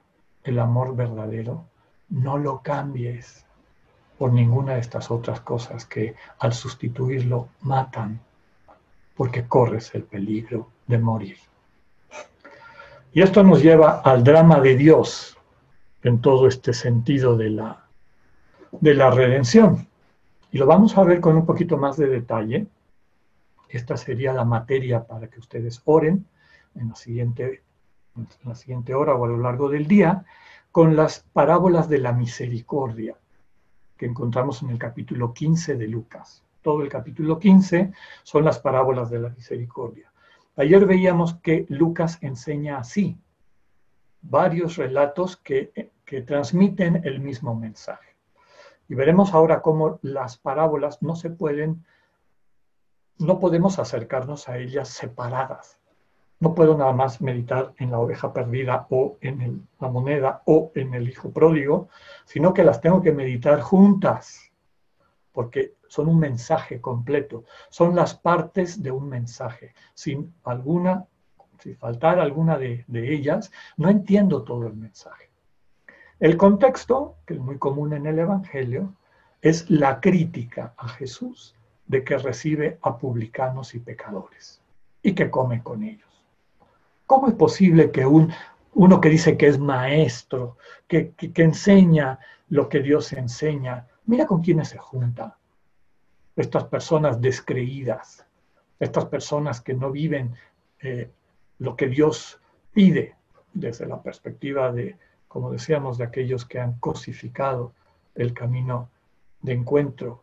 el 0.43 0.59
amor 0.59 0.95
verdadero. 0.95 1.65
No 2.09 2.37
lo 2.37 2.61
cambies 2.61 3.45
por 4.17 4.33
ninguna 4.33 4.73
de 4.73 4.81
estas 4.81 5.11
otras 5.11 5.41
cosas 5.41 5.85
que 5.85 6.15
al 6.39 6.53
sustituirlo 6.53 7.49
matan 7.61 8.19
porque 9.15 9.47
corres 9.47 9.93
el 9.95 10.03
peligro 10.03 10.69
de 10.87 10.97
morir. 10.97 11.37
Y 13.11 13.21
esto 13.21 13.43
nos 13.43 13.61
lleva 13.61 14.01
al 14.01 14.23
drama 14.23 14.59
de 14.59 14.75
Dios 14.75 15.37
en 16.03 16.21
todo 16.21 16.47
este 16.47 16.73
sentido 16.73 17.35
de 17.35 17.49
la, 17.49 17.85
de 18.71 18.93
la 18.93 19.09
redención. 19.09 19.87
Y 20.51 20.57
lo 20.57 20.65
vamos 20.65 20.97
a 20.97 21.03
ver 21.03 21.19
con 21.19 21.35
un 21.35 21.45
poquito 21.45 21.77
más 21.77 21.97
de 21.97 22.07
detalle. 22.07 22.67
Esta 23.67 23.97
sería 23.97 24.33
la 24.33 24.45
materia 24.45 25.03
para 25.05 25.27
que 25.27 25.39
ustedes 25.39 25.81
oren 25.85 26.25
en 26.75 26.89
la 26.89 26.95
siguiente, 26.95 27.63
en 28.15 28.27
la 28.43 28.55
siguiente 28.55 28.93
hora 28.93 29.13
o 29.15 29.25
a 29.25 29.27
lo 29.27 29.37
largo 29.37 29.69
del 29.69 29.87
día, 29.87 30.25
con 30.71 30.95
las 30.95 31.25
parábolas 31.33 31.89
de 31.89 31.97
la 31.99 32.13
misericordia 32.13 33.15
que 33.97 34.05
encontramos 34.05 34.61
en 34.63 34.69
el 34.69 34.79
capítulo 34.79 35.33
15 35.33 35.75
de 35.75 35.87
Lucas. 35.87 36.43
Todo 36.61 36.81
el 36.81 36.89
capítulo 36.89 37.37
15 37.37 37.91
son 38.23 38.45
las 38.45 38.59
parábolas 38.59 39.09
de 39.09 39.19
la 39.19 39.29
misericordia. 39.29 40.11
Ayer 40.55 40.85
veíamos 40.85 41.35
que 41.35 41.65
Lucas 41.69 42.17
enseña 42.21 42.77
así, 42.77 43.17
varios 44.21 44.77
relatos 44.77 45.37
que, 45.37 45.91
que 46.05 46.21
transmiten 46.21 47.01
el 47.05 47.19
mismo 47.19 47.55
mensaje. 47.55 48.15
Y 48.87 48.95
veremos 48.95 49.33
ahora 49.33 49.61
cómo 49.61 49.99
las 50.01 50.37
parábolas 50.37 51.01
no 51.01 51.15
se 51.15 51.29
pueden, 51.29 51.85
no 53.17 53.39
podemos 53.39 53.79
acercarnos 53.79 54.49
a 54.49 54.57
ellas 54.57 54.89
separadas. 54.89 55.77
No 56.39 56.55
puedo 56.55 56.77
nada 56.77 56.93
más 56.93 57.21
meditar 57.21 57.73
en 57.77 57.91
la 57.91 57.99
oveja 57.99 58.31
perdida 58.31 58.87
o 58.89 59.17
en 59.21 59.67
la 59.79 59.89
moneda 59.89 60.41
o 60.45 60.71
en 60.75 60.93
el 60.93 61.09
hijo 61.09 61.31
pródigo, 61.31 61.89
sino 62.25 62.53
que 62.53 62.63
las 62.63 62.79
tengo 62.79 63.01
que 63.01 63.11
meditar 63.11 63.59
juntas, 63.59 64.51
porque 65.33 65.75
son 65.87 66.07
un 66.07 66.19
mensaje 66.19 66.79
completo, 66.79 67.43
son 67.69 67.95
las 67.95 68.15
partes 68.15 68.81
de 68.81 68.91
un 68.91 69.09
mensaje. 69.09 69.73
Sin 69.93 70.33
alguna, 70.43 71.05
si 71.59 71.75
faltar 71.75 72.19
alguna 72.19 72.57
de 72.57 72.85
ellas, 72.93 73.51
no 73.75 73.89
entiendo 73.89 74.43
todo 74.43 74.67
el 74.67 74.75
mensaje. 74.75 75.29
El 76.19 76.35
contexto, 76.35 77.15
que 77.25 77.35
es 77.35 77.39
muy 77.39 77.57
común 77.57 77.93
en 77.93 78.05
el 78.05 78.19
Evangelio, 78.19 78.93
es 79.41 79.69
la 79.69 80.01
crítica 80.01 80.73
a 80.77 80.89
Jesús 80.89 81.55
de 81.87 82.03
que 82.03 82.17
recibe 82.17 82.77
a 82.81 82.97
publicanos 82.97 83.73
y 83.73 83.79
pecadores 83.79 84.61
y 85.01 85.13
que 85.15 85.31
come 85.31 85.63
con 85.63 85.83
ellos. 85.83 86.08
¿Cómo 87.09 87.27
es 87.27 87.33
posible 87.33 87.89
que 87.89 88.05
un, 88.05 88.31
uno 88.75 89.01
que 89.01 89.09
dice 89.09 89.35
que 89.35 89.47
es 89.47 89.57
maestro, 89.57 90.57
que, 90.87 91.11
enseña 91.37 92.19
lo 92.49 92.69
que 92.69 92.81
Dios 92.81 93.13
enseña, 93.13 93.87
mira 94.05 94.27
con 94.27 94.43
quiénes 94.43 94.69
se 94.69 94.77
junta? 94.77 95.35
Estas 96.35 96.65
personas 96.65 97.19
descreídas, 97.19 98.27
estas 98.79 99.05
personas 99.05 99.59
que 99.59 99.73
no 99.73 99.89
viven 99.89 100.35
eh, 100.81 101.09
lo 101.57 101.75
que 101.75 101.87
Dios 101.87 102.39
pide 102.71 103.15
desde 103.55 103.87
la 103.87 104.03
perspectiva 104.03 104.71
de, 104.71 104.95
como 105.27 105.51
decíamos, 105.51 105.97
de 105.97 106.03
aquellos 106.03 106.45
que 106.45 106.59
han 106.59 106.73
cosificado 106.73 107.73
el 108.13 108.35
camino 108.35 108.87
de 109.41 109.53
encuentro, 109.53 110.21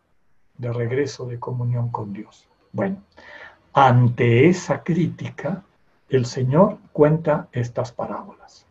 de 0.57 0.73
regreso, 0.73 1.27
de 1.27 1.41
comunión 1.41 1.91
con 1.91 2.13
Dios. 2.13 2.47
Bueno, 2.71 3.03
ante 3.73 4.49
esa 4.49 4.85
crítica, 4.85 5.65
el 6.09 6.27
Señor 6.27 6.79
cuenta 6.93 7.49
estas 7.53 7.93
parábolas. 7.93 8.67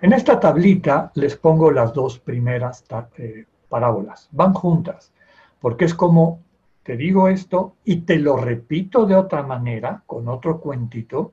En 0.00 0.12
esta 0.12 0.38
tablita 0.38 1.10
les 1.14 1.36
pongo 1.36 1.72
las 1.72 1.92
dos 1.92 2.20
primeras 2.20 2.84
eh, 3.16 3.46
parábolas. 3.68 4.28
Van 4.30 4.54
juntas, 4.54 5.12
porque 5.60 5.86
es 5.86 5.94
como 5.94 6.40
te 6.84 6.96
digo 6.96 7.28
esto 7.28 7.74
y 7.84 8.02
te 8.02 8.18
lo 8.18 8.36
repito 8.36 9.04
de 9.06 9.16
otra 9.16 9.42
manera, 9.42 10.02
con 10.06 10.28
otro 10.28 10.60
cuentito, 10.60 11.32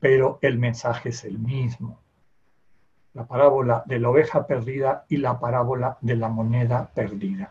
pero 0.00 0.38
el 0.40 0.58
mensaje 0.58 1.10
es 1.10 1.24
el 1.24 1.38
mismo. 1.38 1.98
La 3.12 3.26
parábola 3.26 3.82
de 3.86 3.98
la 3.98 4.08
oveja 4.08 4.46
perdida 4.46 5.04
y 5.08 5.18
la 5.18 5.38
parábola 5.38 5.98
de 6.00 6.16
la 6.16 6.28
moneda 6.28 6.90
perdida. 6.94 7.50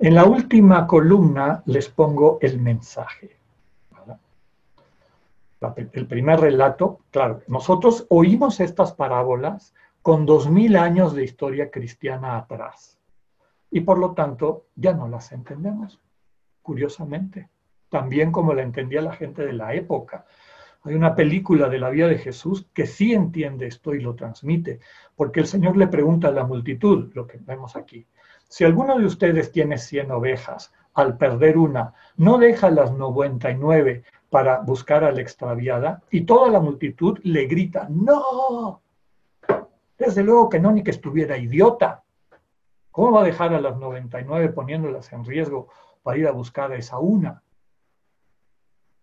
En 0.00 0.14
la 0.14 0.24
última 0.24 0.86
columna 0.86 1.62
les 1.64 1.88
pongo 1.88 2.38
el 2.42 2.60
mensaje 2.60 3.37
el 5.76 6.06
primer 6.06 6.40
relato, 6.40 7.00
claro, 7.10 7.42
nosotros 7.48 8.06
oímos 8.10 8.60
estas 8.60 8.92
parábolas 8.92 9.74
con 10.02 10.24
dos 10.24 10.48
mil 10.48 10.76
años 10.76 11.14
de 11.14 11.24
historia 11.24 11.70
cristiana 11.70 12.36
atrás 12.36 12.98
y 13.70 13.80
por 13.80 13.98
lo 13.98 14.12
tanto 14.12 14.66
ya 14.76 14.92
no 14.92 15.08
las 15.08 15.32
entendemos, 15.32 16.00
curiosamente, 16.62 17.48
también 17.88 18.32
como 18.32 18.54
la 18.54 18.62
entendía 18.62 19.02
la 19.02 19.12
gente 19.12 19.44
de 19.44 19.52
la 19.52 19.74
época. 19.74 20.26
Hay 20.84 20.94
una 20.94 21.14
película 21.14 21.68
de 21.68 21.78
la 21.78 21.90
vida 21.90 22.06
de 22.06 22.18
Jesús 22.18 22.68
que 22.72 22.86
sí 22.86 23.12
entiende 23.12 23.66
esto 23.66 23.94
y 23.94 24.00
lo 24.00 24.14
transmite, 24.14 24.80
porque 25.16 25.40
el 25.40 25.46
Señor 25.46 25.76
le 25.76 25.88
pregunta 25.88 26.28
a 26.28 26.32
la 26.32 26.44
multitud, 26.44 27.10
lo 27.14 27.26
que 27.26 27.38
vemos 27.38 27.76
aquí, 27.76 28.06
si 28.48 28.64
alguno 28.64 28.98
de 28.98 29.04
ustedes 29.04 29.52
tiene 29.52 29.76
100 29.76 30.10
ovejas, 30.12 30.72
al 30.94 31.18
perder 31.18 31.58
una, 31.58 31.94
no 32.16 32.38
deja 32.38 32.70
las 32.70 32.92
99 32.92 34.04
para 34.30 34.60
buscar 34.60 35.04
a 35.04 35.12
la 35.12 35.20
extraviada 35.20 36.02
y 36.10 36.22
toda 36.22 36.50
la 36.50 36.60
multitud 36.60 37.18
le 37.22 37.46
grita, 37.46 37.88
no, 37.90 38.82
desde 39.96 40.22
luego 40.22 40.48
que 40.48 40.60
no, 40.60 40.70
ni 40.72 40.82
que 40.82 40.90
estuviera 40.90 41.36
idiota. 41.36 42.04
¿Cómo 42.90 43.12
va 43.12 43.22
a 43.22 43.24
dejar 43.24 43.54
a 43.54 43.60
las 43.60 43.76
99 43.76 44.50
poniéndolas 44.50 45.12
en 45.12 45.24
riesgo 45.24 45.68
para 46.02 46.18
ir 46.18 46.26
a 46.26 46.32
buscar 46.32 46.72
a 46.72 46.76
esa 46.76 46.98
una? 46.98 47.42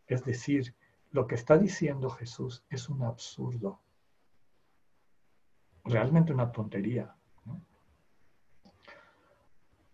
Es 0.08 0.24
decir, 0.24 0.76
lo 1.12 1.28
que 1.28 1.36
está 1.36 1.58
diciendo 1.58 2.10
Jesús 2.10 2.64
es 2.70 2.90
un 2.90 3.04
absurdo, 3.04 3.80
realmente 5.84 6.34
una 6.34 6.52
tontería. 6.52 7.16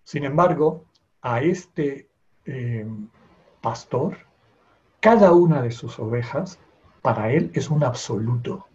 Sin 0.04 0.26
embargo, 0.26 0.86
a 1.22 1.42
este 1.42 2.10
eh, 2.46 2.88
pastor, 3.62 4.18
cada 5.02 5.34
una 5.34 5.64
de 5.64 5.72
sus 5.72 5.98
ovejas, 6.00 6.60
para 7.02 7.32
él 7.32 7.52
es 7.56 7.72
un 7.72 7.84
absoluto. 7.84 8.68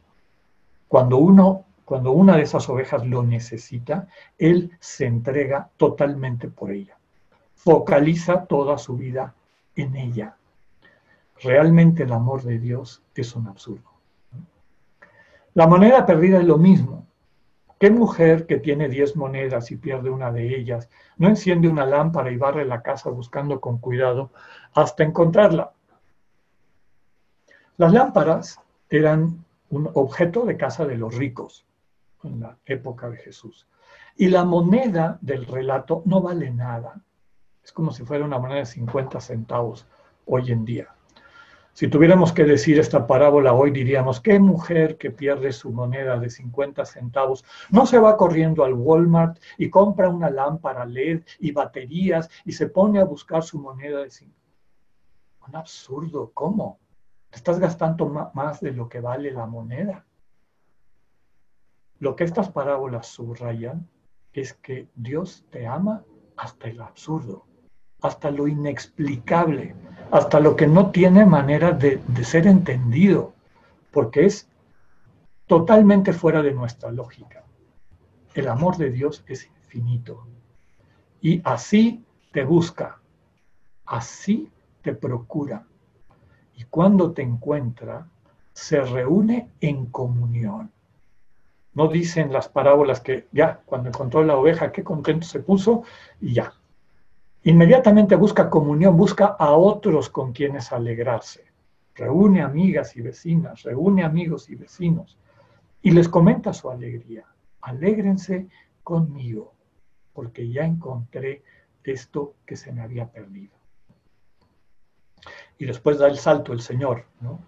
Cuando, 0.89 1.19
uno, 1.19 1.65
cuando 1.85 2.11
una 2.11 2.37
de 2.37 2.43
esas 2.43 2.69
ovejas 2.69 3.07
lo 3.07 3.23
necesita, 3.23 4.09
él 4.37 4.73
se 4.81 5.07
entrega 5.07 5.71
totalmente 5.77 6.49
por 6.49 6.73
ella. 6.73 6.99
Focaliza 7.55 8.45
toda 8.45 8.77
su 8.77 8.97
vida 8.97 9.35
en 9.77 9.95
ella. 9.95 10.37
Realmente 11.41 12.03
el 12.03 12.13
amor 12.13 12.43
de 12.43 12.59
Dios 12.59 13.03
es 13.15 13.37
un 13.37 13.47
absurdo. 13.47 13.89
La 15.55 15.69
moneda 15.69 16.05
perdida 16.07 16.39
es 16.41 16.45
lo 16.45 16.59
mismo. 16.59 17.07
¿Qué 17.79 17.91
mujer 17.91 18.47
que 18.47 18.57
tiene 18.59 18.89
10 18.89 19.15
monedas 19.17 19.71
y 19.71 19.77
pierde 19.77 20.11
una 20.11 20.33
de 20.33 20.57
ellas 20.57 20.89
no 21.19 21.29
enciende 21.29 21.69
una 21.69 21.87
lámpara 21.87 22.33
y 22.33 22.37
barre 22.37 22.65
la 22.65 22.83
casa 22.83 23.11
buscando 23.11 23.61
con 23.61 23.79
cuidado 23.79 24.31
hasta 24.75 25.05
encontrarla? 25.05 25.73
Las 27.79 27.93
lámparas 27.93 28.59
eran 28.89 29.45
un 29.69 29.91
objeto 29.93 30.47
de 30.47 30.57
casa 30.57 30.87
de 30.87 30.97
los 30.97 31.15
ricos 31.15 31.67
en 32.25 32.41
la 32.41 32.57
época 32.65 33.11
de 33.11 33.19
Jesús. 33.19 33.67
Y 34.17 34.29
la 34.29 34.45
moneda 34.45 35.19
del 35.21 35.45
relato 35.45 36.03
no 36.07 36.23
vale 36.23 36.51
nada. 36.51 37.03
Es 37.63 37.73
como 37.73 37.91
si 37.91 38.03
fuera 38.03 38.25
una 38.25 38.39
moneda 38.39 38.61
de 38.61 38.67
50 38.67 39.21
centavos 39.21 39.87
hoy 40.25 40.53
en 40.53 40.65
día. 40.65 40.89
Si 41.75 41.89
tuviéramos 41.89 42.33
que 42.33 42.45
decir 42.45 42.79
esta 42.79 43.07
parábola 43.07 43.53
hoy, 43.53 43.71
diríamos, 43.71 44.23
¿qué 44.23 44.39
mujer 44.39 44.97
que 44.97 45.11
pierde 45.11 45.53
su 45.53 45.71
moneda 45.71 46.19
de 46.19 46.31
50 46.31 46.87
centavos 46.87 47.45
no 47.69 47.85
se 47.85 47.99
va 47.99 48.17
corriendo 48.17 48.65
al 48.65 48.73
Walmart 48.73 49.39
y 49.59 49.69
compra 49.69 50.09
una 50.09 50.31
lámpara 50.31 50.87
LED 50.87 51.25
y 51.41 51.53
baterías 51.53 52.31
y 52.47 52.53
se 52.53 52.69
pone 52.69 53.01
a 53.01 53.05
buscar 53.05 53.43
su 53.43 53.59
moneda 53.59 54.01
de 54.01 54.11
50? 54.11 54.41
Un 55.49 55.57
absurdo, 55.57 56.31
¿cómo? 56.33 56.79
Estás 57.37 57.59
gastando 57.59 58.31
más 58.33 58.61
de 58.61 58.73
lo 58.73 58.89
que 58.89 58.99
vale 58.99 59.31
la 59.31 59.45
moneda. 59.45 60.07
Lo 61.99 62.17
que 62.17 62.25
estas 62.25 62.49
parábolas 62.49 63.09
subrayan 63.09 63.87
es 64.33 64.55
que 64.55 64.89
Dios 64.95 65.45
te 65.51 65.67
ama 65.67 66.03
hasta 66.39 66.69
el 66.69 66.81
absurdo, 66.81 67.45
hasta 68.01 68.31
lo 68.31 68.49
inexplicable, 68.49 69.75
hasta 70.11 70.41
lo 70.41 70.57
que 70.57 70.67
no 70.67 70.91
tiene 70.91 71.27
manera 71.27 71.73
de, 71.73 72.01
de 72.09 72.25
ser 72.25 72.47
entendido, 72.47 73.35
porque 73.91 74.25
es 74.25 74.49
totalmente 75.47 76.15
fuera 76.15 76.41
de 76.41 76.55
nuestra 76.55 76.91
lógica. 76.91 77.45
El 78.33 78.49
amor 78.49 78.79
de 78.79 78.91
Dios 78.91 79.23
es 79.29 79.47
infinito 79.47 80.27
y 81.21 81.43
así 81.45 82.03
te 82.33 82.45
busca, 82.45 82.99
así 83.85 84.51
te 84.81 84.95
procura, 84.95 85.67
y 86.57 86.65
cuando 86.65 87.13
te 87.13 87.23
encuentra, 87.23 88.09
se 88.53 88.81
reúne 88.81 89.51
en 89.61 89.87
comunión. 89.87 90.73
No 91.75 91.89
dicen 91.89 92.33
las 92.33 92.49
parábolas 92.49 93.01
que 93.01 93.27
ya, 93.33 93.61
cuando 93.67 93.91
encontró 93.91 94.25
la 94.25 94.37
oveja, 94.37 94.73
qué 94.73 94.83
contento 94.83 95.27
se 95.27 95.41
puso 95.41 95.83
y 96.21 96.33
ya. 96.33 96.55
Inmediatamente 97.43 98.17
busca 98.17 98.49
comunión, 98.49 98.97
busca 98.97 99.27
a 99.39 99.53
otros 99.53 100.09
con 100.09 100.33
quienes 100.33 100.73
alegrarse. 100.73 101.45
Reúne 101.95 102.43
amigas 102.43 102.97
y 102.97 103.03
vecinas, 103.03 103.63
reúne 103.63 104.05
amigos 104.05 104.49
y 104.49 104.55
vecinos 104.55 105.19
y 105.83 105.91
les 105.91 106.09
comenta 106.09 106.53
su 106.53 106.71
alegría. 106.71 107.27
Alégrense 107.61 108.49
conmigo, 108.83 109.53
porque 110.13 110.49
ya 110.49 110.65
encontré 110.65 111.43
esto 111.85 112.35
que 112.45 112.57
se 112.57 112.73
me 112.73 112.83
había 112.83 113.07
perdido. 113.07 113.56
Y 115.59 115.67
después 115.67 115.99
da 115.99 116.09
el 116.09 116.19
salto 116.19 116.53
el 116.53 116.61
Señor, 116.61 117.05
¿no? 117.21 117.41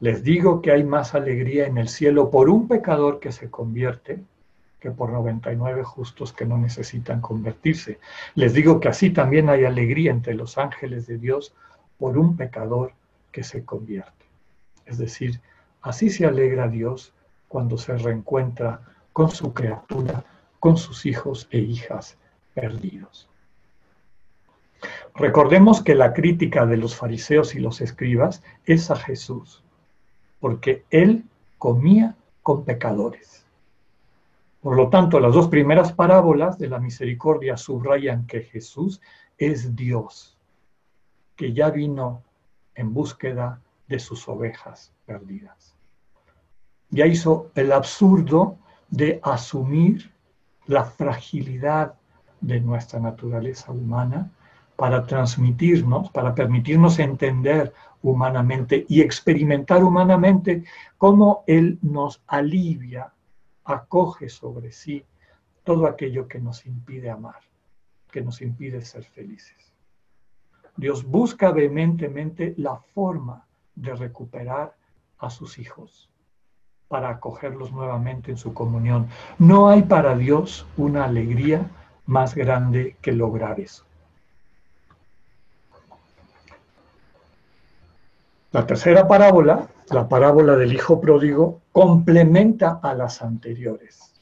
Les 0.00 0.24
digo 0.24 0.62
que 0.62 0.72
hay 0.72 0.82
más 0.82 1.14
alegría 1.14 1.66
en 1.66 1.76
el 1.76 1.88
cielo 1.88 2.30
por 2.30 2.48
un 2.48 2.66
pecador 2.68 3.20
que 3.20 3.32
se 3.32 3.50
convierte 3.50 4.20
que 4.80 4.90
por 4.90 5.10
99 5.10 5.84
justos 5.84 6.32
que 6.32 6.46
no 6.46 6.56
necesitan 6.56 7.20
convertirse. 7.20 8.00
Les 8.34 8.54
digo 8.54 8.80
que 8.80 8.88
así 8.88 9.10
también 9.10 9.50
hay 9.50 9.64
alegría 9.64 10.10
entre 10.10 10.34
los 10.34 10.56
ángeles 10.56 11.06
de 11.06 11.18
Dios 11.18 11.54
por 11.98 12.16
un 12.16 12.36
pecador 12.36 12.94
que 13.30 13.44
se 13.44 13.64
convierte. 13.64 14.24
Es 14.86 14.98
decir, 14.98 15.40
así 15.82 16.08
se 16.08 16.24
alegra 16.24 16.66
Dios 16.66 17.12
cuando 17.46 17.76
se 17.76 17.96
reencuentra 17.96 18.80
con 19.12 19.30
su 19.30 19.52
criatura, 19.52 20.24
con 20.58 20.78
sus 20.78 21.04
hijos 21.04 21.46
e 21.50 21.58
hijas 21.58 22.16
perdidos. 22.54 23.29
Recordemos 25.14 25.82
que 25.82 25.94
la 25.94 26.12
crítica 26.12 26.66
de 26.66 26.76
los 26.76 26.96
fariseos 26.96 27.54
y 27.54 27.60
los 27.60 27.80
escribas 27.80 28.42
es 28.64 28.90
a 28.90 28.96
Jesús, 28.96 29.62
porque 30.38 30.84
él 30.90 31.24
comía 31.58 32.16
con 32.42 32.64
pecadores. 32.64 33.44
Por 34.62 34.76
lo 34.76 34.88
tanto, 34.88 35.20
las 35.20 35.34
dos 35.34 35.48
primeras 35.48 35.92
parábolas 35.92 36.58
de 36.58 36.68
la 36.68 36.78
misericordia 36.78 37.56
subrayan 37.56 38.26
que 38.26 38.42
Jesús 38.42 39.00
es 39.38 39.74
Dios, 39.74 40.36
que 41.36 41.52
ya 41.52 41.70
vino 41.70 42.22
en 42.74 42.92
búsqueda 42.92 43.60
de 43.88 43.98
sus 43.98 44.28
ovejas 44.28 44.92
perdidas. 45.06 45.74
Ya 46.90 47.06
hizo 47.06 47.50
el 47.54 47.72
absurdo 47.72 48.58
de 48.90 49.20
asumir 49.22 50.12
la 50.66 50.84
fragilidad 50.84 51.94
de 52.40 52.60
nuestra 52.60 53.00
naturaleza 53.00 53.72
humana 53.72 54.30
para 54.80 55.06
transmitirnos, 55.06 56.08
para 56.10 56.34
permitirnos 56.34 56.98
entender 57.00 57.74
humanamente 58.00 58.86
y 58.88 59.02
experimentar 59.02 59.84
humanamente 59.84 60.64
cómo 60.96 61.44
Él 61.46 61.78
nos 61.82 62.22
alivia 62.26 63.12
acoge 63.62 64.30
sobre 64.30 64.72
sí 64.72 65.04
todo 65.64 65.86
aquello 65.86 66.26
que 66.26 66.38
nos 66.38 66.64
impide 66.64 67.10
amar, 67.10 67.40
que 68.10 68.22
nos 68.22 68.40
impide 68.40 68.80
ser 68.80 69.04
felices. 69.04 69.74
Dios 70.78 71.04
busca 71.04 71.50
vehementemente 71.50 72.54
la 72.56 72.76
forma 72.94 73.46
de 73.74 73.94
recuperar 73.94 74.74
a 75.18 75.28
sus 75.28 75.58
hijos 75.58 76.08
para 76.88 77.10
acogerlos 77.10 77.70
nuevamente 77.70 78.30
en 78.30 78.38
su 78.38 78.54
comunión. 78.54 79.08
No 79.38 79.68
hay 79.68 79.82
para 79.82 80.16
Dios 80.16 80.66
una 80.78 81.04
alegría 81.04 81.70
más 82.06 82.34
grande 82.34 82.96
que 83.02 83.12
lograr 83.12 83.60
eso. 83.60 83.89
La 88.52 88.66
tercera 88.66 89.06
parábola, 89.06 89.68
la 89.90 90.08
parábola 90.08 90.56
del 90.56 90.72
hijo 90.72 91.00
pródigo, 91.00 91.62
complementa 91.70 92.80
a 92.82 92.94
las 92.94 93.22
anteriores. 93.22 94.12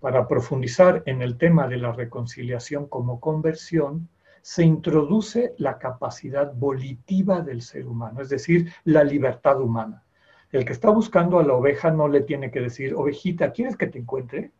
Para 0.00 0.26
profundizar 0.26 1.04
en 1.06 1.22
el 1.22 1.38
tema 1.38 1.68
de 1.68 1.76
la 1.76 1.92
reconciliación 1.92 2.88
como 2.88 3.20
conversión, 3.20 4.08
se 4.42 4.64
introduce 4.64 5.54
la 5.58 5.78
capacidad 5.78 6.52
volitiva 6.54 7.40
del 7.40 7.62
ser 7.62 7.86
humano, 7.86 8.20
es 8.20 8.30
decir, 8.30 8.72
la 8.82 9.04
libertad 9.04 9.60
humana. 9.60 10.02
El 10.50 10.64
que 10.64 10.72
está 10.72 10.90
buscando 10.90 11.38
a 11.38 11.44
la 11.44 11.54
oveja 11.54 11.92
no 11.92 12.08
le 12.08 12.22
tiene 12.22 12.50
que 12.50 12.62
decir, 12.62 12.96
ovejita, 12.96 13.52
¿quieres 13.52 13.76
que 13.76 13.86
te 13.86 14.00
encuentre? 14.00 14.50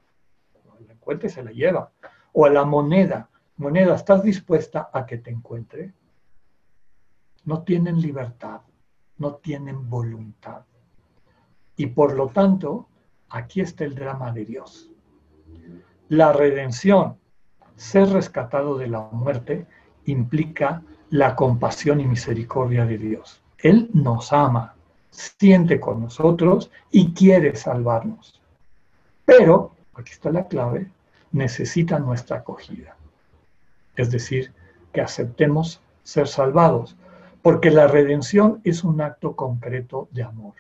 Cuando 0.52 0.86
la 0.86 0.92
encuentre 0.92 1.28
se 1.28 1.42
la 1.42 1.50
lleva. 1.50 1.90
O 2.32 2.46
a 2.46 2.50
la 2.50 2.64
moneda, 2.64 3.28
moneda, 3.56 3.96
¿estás 3.96 4.22
dispuesta 4.22 4.90
a 4.92 5.06
que 5.06 5.18
te 5.18 5.32
encuentre? 5.32 5.92
No 7.44 7.62
tienen 7.62 8.00
libertad, 8.00 8.60
no 9.18 9.34
tienen 9.36 9.88
voluntad. 9.88 10.62
Y 11.76 11.86
por 11.86 12.14
lo 12.14 12.28
tanto, 12.28 12.88
aquí 13.28 13.60
está 13.60 13.84
el 13.84 13.94
drama 13.94 14.32
de 14.32 14.44
Dios. 14.44 14.90
La 16.08 16.32
redención, 16.32 17.16
ser 17.76 18.08
rescatado 18.10 18.78
de 18.78 18.88
la 18.88 19.08
muerte, 19.12 19.66
implica 20.04 20.82
la 21.10 21.34
compasión 21.34 22.00
y 22.00 22.06
misericordia 22.06 22.84
de 22.86 22.98
Dios. 22.98 23.42
Él 23.58 23.90
nos 23.92 24.32
ama, 24.32 24.74
siente 25.10 25.80
con 25.80 26.00
nosotros 26.00 26.70
y 26.90 27.12
quiere 27.12 27.54
salvarnos. 27.56 28.40
Pero, 29.24 29.72
aquí 29.94 30.12
está 30.12 30.30
la 30.30 30.48
clave, 30.48 30.90
necesita 31.32 31.98
nuestra 31.98 32.38
acogida. 32.38 32.96
Es 33.96 34.10
decir, 34.10 34.52
que 34.92 35.00
aceptemos 35.00 35.80
ser 36.02 36.28
salvados. 36.28 36.96
Porque 37.44 37.70
la 37.70 37.86
redención 37.86 38.62
es 38.64 38.84
un 38.84 39.02
acto 39.02 39.36
concreto 39.36 40.08
de 40.12 40.22
amor. 40.22 40.54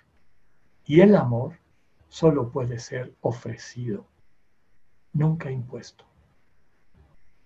Y 0.84 1.00
el 1.00 1.16
amor 1.16 1.54
solo 2.10 2.50
puede 2.50 2.78
ser 2.78 3.14
ofrecido, 3.22 4.04
nunca 5.14 5.50
impuesto. 5.50 6.04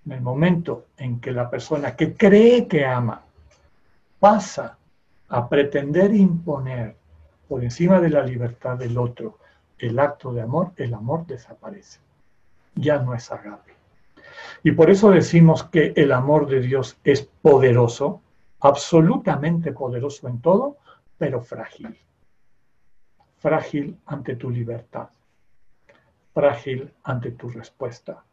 En 0.04 0.10
el 0.10 0.22
momento 0.22 0.86
en 0.96 1.20
que 1.20 1.30
la 1.30 1.48
persona 1.48 1.94
que 1.94 2.14
cree 2.14 2.66
que 2.66 2.84
ama 2.84 3.22
pasa 4.18 4.76
a 5.28 5.48
pretender 5.48 6.12
imponer 6.16 6.96
por 7.48 7.62
encima 7.62 8.00
de 8.00 8.10
la 8.10 8.24
libertad 8.24 8.76
del 8.76 8.98
otro 8.98 9.38
el 9.78 10.00
acto 10.00 10.32
de 10.32 10.42
amor, 10.42 10.72
el 10.78 10.94
amor 10.94 11.28
desaparece. 11.28 12.00
Ya 12.74 12.98
no 12.98 13.14
es 13.14 13.30
agape. 13.30 13.76
Y 14.64 14.72
por 14.72 14.90
eso 14.90 15.12
decimos 15.12 15.62
que 15.62 15.92
el 15.94 16.10
amor 16.10 16.48
de 16.48 16.58
Dios 16.58 16.98
es 17.04 17.22
poderoso, 17.22 18.20
absolutamente 18.60 19.72
poderoso 19.72 20.28
en 20.28 20.40
todo, 20.40 20.78
pero 21.16 21.40
frágil. 21.42 21.96
Frágil 23.36 23.98
ante 24.06 24.36
tu 24.36 24.50
libertad, 24.50 25.08
frágil 26.34 26.92
ante 27.04 27.30
tu 27.32 27.48
respuesta. 27.48 28.24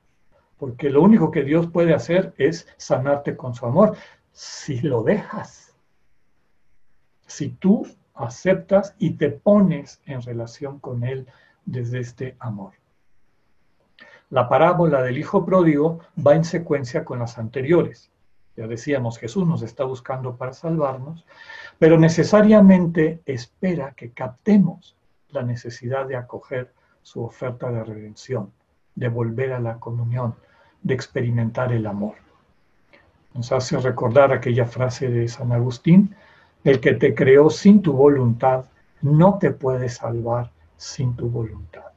Porque 0.58 0.90
lo 0.90 1.02
único 1.02 1.32
que 1.32 1.44
Dios 1.44 1.68
puede 1.68 1.94
hacer 1.94 2.34
es 2.38 2.68
sanarte 2.78 3.36
con 3.36 3.54
su 3.54 3.66
amor, 3.66 3.98
si 4.32 4.80
lo 4.82 5.04
dejas. 5.04 5.76
Si 7.28 7.50
tú 7.50 7.86
aceptas 8.16 8.96
y 8.98 9.12
te 9.12 9.30
pones 9.30 10.02
en 10.06 10.22
relación 10.22 10.80
con 10.80 11.04
Él 11.04 11.28
desde 11.66 12.00
este 12.00 12.36
amor. 12.40 12.74
La 14.30 14.50
parábola 14.50 15.02
del 15.02 15.18
Hijo 15.18 15.46
Pródigo 15.46 16.00
va 16.26 16.36
en 16.36 16.46
secuencia 16.46 17.06
con 17.06 17.20
las 17.20 17.38
anteriores. 17.38 18.12
Ya 18.56 18.68
decíamos, 18.68 19.18
Jesús 19.18 19.45
nos 19.47 19.62
está 19.62 19.84
buscando 19.84 20.38
para 20.38 20.53
salvarnos, 20.53 21.26
pero 21.78 21.97
necesariamente 21.99 23.22
espera 23.26 23.91
que 23.91 24.12
captemos 24.12 24.95
la 25.30 25.43
necesidad 25.43 26.08
de 26.08 26.16
acoger 26.16 26.74
su 27.01 27.24
oferta 27.24 27.70
de 27.70 27.84
redención, 27.84 28.51
de 28.95 29.10
volver 29.10 29.53
a 29.53 29.60
la 29.60 29.78
comunión, 29.80 30.36
de 30.82 30.93
experimentar 30.93 31.74
el 31.74 31.86
amor. 31.86 32.16
Nos 33.34 33.51
hace 33.51 33.78
recordar 33.78 34.32
aquella 34.32 34.66
frase 34.66 35.10
de 35.10 35.28
San 35.28 35.51
Agustín, 35.51 36.16
el 36.64 36.80
que 36.80 36.93
te 36.93 37.14
creó 37.14 37.49
sin 37.49 37.82
tu 37.82 37.93
voluntad 37.93 38.66
no 39.01 39.38
te 39.38 39.51
puede 39.51 39.89
salvar 39.89 40.51
sin 40.78 41.16
tu 41.16 41.30
voluntad. 41.30 41.91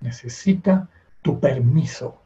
Necesita 0.00 0.88
tu 1.22 1.40
permiso, 1.40 2.20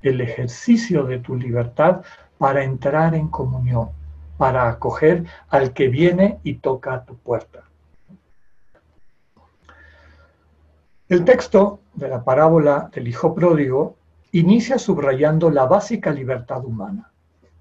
el 0.00 0.20
ejercicio 0.20 1.04
de 1.04 1.18
tu 1.18 1.36
libertad 1.36 2.02
para 2.40 2.64
entrar 2.64 3.14
en 3.14 3.28
comunión, 3.28 3.90
para 4.38 4.66
acoger 4.66 5.26
al 5.50 5.74
que 5.74 5.88
viene 5.88 6.40
y 6.42 6.54
toca 6.54 6.94
a 6.94 7.04
tu 7.04 7.14
puerta. 7.18 7.64
El 11.10 11.26
texto 11.26 11.80
de 11.92 12.08
la 12.08 12.24
parábola 12.24 12.88
del 12.94 13.08
Hijo 13.08 13.34
Pródigo 13.34 13.96
inicia 14.32 14.78
subrayando 14.78 15.50
la 15.50 15.66
básica 15.66 16.12
libertad 16.12 16.64
humana. 16.64 17.12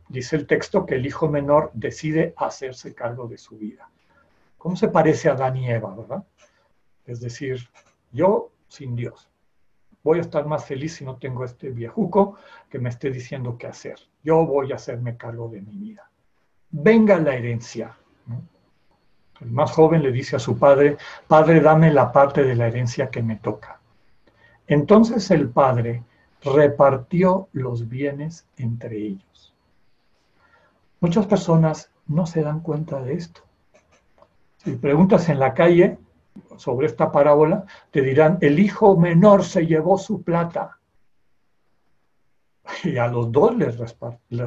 Dice 0.07 0.37
el 0.37 0.47
texto 0.47 0.85
que 0.85 0.95
el 0.95 1.05
hijo 1.05 1.27
menor 1.27 1.71
decide 1.73 2.33
hacerse 2.37 2.95
cargo 2.95 3.27
de 3.27 3.37
su 3.37 3.57
vida. 3.57 3.89
¿Cómo 4.57 4.77
se 4.77 4.87
parece 4.87 5.27
a 5.27 5.33
Adán 5.33 5.57
y 5.57 5.69
Eva, 5.69 5.93
verdad? 5.93 6.23
Es 7.05 7.19
decir, 7.19 7.67
yo 8.13 8.49
sin 8.69 8.95
Dios 8.95 9.29
voy 10.03 10.19
a 10.19 10.21
estar 10.21 10.45
más 10.45 10.65
feliz 10.65 10.95
si 10.95 11.05
no 11.05 11.17
tengo 11.17 11.43
este 11.43 11.69
viejuco 11.69 12.37
que 12.69 12.79
me 12.79 12.89
esté 12.89 13.11
diciendo 13.11 13.57
qué 13.57 13.67
hacer. 13.67 13.97
Yo 14.23 14.45
voy 14.45 14.71
a 14.71 14.75
hacerme 14.75 15.17
cargo 15.17 15.49
de 15.49 15.61
mi 15.61 15.75
vida. 15.75 16.09
Venga 16.71 17.17
la 17.19 17.35
herencia. 17.35 17.97
El 19.41 19.51
más 19.51 19.71
joven 19.71 20.03
le 20.03 20.11
dice 20.11 20.35
a 20.35 20.39
su 20.39 20.57
padre, 20.57 20.97
padre, 21.27 21.61
dame 21.61 21.91
la 21.91 22.11
parte 22.11 22.43
de 22.43 22.55
la 22.55 22.67
herencia 22.67 23.09
que 23.09 23.23
me 23.23 23.37
toca. 23.37 23.79
Entonces 24.67 25.31
el 25.31 25.49
padre 25.49 26.03
repartió 26.43 27.47
los 27.53 27.89
bienes 27.89 28.47
entre 28.57 28.97
ellos. 28.97 29.53
Muchas 30.99 31.25
personas 31.25 31.91
no 32.07 32.25
se 32.25 32.43
dan 32.43 32.59
cuenta 32.59 33.01
de 33.01 33.13
esto. 33.13 33.41
Si 34.57 34.71
preguntas 34.75 35.29
en 35.29 35.39
la 35.39 35.53
calle 35.53 35.97
sobre 36.57 36.87
esta 36.87 37.11
parábola, 37.11 37.65
te 37.91 38.01
dirán, 38.01 38.37
el 38.41 38.59
hijo 38.59 38.97
menor 38.97 39.43
se 39.43 39.65
llevó 39.65 39.97
su 39.97 40.23
plata. 40.23 40.79
Y 42.83 42.97
a 42.97 43.07
los 43.07 43.31
dos 43.31 43.55
les, 43.55 43.77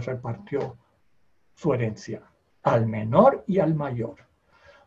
repartió 0.07 0.77
su 1.55 1.75
herencia, 1.75 2.23
al 2.63 2.87
menor 2.87 3.45
y 3.47 3.59
al 3.59 3.75
mayor. 3.75 4.17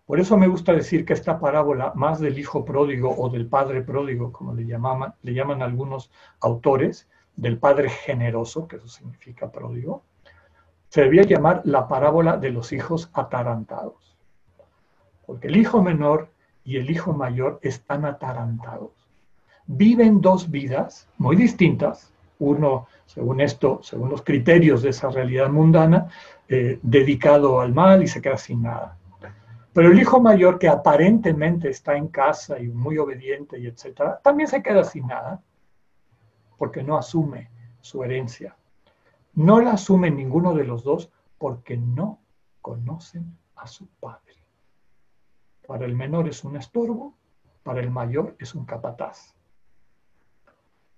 Por 0.05 0.19
eso 0.19 0.37
me 0.37 0.47
gusta 0.47 0.71
decir 0.71 1.03
que 1.03 1.13
esta 1.13 1.39
parábola, 1.39 1.91
más 1.95 2.19
del 2.19 2.37
hijo 2.37 2.63
pródigo 2.63 3.13
o 3.17 3.29
del 3.29 3.47
padre 3.47 3.81
pródigo, 3.81 4.31
como 4.31 4.53
le, 4.53 4.65
llamaban, 4.65 5.15
le 5.23 5.33
llaman 5.33 5.61
algunos 5.61 6.11
autores, 6.39 7.07
del 7.35 7.57
padre 7.57 7.89
generoso, 7.89 8.67
que 8.67 8.77
eso 8.77 8.87
significa 8.87 9.51
pródigo, 9.51 10.03
se 10.89 11.01
debía 11.01 11.23
llamar 11.23 11.61
la 11.65 11.87
parábola 11.87 12.37
de 12.37 12.51
los 12.51 12.71
hijos 12.71 13.09
atarantados. 13.13 14.15
Porque 15.25 15.47
el 15.47 15.57
hijo 15.57 15.81
menor 15.81 16.29
y 16.65 16.77
el 16.77 16.89
hijo 16.89 17.13
mayor 17.13 17.59
están 17.61 18.05
atarantados. 18.05 18.91
Viven 19.67 20.19
dos 20.19 20.49
vidas 20.49 21.07
muy 21.17 21.35
distintas, 21.35 22.11
uno, 22.39 22.87
según 23.05 23.39
esto, 23.39 23.79
según 23.81 24.09
los 24.09 24.23
criterios 24.23 24.81
de 24.81 24.89
esa 24.89 25.09
realidad 25.09 25.49
mundana, 25.49 26.09
eh, 26.49 26.79
dedicado 26.81 27.61
al 27.61 27.73
mal 27.73 28.03
y 28.03 28.07
se 28.07 28.21
queda 28.21 28.37
sin 28.37 28.63
nada. 28.63 28.97
Pero 29.73 29.91
el 29.91 29.99
hijo 29.99 30.19
mayor, 30.19 30.57
que 30.57 30.67
aparentemente 30.67 31.69
está 31.69 31.95
en 31.95 32.07
casa 32.07 32.59
y 32.59 32.67
muy 32.67 32.97
obediente 32.97 33.59
y 33.59 33.67
etcétera, 33.67 34.19
también 34.23 34.47
se 34.47 34.63
queda 34.63 34.83
sin 34.83 35.07
nada, 35.07 35.41
porque 36.57 36.81
no 36.81 36.97
asume 36.97 37.49
su 37.81 38.03
herencia. 38.03 38.55
No 39.33 39.59
la 39.59 39.71
asume 39.73 40.09
ninguno 40.09 40.53
de 40.53 40.63
los 40.63 40.83
dos 40.83 41.11
porque 41.37 41.77
no 41.77 42.19
conocen 42.61 43.37
a 43.55 43.67
su 43.67 43.87
padre. 43.99 44.35
Para 45.67 45.85
el 45.85 45.95
menor 45.95 46.27
es 46.27 46.43
un 46.43 46.55
estorbo, 46.55 47.13
para 47.63 47.79
el 47.79 47.89
mayor 47.89 48.35
es 48.39 48.55
un 48.55 48.65
capataz. 48.65 49.33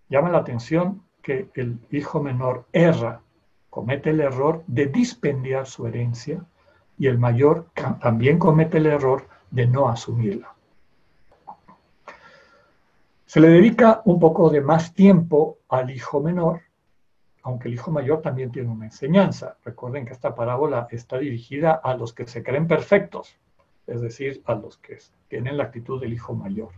Llama 0.09 0.29
la 0.29 0.39
atención 0.39 1.03
que 1.21 1.49
el 1.55 1.79
hijo 1.91 2.21
menor 2.21 2.65
erra, 2.71 3.21
comete 3.69 4.09
el 4.09 4.21
error 4.21 4.63
de 4.67 4.87
dispendiar 4.87 5.67
su 5.67 5.85
herencia 5.85 6.45
y 6.97 7.07
el 7.07 7.19
mayor 7.19 7.67
también 8.01 8.39
comete 8.39 8.77
el 8.77 8.87
error 8.87 9.27
de 9.51 9.67
no 9.67 9.89
asumirla. 9.89 10.53
Se 13.25 13.39
le 13.41 13.49
dedica 13.49 14.01
un 14.05 14.19
poco 14.19 14.49
de 14.49 14.61
más 14.61 14.93
tiempo 14.93 15.59
al 15.67 15.91
hijo 15.91 16.21
menor, 16.21 16.61
aunque 17.43 17.67
el 17.67 17.73
hijo 17.73 17.91
mayor 17.91 18.21
también 18.21 18.51
tiene 18.51 18.69
una 18.69 18.85
enseñanza. 18.85 19.57
Recuerden 19.63 20.05
que 20.05 20.13
esta 20.13 20.33
parábola 20.33 20.87
está 20.91 21.17
dirigida 21.17 21.73
a 21.73 21.93
los 21.95 22.13
que 22.13 22.25
se 22.25 22.41
creen 22.41 22.67
perfectos, 22.67 23.37
es 23.87 24.01
decir, 24.01 24.43
a 24.45 24.55
los 24.55 24.77
que 24.77 24.97
tienen 25.29 25.57
la 25.57 25.63
actitud 25.63 25.99
del 25.99 26.13
hijo 26.13 26.35
mayor. 26.35 26.69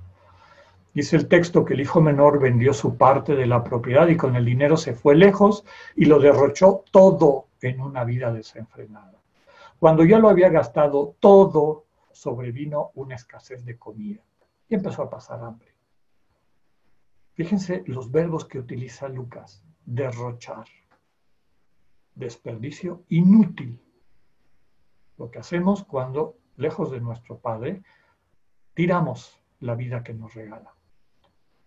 Dice 0.93 1.15
el 1.15 1.27
texto 1.27 1.65
que 1.65 1.73
el 1.73 1.81
hijo 1.81 2.01
menor 2.01 2.39
vendió 2.39 2.73
su 2.73 2.97
parte 2.97 3.35
de 3.35 3.45
la 3.45 3.63
propiedad 3.63 4.07
y 4.07 4.17
con 4.17 4.35
el 4.35 4.45
dinero 4.45 4.77
se 4.77 4.93
fue 4.93 5.15
lejos 5.15 5.65
y 5.95 6.05
lo 6.05 6.19
derrochó 6.19 6.83
todo 6.91 7.47
en 7.61 7.81
una 7.81 8.03
vida 8.03 8.31
desenfrenada. 8.31 9.19
Cuando 9.79 10.03
ya 10.03 10.19
lo 10.19 10.29
había 10.29 10.49
gastado 10.49 11.15
todo, 11.19 11.85
sobrevino 12.11 12.91
una 12.95 13.15
escasez 13.15 13.63
de 13.65 13.77
comida 13.77 14.21
y 14.67 14.75
empezó 14.75 15.03
a 15.03 15.09
pasar 15.09 15.41
hambre. 15.43 15.73
Fíjense 17.33 17.83
los 17.85 18.11
verbos 18.11 18.43
que 18.43 18.59
utiliza 18.59 19.07
Lucas. 19.07 19.63
Derrochar. 19.85 20.65
Desperdicio 22.13 23.03
inútil. 23.07 23.79
Lo 25.17 25.31
que 25.31 25.39
hacemos 25.39 25.85
cuando, 25.85 26.35
lejos 26.59 26.91
de 26.91 26.99
nuestro 26.99 27.37
Padre, 27.37 27.81
tiramos 28.73 29.39
la 29.59 29.75
vida 29.75 30.03
que 30.03 30.13
nos 30.13 30.33
regala. 30.33 30.73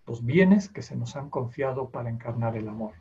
Los 0.07 0.25
bienes 0.25 0.69
que 0.69 0.83
se 0.83 0.97
nos 0.97 1.17
han 1.17 1.31
confiado 1.31 1.89
para 1.89 2.11
encarnar 2.11 2.57
el 2.57 2.69
amor. 2.69 2.93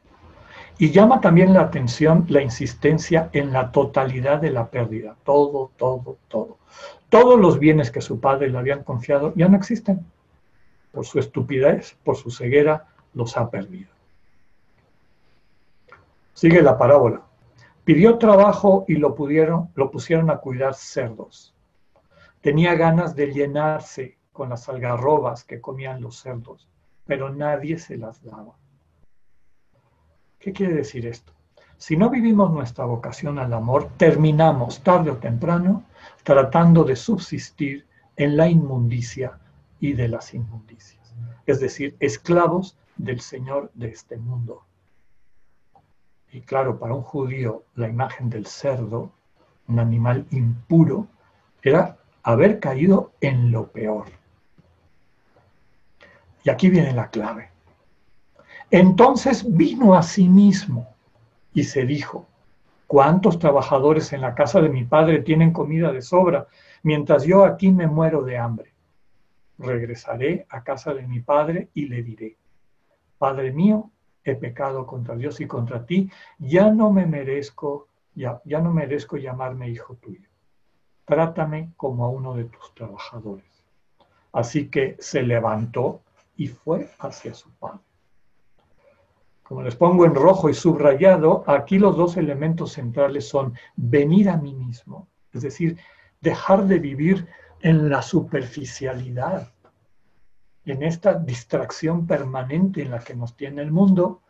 Y 0.78 0.92
llama 0.92 1.22
también 1.22 1.54
la 1.54 1.62
atención 1.62 2.26
la 2.30 2.42
insistencia 2.42 3.30
en 3.34 3.54
la 3.54 3.72
totalidad 3.72 4.40
de 4.40 4.52
la 4.52 4.70
pérdida. 4.70 5.16
Todo, 5.24 5.72
todo, 5.78 6.18
todo. 6.28 6.58
Todos 7.10 7.40
los 7.40 7.60
bienes 7.60 7.92
que 7.92 8.02
su 8.02 8.20
padre 8.20 8.50
le 8.50 8.58
habían 8.58 8.84
confiado 8.84 9.34
ya 9.36 9.48
no 9.48 9.58
existen 9.58 10.06
por 10.92 11.06
su 11.06 11.20
estupidez, 11.20 11.98
por 12.04 12.18
su 12.18 12.32
ceguera, 12.32 12.88
los 13.14 13.38
ha 13.38 13.50
perdido. 13.50 13.90
Sigue 16.34 16.62
la 16.62 16.78
parábola. 16.78 17.22
Pidió 17.84 18.18
trabajo 18.18 18.86
y 18.88 18.96
lo, 18.96 19.16
pudieron, 19.16 19.70
lo 19.76 19.90
pusieron 19.90 20.30
a 20.30 20.38
cuidar 20.38 20.74
cerdos. 20.76 21.54
Tenía 22.42 22.76
ganas 22.76 23.16
de 23.16 23.32
llenarse 23.32 24.18
con 24.32 24.50
las 24.50 24.68
algarrobas 24.68 25.44
que 25.44 25.62
comían 25.62 26.02
los 26.02 26.18
cerdos, 26.18 26.68
pero 27.06 27.30
nadie 27.30 27.78
se 27.78 27.98
las 27.98 28.24
daba. 28.24 28.56
¿Qué 30.40 30.52
quiere 30.52 30.74
decir 30.74 31.06
esto? 31.06 31.34
Si 31.78 31.96
no 31.98 32.10
vivimos 32.10 32.52
nuestra 32.52 32.86
vocación 32.86 33.38
al 33.38 33.54
amor, 33.54 33.90
terminamos 33.98 34.82
tarde 34.82 35.12
o 35.12 35.18
temprano 35.18 35.84
tratando 36.24 36.84
de 36.84 36.96
subsistir 36.96 37.86
en 38.16 38.38
la 38.38 38.48
inmundicia 38.48 39.40
y 39.80 39.94
de 39.94 40.08
las 40.08 40.34
inmundicias, 40.34 41.16
es 41.46 41.60
decir, 41.60 41.96
esclavos 42.00 42.78
del 42.98 43.20
Señor 43.20 43.72
de 43.74 43.90
este 43.90 44.18
mundo. 44.18 44.64
Y 46.32 46.42
claro, 46.42 46.80
para 46.80 46.94
un 46.94 47.02
judío 47.02 47.64
la 47.76 47.88
imagen 47.88 48.30
del 48.30 48.46
cerdo, 48.46 49.12
un 49.68 49.80
animal 49.80 50.26
impuro, 50.32 51.08
era 51.62 51.98
haber 52.24 52.60
caído 52.60 53.12
en 53.22 53.52
lo 53.52 53.68
peor. 53.68 54.06
Y 56.44 56.50
aquí 56.50 56.70
viene 56.70 56.94
la 56.94 57.10
clave. 57.10 57.50
Entonces 58.70 59.46
vino 59.48 59.96
a 59.96 60.04
sí 60.04 60.28
mismo 60.30 60.88
y 61.54 61.64
se 61.64 61.86
dijo, 61.86 62.26
¿cuántos 62.88 63.38
trabajadores 63.38 64.14
en 64.14 64.22
la 64.22 64.34
casa 64.34 64.62
de 64.62 64.70
mi 64.70 64.86
padre 64.86 65.20
tienen 65.20 65.52
comida 65.52 65.92
de 65.92 66.02
sobra, 66.02 66.48
mientras 66.84 67.24
yo 67.26 67.44
aquí 67.44 67.72
me 67.72 67.88
muero 67.88 68.24
de 68.24 68.38
hambre? 68.38 68.72
regresaré 69.62 70.46
a 70.50 70.64
casa 70.64 70.94
de 70.94 71.08
mi 71.08 71.20
padre 71.20 71.70
y 71.74 71.88
le 71.88 72.04
diré, 72.04 72.38
Padre 73.18 73.52
mío, 73.52 73.92
he 74.24 74.36
pecado 74.36 74.86
contra 74.86 75.16
Dios 75.16 75.40
y 75.42 75.48
contra 75.48 75.86
ti, 75.86 76.10
ya 76.40 76.72
no 76.72 76.92
me 76.92 77.06
merezco, 77.06 77.88
ya, 78.16 78.42
ya 78.46 78.60
no 78.60 78.74
merezco 78.74 79.18
llamarme 79.18 79.70
hijo 79.70 79.96
tuyo. 79.96 80.28
Trátame 81.12 81.74
como 81.76 82.06
a 82.06 82.10
uno 82.10 82.36
de 82.36 82.46
tus 82.46 82.74
trabajadores. 82.74 83.66
Así 84.32 84.70
que 84.70 84.96
se 84.98 85.22
levantó 85.22 86.00
y 86.38 86.48
fue 86.48 86.90
hacia 87.00 87.34
su 87.34 87.50
padre. 87.52 87.82
Como 89.44 89.62
les 89.62 89.76
pongo 89.76 90.06
en 90.06 90.16
rojo 90.16 90.50
y 90.50 90.54
subrayado, 90.54 91.44
aquí 91.48 91.80
los 91.80 91.98
dos 91.98 92.16
elementos 92.16 92.72
centrales 92.72 93.28
son 93.28 93.54
venir 93.76 94.30
a 94.30 94.38
mí 94.38 94.54
mismo, 94.54 95.10
es 95.34 95.42
decir, 95.42 95.78
dejar 96.22 96.66
de 96.66 96.80
vivir 96.80 97.28
en 97.60 97.90
la 97.90 98.02
superficialidad, 98.02 99.52
en 100.64 100.82
esta 100.82 101.16
distracción 101.16 102.08
permanente 102.08 102.84
en 102.84 102.92
la 102.92 103.00
que 103.00 103.16
nos 103.16 103.36
tiene 103.36 103.64
el 103.64 103.74
mundo 103.74 104.22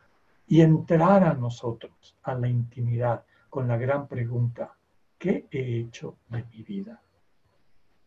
y 0.47 0.61
entrar 0.61 1.25
a 1.25 1.35
nosotros, 1.35 2.17
a 2.23 2.33
la 2.33 2.47
intimidad, 2.47 3.23
con 3.51 3.67
la 3.67 3.77
gran 3.77 4.07
pregunta, 4.07 4.75
¿qué 5.21 5.45
he 5.51 5.79
hecho 5.79 6.17
de 6.29 6.43
mi 6.51 6.63
vida? 6.63 6.99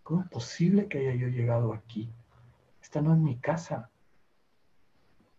¿Cómo 0.03 0.23
es 0.23 0.29
posible 0.29 0.89
que 0.89 0.99
haya 0.99 1.15
yo 1.15 1.29
llegado 1.29 1.73
aquí? 1.73 2.11
Esta 2.83 3.01
no 3.01 3.13
es 3.13 3.21
mi 3.21 3.37
casa. 3.37 3.89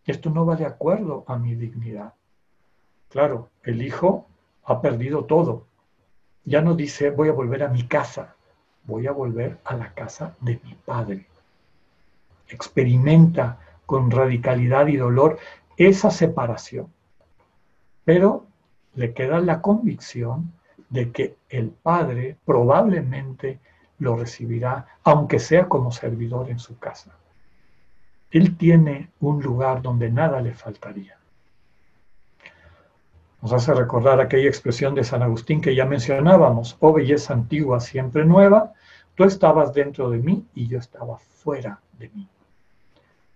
Esto 0.05 0.29
no 0.29 0.45
va 0.45 0.55
de 0.55 0.65
acuerdo 0.65 1.25
a 1.27 1.37
mi 1.37 1.53
dignidad. 1.53 2.13
Claro, 3.09 3.49
el 3.63 3.81
hijo 3.81 4.25
ha 4.63 4.81
perdido 4.81 5.25
todo. 5.25 5.67
Ya 6.45 6.61
no 6.61 6.75
dice 6.75 7.09
voy 7.09 7.27
a 7.27 7.33
volver 7.33 7.63
a 7.63 7.67
mi 7.67 7.85
casa, 7.85 8.37
voy 8.85 9.07
a 9.07 9.11
volver 9.11 9.59
a 9.65 9.75
la 9.75 9.93
casa 9.93 10.33
de 10.39 10.61
mi 10.63 10.75
padre. 10.75 11.27
Experimenta 12.47 13.59
con 13.85 14.11
radicalidad 14.11 14.87
y 14.87 14.95
dolor 14.95 15.39
esa 15.75 16.09
separación, 16.09 16.87
pero 18.05 18.45
le 18.93 19.13
queda 19.13 19.41
la 19.41 19.61
convicción 19.61 20.53
de 20.89 21.11
que 21.11 21.37
el 21.49 21.69
padre 21.69 22.37
probablemente 22.45 23.59
lo 23.99 24.15
recibirá, 24.15 24.85
aunque 25.03 25.39
sea 25.39 25.67
como 25.67 25.91
servidor 25.91 26.49
en 26.49 26.59
su 26.59 26.77
casa. 26.77 27.17
Él 28.31 28.57
tiene 28.57 29.11
un 29.19 29.41
lugar 29.41 29.81
donde 29.81 30.11
nada 30.11 30.41
le 30.41 30.53
faltaría. 30.53 31.17
Nos 33.41 33.53
hace 33.53 33.73
recordar 33.73 34.19
aquella 34.19 34.47
expresión 34.47 34.95
de 34.95 35.03
San 35.03 35.21
Agustín 35.21 35.61
que 35.61 35.75
ya 35.75 35.85
mencionábamos, 35.85 36.77
oh 36.79 36.93
belleza 36.93 37.33
antigua, 37.33 37.79
siempre 37.79 38.25
nueva, 38.25 38.73
tú 39.13 39.23
estabas 39.23 39.73
dentro 39.73 40.09
de 40.09 40.17
mí 40.17 40.45
y 40.55 40.67
yo 40.67 40.79
estaba 40.79 41.17
fuera 41.17 41.79
de 41.99 42.09
mí. 42.09 42.27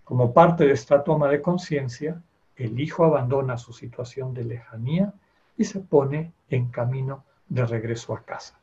Como 0.04 0.34
parte 0.34 0.66
de 0.66 0.74
esta 0.74 1.04
toma 1.04 1.30
de 1.30 1.42
conciencia, 1.42 2.20
el 2.56 2.80
hijo 2.80 3.06
abandona 3.06 3.58
su 3.58 3.72
situación 3.72 4.34
de 4.34 4.44
lejanía 4.44 5.14
y 5.56 5.66
se 5.66 5.80
pone 5.80 6.34
en 6.50 6.70
camino 6.70 7.24
de 7.50 7.66
regreso 7.66 8.14
a 8.14 8.24
casa. 8.24 8.60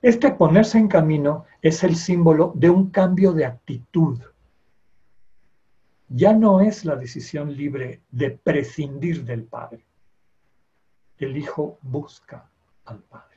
Este 0.00 0.32
ponerse 0.32 0.78
en 0.78 0.88
camino 0.88 1.44
es 1.60 1.84
el 1.84 1.94
símbolo 1.94 2.52
de 2.56 2.70
un 2.70 2.90
cambio 2.90 3.32
de 3.32 3.46
actitud. 3.46 4.20
Ya 6.08 6.32
no 6.32 6.60
es 6.60 6.84
la 6.84 6.96
decisión 6.96 7.56
libre 7.56 8.00
de 8.10 8.30
prescindir 8.30 9.24
del 9.24 9.44
Padre. 9.44 9.84
El 11.18 11.36
Hijo 11.36 11.78
busca 11.82 12.50
al 12.84 12.98
Padre. 12.98 13.36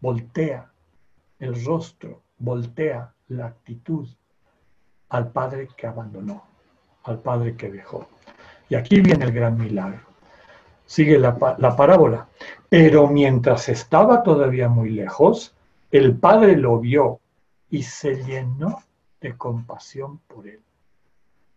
Voltea 0.00 0.70
el 1.40 1.64
rostro, 1.64 2.22
voltea 2.38 3.12
la 3.26 3.46
actitud 3.46 4.08
al 5.08 5.32
Padre 5.32 5.68
que 5.76 5.88
abandonó, 5.88 6.44
al 7.02 7.20
Padre 7.20 7.56
que 7.56 7.70
dejó. 7.70 8.08
Y 8.68 8.76
aquí 8.76 9.00
viene 9.00 9.24
el 9.24 9.32
gran 9.32 9.58
milagro. 9.58 10.07
Sigue 10.88 11.18
la, 11.18 11.36
parábola. 11.36 12.28
Pero 12.70 13.08
mientras 13.08 13.68
estaba 13.68 14.22
todavía 14.22 14.70
muy 14.70 14.88
lejos, 14.88 15.54
el 15.90 16.16
Padre 16.16 16.56
lo 16.56 16.80
vio 16.80 17.20
y 17.68 17.82
se 17.82 18.24
llenó 18.24 18.82
de 19.20 19.36
compasión 19.36 20.18
por 20.26 20.48
él. 20.48 20.62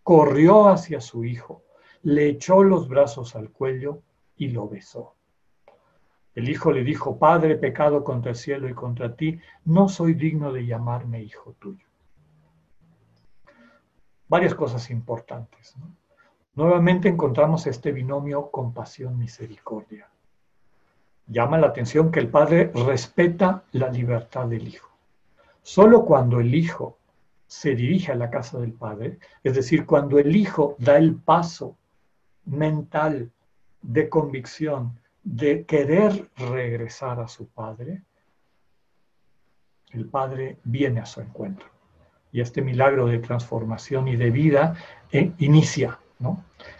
Corrió 0.03 0.67
hacia 0.67 0.99
su 0.99 1.23
hijo, 1.23 1.63
le 2.03 2.27
echó 2.27 2.61
los 2.61 2.89
brazos 2.89 3.33
al 3.37 3.51
cuello 3.51 4.01
y 4.35 4.49
lo 4.49 4.67
besó. 4.67 5.15
El 6.35 6.49
hijo 6.49 6.73
le 6.73 6.83
dijo, 6.83 7.17
Padre, 7.17 7.55
pecado 7.55 8.03
contra 8.03 8.31
el 8.31 8.37
cielo 8.37 8.67
y 8.67 8.73
contra 8.73 9.15
ti, 9.15 9.39
no 9.63 9.87
soy 9.87 10.13
digno 10.13 10.51
de 10.51 10.65
llamarme 10.65 11.23
hijo 11.23 11.55
tuyo. 11.57 11.85
Varias 14.27 14.55
cosas 14.55 14.89
importantes. 14.89 15.77
Nuevamente 16.53 17.07
encontramos 17.07 17.65
este 17.67 17.91
binomio 17.91 18.51
compasión-misericordia. 18.51 20.09
Llama 21.27 21.57
la 21.57 21.67
atención 21.67 22.11
que 22.11 22.19
el 22.19 22.27
Padre 22.27 22.71
respeta 22.73 23.63
la 23.71 23.89
libertad 23.89 24.47
del 24.47 24.67
Hijo. 24.67 24.89
Solo 25.61 26.03
cuando 26.03 26.41
el 26.41 26.53
Hijo 26.53 26.97
se 27.47 27.75
dirige 27.75 28.11
a 28.11 28.15
la 28.15 28.29
casa 28.29 28.59
del 28.59 28.73
Padre, 28.73 29.19
es 29.43 29.55
decir, 29.55 29.85
cuando 29.85 30.19
el 30.19 30.35
Hijo 30.35 30.75
da 30.77 30.97
el 30.97 31.15
paso 31.15 31.77
mental 32.45 33.31
de 33.81 34.09
convicción 34.09 34.99
de 35.23 35.65
querer 35.65 36.29
regresar 36.35 37.21
a 37.21 37.29
su 37.29 37.47
Padre, 37.47 38.01
el 39.91 40.05
Padre 40.05 40.57
viene 40.65 40.99
a 40.99 41.05
su 41.05 41.21
encuentro. 41.21 41.67
Y 42.33 42.41
este 42.41 42.61
milagro 42.61 43.07
de 43.07 43.19
transformación 43.19 44.07
y 44.07 44.17
de 44.17 44.31
vida 44.31 44.75
eh, 45.11 45.31
inicia. 45.37 45.99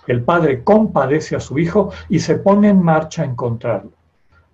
El 0.08 0.24
Padre 0.24 0.64
compadece 0.64 1.36
a 1.36 1.40
su 1.40 1.60
Hijo 1.60 1.92
y 2.10 2.20
se 2.20 2.36
pone 2.36 2.70
en 2.70 2.82
marcha 2.82 3.24
a 3.24 3.26
encontrarlo. 3.26 3.92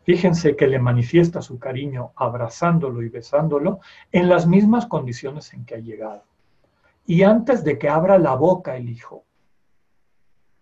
Fíjense 0.04 0.56
que 0.56 0.68
le 0.68 0.80
manifiesta 0.80 1.42
su 1.42 1.60
cariño 1.60 2.12
abrazándolo 2.16 3.02
y 3.02 3.10
besándolo 3.10 3.82
en 4.12 4.30
las 4.30 4.48
mismas 4.48 4.86
condiciones 4.86 5.54
en 5.54 5.66
que 5.66 5.76
ha 5.76 5.80
llegado. 5.80 6.24
Y 7.06 7.24
antes 7.24 7.64
de 7.64 7.78
que 7.78 7.90
abra 7.90 8.18
la 8.18 8.36
boca 8.36 8.78
el 8.78 8.90
hijo. 8.90 9.26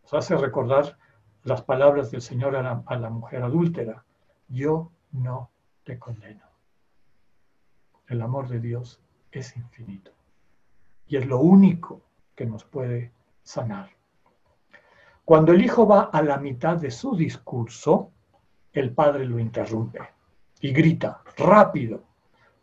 Nos 0.03 0.13
hace 0.15 0.35
recordar 0.35 0.97
las 1.43 1.61
palabras 1.61 2.09
del 2.09 2.21
Señor 2.21 2.55
a 2.55 2.97
la 2.97 3.09
mujer 3.09 3.43
adúltera. 3.43 4.03
Yo 4.47 4.91
no 5.11 5.49
te 5.83 5.99
condeno. 5.99 6.45
El 8.07 8.21
amor 8.21 8.47
de 8.47 8.59
Dios 8.59 8.99
es 9.31 9.55
infinito. 9.55 10.11
Y 11.07 11.17
es 11.17 11.27
lo 11.27 11.39
único 11.39 12.01
que 12.35 12.45
nos 12.45 12.63
puede 12.63 13.11
sanar. 13.43 13.94
Cuando 15.25 15.53
el 15.53 15.65
hijo 15.65 15.87
va 15.87 16.03
a 16.13 16.21
la 16.21 16.37
mitad 16.37 16.77
de 16.77 16.91
su 16.91 17.15
discurso, 17.15 18.11
el 18.71 18.91
padre 18.91 19.25
lo 19.25 19.39
interrumpe 19.39 19.99
y 20.61 20.71
grita, 20.71 21.23
rápido, 21.35 22.03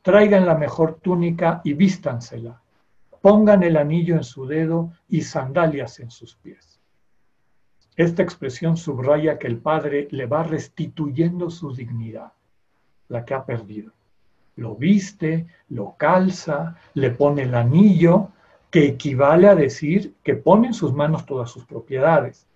traigan 0.01 0.47
la 0.47 0.55
mejor 0.55 1.01
túnica 1.03 1.61
y 1.65 1.75
vístansela, 1.75 2.63
pongan 3.21 3.65
el 3.65 3.77
anillo 3.77 4.15
en 4.15 4.23
su 4.23 4.47
dedo 4.47 4.93
y 5.09 5.23
sandalias 5.23 5.99
en 5.99 6.13
sus 6.13 6.37
pies. 6.37 6.79
Esta 7.97 8.23
expresión 8.23 8.77
subraya 8.77 9.41
que 9.41 9.49
el 9.49 9.59
padre 9.59 10.07
le 10.13 10.27
va 10.27 10.45
restituyendo 10.45 11.51
su 11.51 11.75
dignidad, 11.75 12.33
la 13.09 13.25
que 13.25 13.35
ha 13.35 13.45
perdido. 13.45 13.93
Lo 14.55 14.77
viste, 14.77 15.49
lo 15.69 15.97
calza, 15.97 16.77
le 16.95 17.11
pone 17.11 17.43
el 17.43 17.57
anillo, 17.57 18.29
que 18.71 18.87
equivale 18.87 19.49
a 19.49 19.57
decir 19.57 20.15
que 20.23 20.37
pone 20.37 20.69
en 20.69 20.75
sus 20.75 20.95
manos 20.95 21.27
todas 21.27 21.51
sus 21.51 21.65
propiedades 21.65 22.47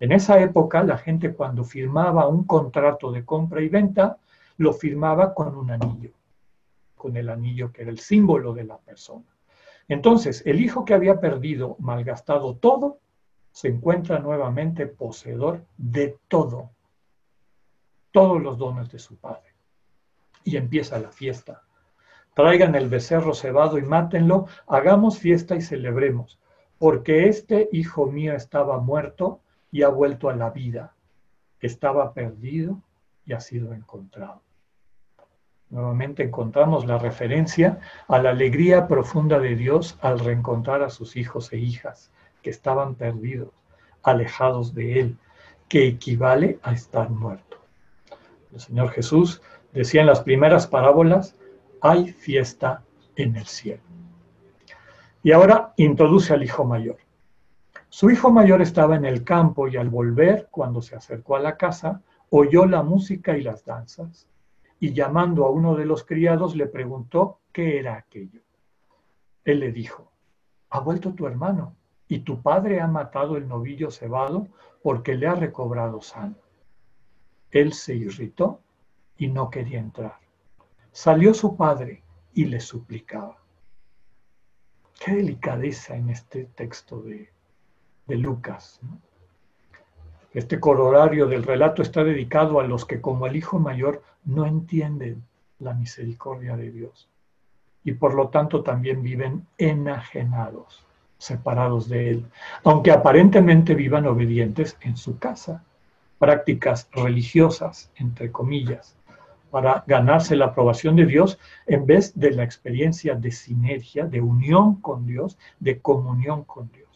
en 0.00 0.12
esa 0.12 0.40
época, 0.40 0.82
la 0.82 0.96
gente 0.96 1.34
cuando 1.34 1.62
firmaba 1.62 2.26
un 2.26 2.44
contrato 2.44 3.12
de 3.12 3.26
compra 3.26 3.60
y 3.60 3.68
venta, 3.68 4.16
lo 4.56 4.72
firmaba 4.72 5.34
con 5.34 5.54
un 5.54 5.70
anillo, 5.70 6.12
con 6.96 7.18
el 7.18 7.28
anillo 7.28 7.70
que 7.70 7.82
era 7.82 7.90
el 7.90 7.98
símbolo 7.98 8.54
de 8.54 8.64
la 8.64 8.78
persona. 8.78 9.26
Entonces, 9.88 10.42
el 10.46 10.60
hijo 10.60 10.86
que 10.86 10.94
había 10.94 11.20
perdido, 11.20 11.76
malgastado 11.80 12.56
todo, 12.56 12.98
se 13.52 13.68
encuentra 13.68 14.20
nuevamente 14.20 14.86
poseedor 14.86 15.66
de 15.76 16.16
todo, 16.28 16.70
todos 18.10 18.40
los 18.40 18.56
dones 18.56 18.90
de 18.90 18.98
su 18.98 19.16
padre. 19.16 19.52
Y 20.44 20.56
empieza 20.56 20.98
la 20.98 21.10
fiesta. 21.10 21.62
Traigan 22.34 22.74
el 22.74 22.88
becerro 22.88 23.34
cebado 23.34 23.76
y 23.76 23.82
mátenlo, 23.82 24.46
hagamos 24.66 25.18
fiesta 25.18 25.56
y 25.56 25.60
celebremos, 25.60 26.38
porque 26.78 27.28
este 27.28 27.68
hijo 27.72 28.06
mío 28.06 28.34
estaba 28.34 28.78
muerto 28.78 29.40
y 29.70 29.82
ha 29.82 29.88
vuelto 29.88 30.28
a 30.28 30.36
la 30.36 30.50
vida. 30.50 30.94
Estaba 31.60 32.12
perdido 32.12 32.80
y 33.26 33.32
ha 33.32 33.40
sido 33.40 33.72
encontrado. 33.72 34.42
Nuevamente 35.70 36.24
encontramos 36.24 36.84
la 36.86 36.98
referencia 36.98 37.78
a 38.08 38.18
la 38.18 38.30
alegría 38.30 38.88
profunda 38.88 39.38
de 39.38 39.54
Dios 39.54 39.96
al 40.00 40.18
reencontrar 40.18 40.82
a 40.82 40.90
sus 40.90 41.16
hijos 41.16 41.52
e 41.52 41.58
hijas 41.58 42.10
que 42.42 42.50
estaban 42.50 42.96
perdidos, 42.96 43.50
alejados 44.02 44.74
de 44.74 45.00
Él, 45.00 45.16
que 45.68 45.86
equivale 45.86 46.58
a 46.62 46.72
estar 46.72 47.08
muerto. 47.10 47.58
El 48.52 48.60
Señor 48.60 48.90
Jesús 48.90 49.42
decía 49.72 50.00
en 50.00 50.08
las 50.08 50.22
primeras 50.22 50.66
parábolas, 50.66 51.36
hay 51.80 52.12
fiesta 52.12 52.82
en 53.14 53.36
el 53.36 53.46
cielo. 53.46 53.82
Y 55.22 55.30
ahora 55.30 55.72
introduce 55.76 56.32
al 56.32 56.42
hijo 56.42 56.64
mayor. 56.64 56.96
Su 57.92 58.08
hijo 58.08 58.30
mayor 58.30 58.62
estaba 58.62 58.94
en 58.94 59.04
el 59.04 59.24
campo 59.24 59.66
y 59.66 59.76
al 59.76 59.88
volver, 59.88 60.46
cuando 60.52 60.80
se 60.80 60.94
acercó 60.94 61.34
a 61.34 61.40
la 61.40 61.56
casa, 61.56 62.00
oyó 62.30 62.64
la 62.64 62.84
música 62.84 63.36
y 63.36 63.42
las 63.42 63.64
danzas, 63.64 64.28
y 64.78 64.92
llamando 64.92 65.44
a 65.44 65.50
uno 65.50 65.74
de 65.74 65.86
los 65.86 66.04
criados 66.04 66.54
le 66.54 66.68
preguntó 66.68 67.40
qué 67.52 67.80
era 67.80 67.96
aquello. 67.96 68.42
Él 69.44 69.58
le 69.58 69.72
dijo, 69.72 70.12
ha 70.70 70.78
vuelto 70.78 71.14
tu 71.14 71.26
hermano, 71.26 71.74
y 72.06 72.20
tu 72.20 72.40
padre 72.40 72.80
ha 72.80 72.86
matado 72.86 73.36
el 73.36 73.48
novillo 73.48 73.90
cebado 73.90 74.46
porque 74.84 75.16
le 75.16 75.26
ha 75.26 75.34
recobrado 75.34 76.00
sano. 76.00 76.36
Él 77.50 77.72
se 77.72 77.96
irritó 77.96 78.60
y 79.16 79.26
no 79.26 79.50
quería 79.50 79.80
entrar. 79.80 80.20
Salió 80.92 81.34
su 81.34 81.56
padre 81.56 82.04
y 82.34 82.44
le 82.44 82.60
suplicaba. 82.60 83.38
Qué 85.04 85.16
delicadeza 85.16 85.96
en 85.96 86.10
este 86.10 86.44
texto 86.44 87.00
de, 87.02 87.30
de 88.10 88.16
Lucas. 88.18 88.80
Este 90.34 90.60
corolario 90.60 91.26
del 91.26 91.44
relato 91.44 91.80
está 91.80 92.04
dedicado 92.04 92.60
a 92.60 92.64
los 92.64 92.84
que 92.84 93.00
como 93.00 93.26
el 93.26 93.36
hijo 93.36 93.58
mayor 93.58 94.02
no 94.24 94.44
entienden 94.46 95.24
la 95.60 95.74
misericordia 95.74 96.56
de 96.56 96.70
Dios 96.70 97.08
y 97.84 97.92
por 97.92 98.14
lo 98.14 98.28
tanto 98.28 98.62
también 98.62 99.02
viven 99.02 99.46
enajenados, 99.58 100.84
separados 101.18 101.88
de 101.88 102.10
Él, 102.10 102.26
aunque 102.64 102.90
aparentemente 102.90 103.74
vivan 103.74 104.06
obedientes 104.06 104.76
en 104.82 104.96
su 104.96 105.18
casa, 105.18 105.62
prácticas 106.18 106.88
religiosas, 106.92 107.90
entre 107.96 108.30
comillas, 108.30 108.96
para 109.50 109.84
ganarse 109.86 110.36
la 110.36 110.46
aprobación 110.46 110.96
de 110.96 111.06
Dios 111.06 111.38
en 111.66 111.86
vez 111.86 112.18
de 112.18 112.32
la 112.32 112.42
experiencia 112.42 113.14
de 113.14 113.30
sinergia, 113.30 114.04
de 114.04 114.20
unión 114.20 114.76
con 114.80 115.06
Dios, 115.06 115.38
de 115.60 115.80
comunión 115.80 116.44
con 116.44 116.70
Dios. 116.72 116.89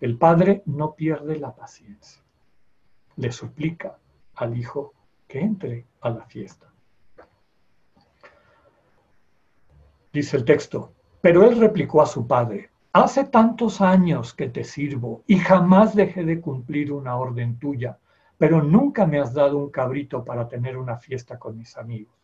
El 0.00 0.16
padre 0.16 0.62
no 0.66 0.94
pierde 0.94 1.38
la 1.38 1.54
paciencia. 1.54 2.22
Le 3.16 3.32
suplica 3.32 3.98
al 4.36 4.56
hijo 4.56 4.94
que 5.26 5.40
entre 5.40 5.86
a 6.00 6.10
la 6.10 6.24
fiesta. 6.24 6.72
Dice 10.12 10.36
el 10.36 10.44
texto, 10.44 10.92
pero 11.20 11.44
él 11.44 11.58
replicó 11.58 12.00
a 12.00 12.06
su 12.06 12.26
padre, 12.26 12.70
hace 12.92 13.24
tantos 13.24 13.80
años 13.80 14.32
que 14.34 14.48
te 14.48 14.62
sirvo 14.62 15.22
y 15.26 15.38
jamás 15.38 15.94
dejé 15.94 16.24
de 16.24 16.40
cumplir 16.40 16.92
una 16.92 17.16
orden 17.16 17.58
tuya, 17.58 17.98
pero 18.38 18.62
nunca 18.62 19.04
me 19.04 19.18
has 19.18 19.34
dado 19.34 19.58
un 19.58 19.70
cabrito 19.70 20.24
para 20.24 20.48
tener 20.48 20.76
una 20.76 20.96
fiesta 20.96 21.38
con 21.38 21.58
mis 21.58 21.76
amigos. 21.76 22.14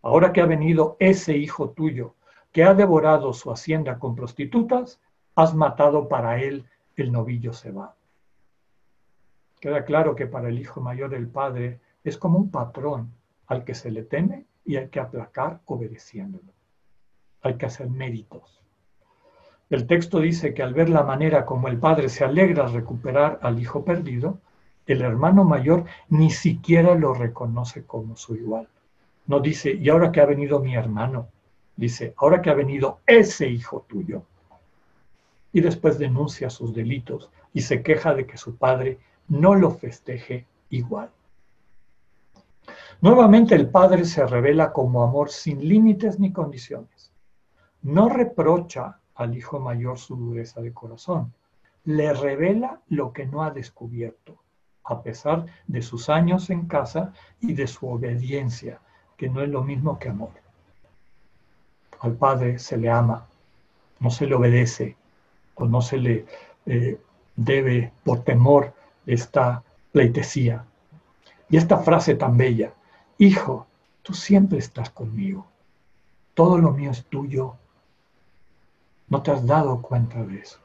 Ahora 0.00 0.32
que 0.32 0.40
ha 0.40 0.46
venido 0.46 0.96
ese 0.98 1.36
hijo 1.36 1.70
tuyo 1.70 2.14
que 2.52 2.64
ha 2.64 2.72
devorado 2.72 3.34
su 3.34 3.52
hacienda 3.52 3.98
con 3.98 4.14
prostitutas, 4.14 4.98
has 5.34 5.54
matado 5.54 6.08
para 6.08 6.40
él 6.40 6.66
el 6.96 7.12
novillo 7.12 7.52
se 7.52 7.70
va. 7.70 7.94
Queda 9.60 9.84
claro 9.84 10.14
que 10.14 10.26
para 10.26 10.48
el 10.48 10.58
hijo 10.58 10.80
mayor 10.80 11.14
el 11.14 11.28
padre 11.28 11.80
es 12.04 12.18
como 12.18 12.38
un 12.38 12.50
patrón 12.50 13.12
al 13.46 13.64
que 13.64 13.74
se 13.74 13.90
le 13.90 14.02
teme 14.02 14.46
y 14.64 14.76
hay 14.76 14.88
que 14.88 15.00
aplacar 15.00 15.60
obedeciéndolo. 15.66 16.52
Hay 17.42 17.54
que 17.54 17.66
hacer 17.66 17.88
méritos. 17.88 18.60
El 19.68 19.86
texto 19.86 20.20
dice 20.20 20.54
que 20.54 20.62
al 20.62 20.74
ver 20.74 20.88
la 20.88 21.02
manera 21.02 21.44
como 21.44 21.68
el 21.68 21.78
padre 21.78 22.08
se 22.08 22.24
alegra 22.24 22.66
al 22.66 22.72
recuperar 22.72 23.38
al 23.42 23.58
hijo 23.58 23.84
perdido, 23.84 24.38
el 24.86 25.02
hermano 25.02 25.44
mayor 25.44 25.84
ni 26.08 26.30
siquiera 26.30 26.94
lo 26.94 27.14
reconoce 27.14 27.84
como 27.84 28.16
su 28.16 28.36
igual. 28.36 28.68
No 29.26 29.40
dice, 29.40 29.72
y 29.72 29.88
ahora 29.88 30.12
que 30.12 30.20
ha 30.20 30.26
venido 30.26 30.60
mi 30.60 30.76
hermano, 30.76 31.28
dice, 31.74 32.14
ahora 32.18 32.40
que 32.40 32.50
ha 32.50 32.54
venido 32.54 33.00
ese 33.06 33.48
hijo 33.48 33.84
tuyo. 33.88 34.22
Y 35.56 35.62
después 35.62 35.98
denuncia 35.98 36.50
sus 36.50 36.74
delitos 36.74 37.30
y 37.54 37.62
se 37.62 37.82
queja 37.82 38.12
de 38.12 38.26
que 38.26 38.36
su 38.36 38.56
padre 38.56 38.98
no 39.26 39.54
lo 39.54 39.70
festeje 39.70 40.44
igual. 40.68 41.10
Nuevamente 43.00 43.54
el 43.54 43.70
padre 43.70 44.04
se 44.04 44.26
revela 44.26 44.70
como 44.74 45.02
amor 45.02 45.30
sin 45.30 45.66
límites 45.66 46.20
ni 46.20 46.30
condiciones. 46.30 47.10
No 47.80 48.10
reprocha 48.10 48.98
al 49.14 49.34
hijo 49.34 49.58
mayor 49.58 49.98
su 49.98 50.14
dureza 50.14 50.60
de 50.60 50.74
corazón. 50.74 51.32
Le 51.84 52.12
revela 52.12 52.82
lo 52.88 53.14
que 53.14 53.24
no 53.24 53.42
ha 53.42 53.50
descubierto, 53.50 54.36
a 54.84 55.02
pesar 55.02 55.46
de 55.66 55.80
sus 55.80 56.10
años 56.10 56.50
en 56.50 56.66
casa 56.66 57.14
y 57.40 57.54
de 57.54 57.66
su 57.66 57.88
obediencia, 57.88 58.82
que 59.16 59.30
no 59.30 59.40
es 59.40 59.48
lo 59.48 59.64
mismo 59.64 59.98
que 59.98 60.10
amor. 60.10 60.32
Al 62.00 62.12
padre 62.12 62.58
se 62.58 62.76
le 62.76 62.90
ama, 62.90 63.26
no 64.00 64.10
se 64.10 64.26
le 64.26 64.34
obedece 64.34 64.98
o 65.56 65.66
no 65.66 65.82
se 65.82 65.98
le 65.98 66.26
eh, 66.66 66.98
debe 67.34 67.92
por 68.04 68.22
temor 68.24 68.72
esta 69.04 69.62
pleitesía. 69.92 70.64
Y 71.50 71.56
esta 71.56 71.78
frase 71.78 72.14
tan 72.14 72.36
bella, 72.36 72.72
hijo, 73.18 73.66
tú 74.02 74.14
siempre 74.14 74.58
estás 74.58 74.90
conmigo, 74.90 75.46
todo 76.34 76.58
lo 76.58 76.72
mío 76.72 76.90
es 76.92 77.04
tuyo 77.04 77.56
no 79.08 79.22
te 79.22 79.30
has 79.30 79.46
dado 79.46 79.80
cuenta 79.80 80.22
de 80.24 80.40
eso. 80.40 80.58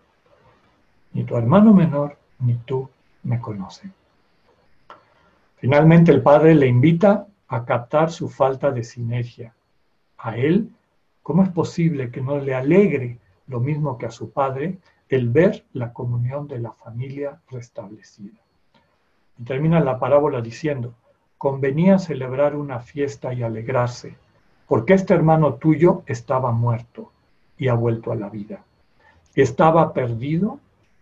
Ni 1.13 1.23
tu 1.23 1.35
hermano 1.37 1.73
menor 1.73 2.17
ni 2.39 2.55
tú 2.55 2.89
me 3.23 3.39
conocen. 3.39 3.93
Finalmente 5.57 6.11
el 6.11 6.23
padre 6.23 6.55
le 6.55 6.67
invita 6.67 7.27
a 7.47 7.65
captar 7.65 8.11
su 8.11 8.29
falta 8.29 8.71
de 8.71 8.83
sinergia. 8.83 9.53
A 10.17 10.37
él, 10.37 10.71
¿cómo 11.21 11.43
es 11.43 11.49
posible 11.49 12.09
que 12.09 12.21
no 12.21 12.39
le 12.39 12.55
alegre 12.55 13.19
lo 13.51 13.59
mismo 13.59 13.97
que 13.97 14.05
a 14.05 14.11
su 14.11 14.31
padre 14.31 14.79
el 15.09 15.29
ver 15.29 15.65
la 15.73 15.91
comunión 15.91 16.47
de 16.47 16.59
la 16.59 16.71
familia 16.71 17.41
restablecida? 17.49 18.39
Y 19.37 19.43
termina 19.43 19.81
la 19.81 19.99
parábola 19.99 20.41
diciendo, 20.41 20.93
convenía 21.37 21.99
celebrar 21.99 22.55
una 22.55 22.79
fiesta 22.79 23.33
y 23.33 23.43
alegrarse, 23.43 24.15
porque 24.67 24.93
este 24.93 25.13
hermano 25.13 25.55
tuyo 25.55 26.03
estaba 26.05 26.51
muerto 26.51 27.11
y 27.57 27.67
ha 27.67 27.73
vuelto 27.73 28.13
a 28.13 28.15
la 28.15 28.29
vida. 28.29 28.63
Estaba 29.35 29.91
perdido 29.91 30.59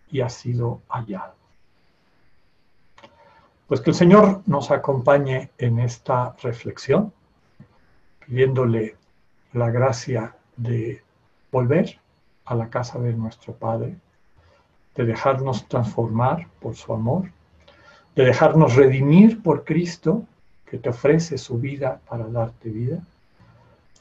y 0.09 0.21
ha 0.21 0.29
sido 0.29 0.81
hallado. 0.89 1.35
Pues 3.67 3.81
que 3.81 3.91
el 3.91 3.95
Señor 3.95 4.41
nos 4.47 4.71
acompañe 4.71 5.51
en 5.59 5.77
esta 5.77 6.35
reflexión, 6.41 7.13
pidiéndole 8.25 8.95
la 9.53 9.69
gracia 9.69 10.35
de 10.57 11.03
volver 11.51 11.99
a 12.49 12.55
la 12.55 12.69
casa 12.69 12.97
de 12.97 13.13
nuestro 13.13 13.53
Padre, 13.53 13.95
de 14.95 15.05
dejarnos 15.05 15.67
transformar 15.67 16.47
por 16.59 16.75
su 16.75 16.91
amor, 16.91 17.29
de 18.15 18.25
dejarnos 18.25 18.75
redimir 18.75 19.43
por 19.43 19.63
Cristo, 19.63 20.25
que 20.65 20.79
te 20.79 20.89
ofrece 20.89 21.37
su 21.37 21.59
vida 21.59 22.01
para 22.09 22.25
darte 22.27 22.69
vida 22.69 23.03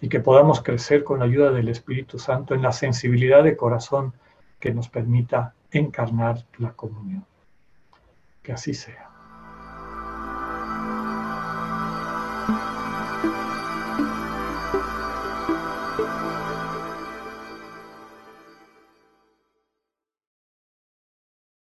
y 0.00 0.08
que 0.08 0.20
podamos 0.20 0.62
crecer 0.62 1.04
con 1.04 1.18
la 1.18 1.26
ayuda 1.26 1.50
del 1.50 1.68
Espíritu 1.68 2.18
Santo 2.18 2.54
en 2.54 2.62
la 2.62 2.72
sensibilidad 2.72 3.44
de 3.44 3.56
corazón 3.56 4.14
que 4.58 4.72
nos 4.72 4.88
permita 4.88 5.52
encarnar 5.70 6.42
la 6.56 6.72
comunión. 6.72 7.26
Que 8.42 8.52
así 8.52 8.72
sea. 8.72 9.07